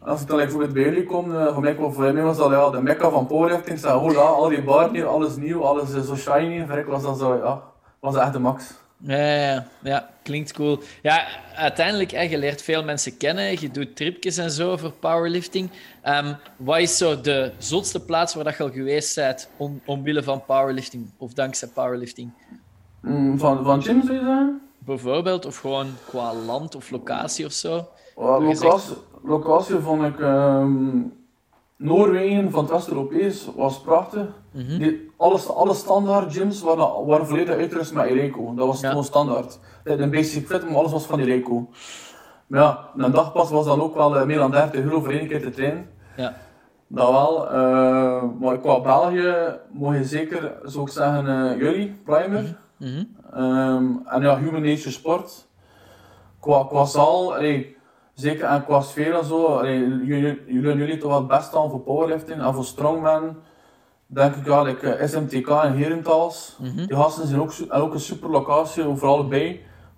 En 0.00 0.10
als 0.10 0.20
ik 0.20 0.28
dan 0.28 0.36
bijvoorbeeld 0.36 0.72
bij 0.72 0.82
jullie 0.82 1.04
kom, 1.04 1.24
voor, 1.32 1.60
mij, 1.60 1.74
voor 1.76 2.12
mij 2.12 2.22
was 2.22 2.36
dat 2.36 2.50
ja, 2.50 2.70
de 2.70 2.82
mekka 2.82 3.10
van 3.10 3.26
powerlifting. 3.26 3.78
Ik 3.78 3.86
oh 3.86 4.12
ja, 4.12 4.18
al 4.18 4.48
die 4.48 4.62
bar 4.62 4.90
hier, 4.90 5.06
alles 5.06 5.36
nieuw, 5.36 5.64
alles 5.64 6.06
zo 6.06 6.16
shiny. 6.16 6.66
Voor 6.66 6.78
ik 6.78 6.86
was 6.86 7.02
dat 7.02 7.18
zo, 7.18 7.36
ja, 7.36 7.62
was 8.00 8.16
echt 8.16 8.32
de 8.32 8.38
max. 8.38 8.74
Ja, 9.06 9.66
ja, 9.82 10.10
klinkt 10.22 10.52
cool. 10.52 10.78
Ja, 11.02 11.26
uiteindelijk, 11.54 12.10
hè, 12.10 12.20
je 12.20 12.38
leert 12.38 12.62
veel 12.62 12.84
mensen 12.84 13.16
kennen. 13.16 13.60
Je 13.60 13.70
doet 13.70 13.96
tripjes 13.96 14.36
en 14.36 14.50
zo 14.50 14.76
voor 14.76 14.92
powerlifting. 14.92 15.70
Um, 16.04 16.36
wat 16.56 16.78
is 16.78 16.96
zo 16.96 17.20
de 17.20 17.52
zotste 17.58 18.04
plaats 18.04 18.34
waar 18.34 18.44
dat 18.44 18.56
je 18.56 18.62
al 18.62 18.70
geweest 18.70 19.14
bent 19.14 19.48
om, 19.56 19.80
omwille 19.84 20.22
van 20.22 20.44
powerlifting 20.44 21.10
of 21.18 21.32
dankzij 21.32 21.68
powerlifting? 21.68 22.30
Mm, 23.00 23.38
van, 23.38 23.64
van 23.64 23.82
gym, 23.82 24.02
zou 24.02 24.12
je 24.12 24.24
zeggen? 24.24 24.60
Bijvoorbeeld, 24.78 25.46
of 25.46 25.56
gewoon 25.58 25.86
qua 26.06 26.34
land 26.34 26.74
of 26.74 26.90
locatie 26.90 27.46
of 27.46 27.52
zo? 27.52 27.88
Locatie, 28.16 28.96
locatie 29.22 29.78
vond 29.78 30.02
ik... 30.02 30.18
Um 30.18 31.12
Noorwegen 31.76 32.50
van 32.50 32.64
het 32.64 32.72
West-Europees 32.72 33.48
was 33.56 33.80
prachtig. 33.80 34.26
Mm 34.50 34.66
-hmm. 34.66 34.78
Die, 34.78 35.10
alles, 35.16 35.48
alle 35.48 35.74
standaard 35.74 36.32
gyms 36.32 36.62
waren, 36.62 37.06
waren 37.06 37.26
volledig 37.26 37.54
uitgerust 37.56 37.94
met 37.94 38.10
Ireco. 38.10 38.54
Dat 38.54 38.66
was 38.66 38.80
ja. 38.80 38.88
gewoon 38.88 39.04
standaard. 39.04 39.58
Een 39.84 40.10
basic 40.10 40.46
fit, 40.46 40.64
maar 40.64 40.76
alles 40.76 40.92
was 40.92 41.04
van 41.04 41.20
Ireco. 41.20 41.68
Maar 42.46 42.60
ja, 42.60 42.88
een 42.96 43.12
dagpas 43.12 43.50
was 43.50 43.66
dan 43.66 43.80
ook 43.80 43.94
wel 43.94 44.16
uh, 44.16 44.24
meer 44.24 44.38
dan 44.38 44.50
30 44.50 44.80
euro 44.84 45.00
voor 45.00 45.12
één 45.12 45.28
keer 45.28 45.42
te 45.42 45.50
trainen. 45.50 45.88
Ja. 46.16 46.36
Dat 46.86 47.10
wel. 47.10 47.54
Uh, 47.54 48.22
maar 48.40 48.58
qua 48.58 48.80
België 48.80 49.34
moet 49.70 49.96
je 49.96 50.04
zeker, 50.04 50.52
zou 50.62 50.86
ik 50.86 50.92
zeggen, 50.92 51.26
uh, 51.26 51.58
jullie, 51.60 51.96
Primer. 52.04 52.56
Mm 52.76 52.88
-hmm. 52.88 53.42
um, 53.42 54.02
en 54.06 54.22
ja, 54.22 54.38
Human 54.38 54.62
Nature 54.62 54.90
Sport. 54.90 55.46
qua, 56.40 56.64
qua 56.64 56.84
zaal, 56.84 57.34
allee, 57.34 57.76
zeker 58.14 58.44
en 58.44 58.64
qua 58.64 58.80
sfeer 58.80 59.14
en 59.14 59.24
zo, 59.24 59.66
jullie, 59.66 60.44
jullie, 60.46 60.76
jullie 60.76 60.98
toch 60.98 61.10
wel 61.10 61.18
het 61.18 61.28
best 61.28 61.54
aan 61.54 61.70
voor 61.70 61.80
powerlifting 61.80 62.42
en 62.42 62.54
voor 62.54 62.64
strongman. 62.64 63.36
Denk 64.06 64.34
ik 64.34 64.46
ja, 64.46 64.62
like, 64.62 64.94
eh, 64.94 65.08
SMTK 65.08 65.48
en 65.48 65.76
Herentals. 65.76 66.56
Mhm. 66.60 66.86
Die 66.86 66.96
gasten 66.96 67.26
zijn 67.26 67.40
ook, 67.40 67.52
ook 67.68 67.94
een 67.94 68.00
super 68.00 68.30
locatie, 68.30 68.84
voor 68.94 69.08
allebei. 69.08 69.48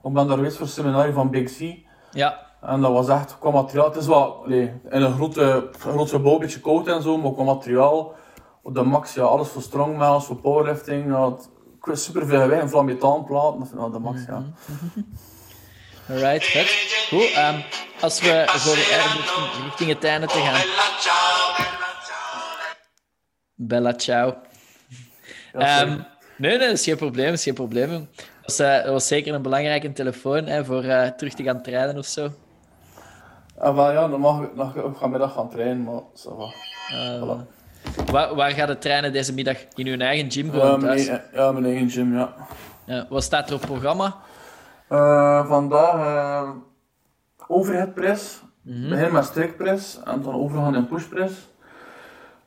Ik 0.02 0.12
ben 0.12 0.26
daar 0.26 0.36
geweest 0.36 0.56
voor 0.56 0.66
een 0.66 0.72
seminarie 0.72 1.12
van 1.12 1.30
Big 1.30 1.56
C. 1.56 1.84
Ja, 2.10 2.46
En 2.60 2.80
dat 2.80 2.92
was 2.92 3.08
echt 3.08 3.38
qua 3.38 3.50
materiaal. 3.50 3.86
Het 3.86 3.96
is 3.96 4.06
wel 4.06 4.44
in 4.44 4.80
een 4.90 5.12
grote, 5.12 5.68
groot 5.78 6.10
gebouw, 6.10 6.32
een 6.32 6.38
beetje 6.38 6.60
koud 6.60 6.86
en 6.86 7.02
zo, 7.02 7.18
maar 7.18 7.32
qua 7.32 7.42
materiaal 7.42 8.14
op 8.62 8.74
de 8.74 8.82
max, 8.82 9.14
ja, 9.14 9.22
alles 9.22 9.48
voor 9.48 9.62
strongman, 9.62 10.08
alles 10.08 10.24
voor 10.24 10.36
powerlifting. 10.36 11.06
Ja, 11.06 11.30
het, 11.30 11.50
ik 11.78 11.84
weet 11.84 11.98
super 11.98 12.26
veel 12.26 12.48
weg 12.48 12.60
en 12.60 12.68
vooral 12.68 12.86
metaanplaten, 12.86 13.58
dat 13.58 13.68
vind 13.68 13.80
ik 13.80 13.90
wel 13.90 13.90
de 13.90 13.98
max, 13.98 14.24
ja. 14.26 14.42
alright, 16.10 16.44
vet. 16.44 16.68
Goed, 17.08 17.32
ehm, 17.34 17.60
als 18.00 18.20
we 18.20 18.42
voor 18.46 18.72
eh, 18.76 19.14
richting, 19.16 19.64
richting 19.64 19.88
het 19.90 20.04
einde 20.04 20.26
te 20.26 20.38
gaan. 20.38 20.60
Bella 23.54 23.92
ciao. 23.96 24.34
Ehm, 25.52 25.88
nee, 26.36 26.50
nee, 26.50 26.58
dat 26.58 26.70
is 26.78 26.84
geen 26.84 26.96
probleem, 26.96 27.26
dat 27.26 27.34
is 27.38 27.42
geen 27.42 27.54
probleem. 27.54 27.90
Dat 27.90 28.08
was, 28.42 28.58
eh, 28.58 28.74
dat 28.82 28.92
was 28.92 29.06
zeker 29.06 29.34
een 29.34 29.42
belangrijke 29.42 29.92
telefoon 29.92 30.46
hè, 30.46 30.64
voor 30.64 30.84
eh, 30.84 31.08
terug 31.08 31.34
te 31.34 31.42
gaan 31.42 31.62
trainen 31.62 31.98
of 31.98 32.06
zo. 32.06 32.30
Wel 33.56 33.92
ja, 33.92 34.08
dan 34.08 34.20
mag 34.20 34.42
ik, 34.42 34.54
nog, 34.54 34.76
ik 34.76 34.96
ga 34.96 35.06
middag 35.06 35.32
gaan 35.32 35.50
trainen, 35.50 35.82
maar 35.84 36.00
ça 36.14 36.30
va. 36.36 36.52
Eh, 36.90 37.22
Voilà. 37.22 37.54
waar, 38.10 38.34
waar 38.34 38.50
gaat 38.50 38.68
het 38.68 38.80
trainen 38.80 39.12
deze 39.12 39.32
middag? 39.32 39.56
In 39.74 39.86
uw 39.86 39.98
eigen 39.98 40.30
gym 40.32 40.50
gewoon 40.50 40.80
thuis? 40.80 41.06
eigen- 41.08 41.24
ja, 41.32 41.52
mijn 41.52 41.64
eigen 41.64 41.90
gym, 41.90 42.16
ja. 42.18 42.34
Ja, 42.86 43.06
wat 43.08 43.22
staat 43.22 43.48
er 43.48 43.54
op 43.54 43.60
programma? 43.60 44.16
Eh, 44.88 45.46
vandaag 45.46 45.94
eh 45.94 46.50
overhead 47.48 47.94
press. 47.94 48.42
Mhm. 48.62 48.88
Begin 48.88 49.12
met 49.12 49.24
striktpress 49.24 50.00
en 50.04 50.22
dan 50.22 50.34
overgaan 50.34 50.76
in 50.76 50.88
pushpress. 50.88 51.34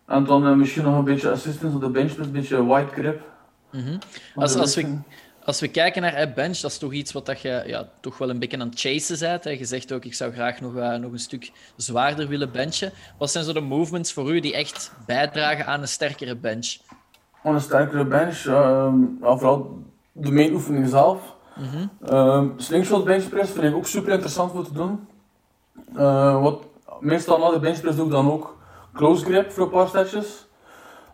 En 0.05 0.23
dan 0.23 0.47
eh, 0.47 0.53
misschien 0.53 0.83
nog 0.83 0.97
een 0.97 1.03
beetje 1.03 1.31
assistance 1.31 1.75
op 1.75 1.81
de 1.81 1.89
benchpress, 1.89 2.27
een 2.27 2.33
beetje 2.33 2.75
wide 2.75 2.91
grip. 2.91 3.21
Mhm. 3.71 3.97
Als, 4.35 4.55
als, 4.55 4.75
we, 4.75 4.97
als 5.43 5.59
we 5.59 5.67
kijken 5.67 6.01
naar 6.01 6.31
bench, 6.35 6.57
dat 6.57 6.71
is 6.71 6.77
toch 6.77 6.93
iets 6.93 7.11
wat 7.11 7.25
dat 7.25 7.41
je 7.41 7.63
ja, 7.65 7.89
toch 8.01 8.17
wel 8.17 8.29
een 8.29 8.39
beetje 8.39 8.59
aan 8.59 8.69
het 8.69 8.79
chasen 8.79 9.19
bent. 9.19 9.43
Hè? 9.43 9.49
Je 9.49 9.65
zegt 9.65 9.93
ook, 9.93 10.05
ik 10.05 10.13
zou 10.13 10.33
graag 10.33 10.61
nog, 10.61 10.73
nog 10.73 11.11
een 11.11 11.19
stuk 11.19 11.51
zwaarder 11.75 12.27
willen 12.27 12.51
benchen. 12.51 12.91
Wat 13.17 13.31
zijn 13.31 13.43
zo 13.43 13.53
de 13.53 13.59
movements 13.59 14.13
voor 14.13 14.35
u 14.35 14.39
die 14.39 14.53
echt 14.53 14.91
bijdragen 15.05 15.65
aan 15.65 15.81
een 15.81 15.87
sterkere 15.87 16.35
bench? 16.35 16.77
Gewoon 17.41 17.55
een 17.55 17.61
sterkere 17.61 18.05
bench, 18.05 18.45
ehm, 18.45 18.95
vooral 19.21 19.83
de 20.11 20.31
main 20.31 20.53
oefening 20.53 20.87
zelf. 20.87 21.37
Mhm. 21.59 22.11
Ehm, 22.11 22.47
slingshot 22.57 23.03
benchpress 23.03 23.51
vind 23.51 23.63
ik 23.63 23.75
ook 23.75 23.85
super 23.85 24.11
interessant 24.11 24.51
voor 24.51 24.63
te 24.63 24.73
doen. 24.73 25.07
Eh, 25.95 26.41
wat, 26.41 26.63
meestal 26.99 27.39
na 27.39 27.49
de 27.49 27.59
benchpress 27.59 27.95
doe 27.97 28.05
ik 28.05 28.11
dan 28.11 28.31
ook 28.31 28.57
close 28.93 29.25
grip 29.25 29.51
voor 29.51 29.63
een 29.63 29.69
paar 29.69 29.87
setjes. 29.87 30.47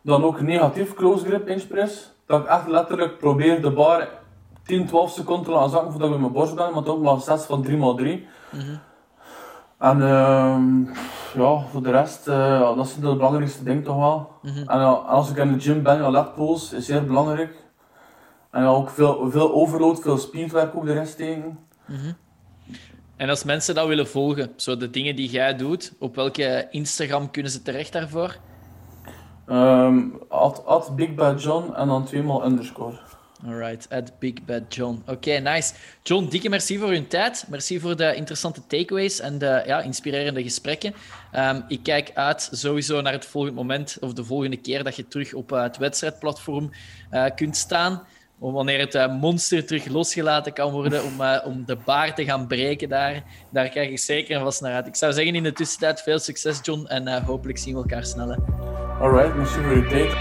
Dan 0.02 0.24
ook 0.24 0.42
negatief 0.42 0.94
close 0.94 1.26
grip 1.26 1.46
benchpress. 1.46 2.12
Dat 2.26 2.42
ik 2.42 2.48
echt 2.48 2.68
letterlijk 2.68 3.18
probeer 3.18 3.62
de 3.62 3.72
bar 3.72 4.08
10, 4.64 4.88
12 4.88 5.12
seconden 5.12 5.46
te 5.46 5.52
laten 5.52 5.70
zakken 5.70 5.92
voordat 5.92 6.08
ik 6.08 6.14
met 6.14 6.24
mijn 6.24 6.34
borst 6.34 6.56
ben, 6.56 6.74
maar 6.74 6.84
dan 6.84 7.02
maar 7.02 7.20
sets 7.20 7.46
van 7.46 7.66
3x3. 7.66 8.28
Mhm. 8.50 8.76
En 9.78 10.02
ehm, 10.02 10.84
ja, 11.42 11.60
voor 11.72 11.84
de 11.84 11.92
rest, 11.92 12.28
eh, 12.28 12.76
dat 12.76 12.86
is 12.86 12.92
het 12.92 13.02
belangrijkste 13.02 13.64
ding 13.64 13.84
toch 13.84 13.98
wel. 13.98 14.32
Mhm. 14.42 14.70
En 14.70 14.80
ja, 14.80 14.90
als 14.90 15.30
ik 15.30 15.38
in 15.38 15.54
de 15.54 15.60
gym 15.60 15.84
ben, 15.84 15.98
ja, 15.98 16.10
leg 16.10 16.34
pulls 16.34 16.74
is 16.74 16.86
zeer 16.86 17.06
belangrijk. 17.06 17.65
En 18.56 18.64
ook 18.64 18.90
veel, 18.90 19.32
veel 19.32 19.54
overload, 19.54 20.02
veel 20.02 20.18
speedwerk 20.18 20.76
ook 20.76 20.86
de 20.86 20.94
rest 20.94 21.18
tegen. 21.18 21.60
En 23.16 23.30
als 23.30 23.44
mensen 23.44 23.76
dat 23.76 23.88
willen 23.88 24.08
volgen, 24.08 24.52
zo 24.56 24.78
de 24.78 24.90
dingen 24.90 25.16
die 25.16 25.30
jij 25.30 25.56
doet, 25.56 25.94
op 26.00 26.16
welke 26.16 26.68
Instagram 26.72 27.32
kunnen 27.32 27.52
ze 27.52 27.62
terecht 27.62 27.92
daarvoor? 27.92 28.36
Ehm 29.48 30.04
at, 30.28 30.66
at 30.66 30.96
Big 30.96 31.16
Bad 31.16 31.44
John 31.44 31.74
en 31.74 31.88
dan 31.88 32.06
tweemaal 32.06 32.46
underscore. 32.46 33.00
Alright, 33.46 33.90
at 33.90 34.20
Big 34.20 34.46
Bad 34.46 34.76
John. 34.76 35.04
Oké, 35.08 35.32
nice. 35.32 35.74
John, 36.04 36.28
dikke 36.30 36.50
merci 36.50 36.78
voor 36.78 36.90
uw 36.90 37.08
tijd. 37.08 37.46
Merci 37.50 37.80
voor 37.80 37.96
de 37.96 38.16
interessante 38.16 38.62
takeaways 38.68 39.20
en 39.20 39.38
de 39.38 39.64
ja, 39.66 39.82
inspirerende 39.82 40.44
gesprekken. 40.44 40.94
Ehm, 41.32 41.62
ik 41.68 41.80
kijk 41.84 42.12
uit 42.14 42.50
sowieso 42.52 43.02
naar 43.02 43.14
het 43.14 43.26
volgende 43.26 43.56
moment 43.56 43.98
of 44.00 44.14
de 44.14 44.24
volgende 44.24 44.58
keer 44.58 44.84
dat 44.84 44.96
je 44.96 45.08
terug 45.08 45.34
op 45.34 45.52
eh, 45.52 45.62
het 45.62 45.78
wedstrijdplatform 45.78 46.72
eh, 47.10 47.26
kunt 47.36 47.58
staan. 47.58 48.04
Om 48.40 48.54
wanneer 48.54 48.80
het 48.80 48.96
eh, 48.96 49.20
monster 49.20 49.66
terug 49.66 49.86
losgelaten 49.86 50.54
kan 50.54 50.72
worden 50.72 51.04
om, 51.04 51.22
eh, 51.22 51.46
om 51.46 51.66
de 51.66 51.76
baar 51.76 52.16
te 52.16 52.24
gaan 52.24 52.48
breken 52.48 52.90
daar. 52.90 53.24
Daar 53.52 53.70
kijk 53.70 53.90
ik 53.90 54.00
zeker 54.00 54.36
en 54.36 54.42
vast 54.42 54.62
naar 54.62 54.74
uit. 54.74 54.88
Ik 54.88 54.96
zou 54.96 55.14
zeggen 55.14 55.36
in 55.36 55.44
de 55.44 55.54
tussentijd 55.54 56.02
veel 56.02 56.20
succes, 56.20 56.60
John. 56.62 56.86
En 56.86 57.08
eh, 57.08 57.26
hopelijk 57.26 57.58
zien 57.58 57.74
we 57.74 57.80
elkaar 57.80 58.06
sneller. 58.06 58.40
Alright, 59.00 59.36
merci 59.36 59.60
voor 59.60 59.76
je 59.76 59.86
tijd. 59.86 60.14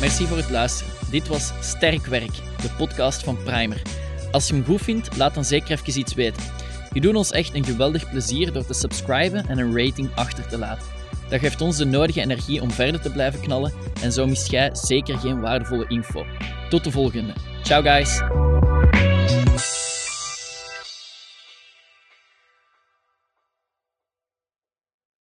Merci 0.00 0.26
voor 0.26 0.36
het 0.36 0.50
luisteren. 0.50 0.92
Dit 1.10 1.28
was 1.28 1.52
Sterk 1.60 2.06
Werk, 2.06 2.34
de 2.34 2.74
podcast 2.78 3.24
van 3.24 3.42
Primer. 3.42 3.82
Als 4.30 4.48
je 4.48 4.54
hem 4.54 4.64
goed 4.64 4.80
vindt, 4.80 5.16
laat 5.16 5.34
dan 5.34 5.44
zeker 5.44 5.70
even 5.70 6.00
iets 6.00 6.14
weten. 6.14 6.42
Je 6.92 7.00
doet 7.00 7.14
ons 7.14 7.30
echt 7.30 7.54
een 7.54 7.64
geweldig 7.64 8.10
plezier 8.10 8.52
door 8.52 8.66
te 8.66 8.74
subscriben 8.74 9.48
en 9.48 9.58
een 9.58 9.76
rating 9.76 10.10
achter 10.14 10.48
te 10.48 10.58
laten. 10.58 11.01
Dat 11.32 11.40
geeft 11.40 11.60
ons 11.60 11.76
de 11.76 11.84
nodige 11.84 12.20
energie 12.20 12.62
om 12.62 12.70
verder 12.70 13.00
te 13.00 13.10
blijven 13.10 13.40
knallen 13.40 13.72
en 14.02 14.12
zo 14.12 14.26
mist 14.26 14.50
jij 14.50 14.70
zeker 14.72 15.18
geen 15.18 15.40
waardevolle 15.40 15.84
info. 15.88 16.24
Tot 16.68 16.84
de 16.84 16.90
volgende. 16.90 17.32
Ciao 17.62 17.82
guys! 17.82 18.20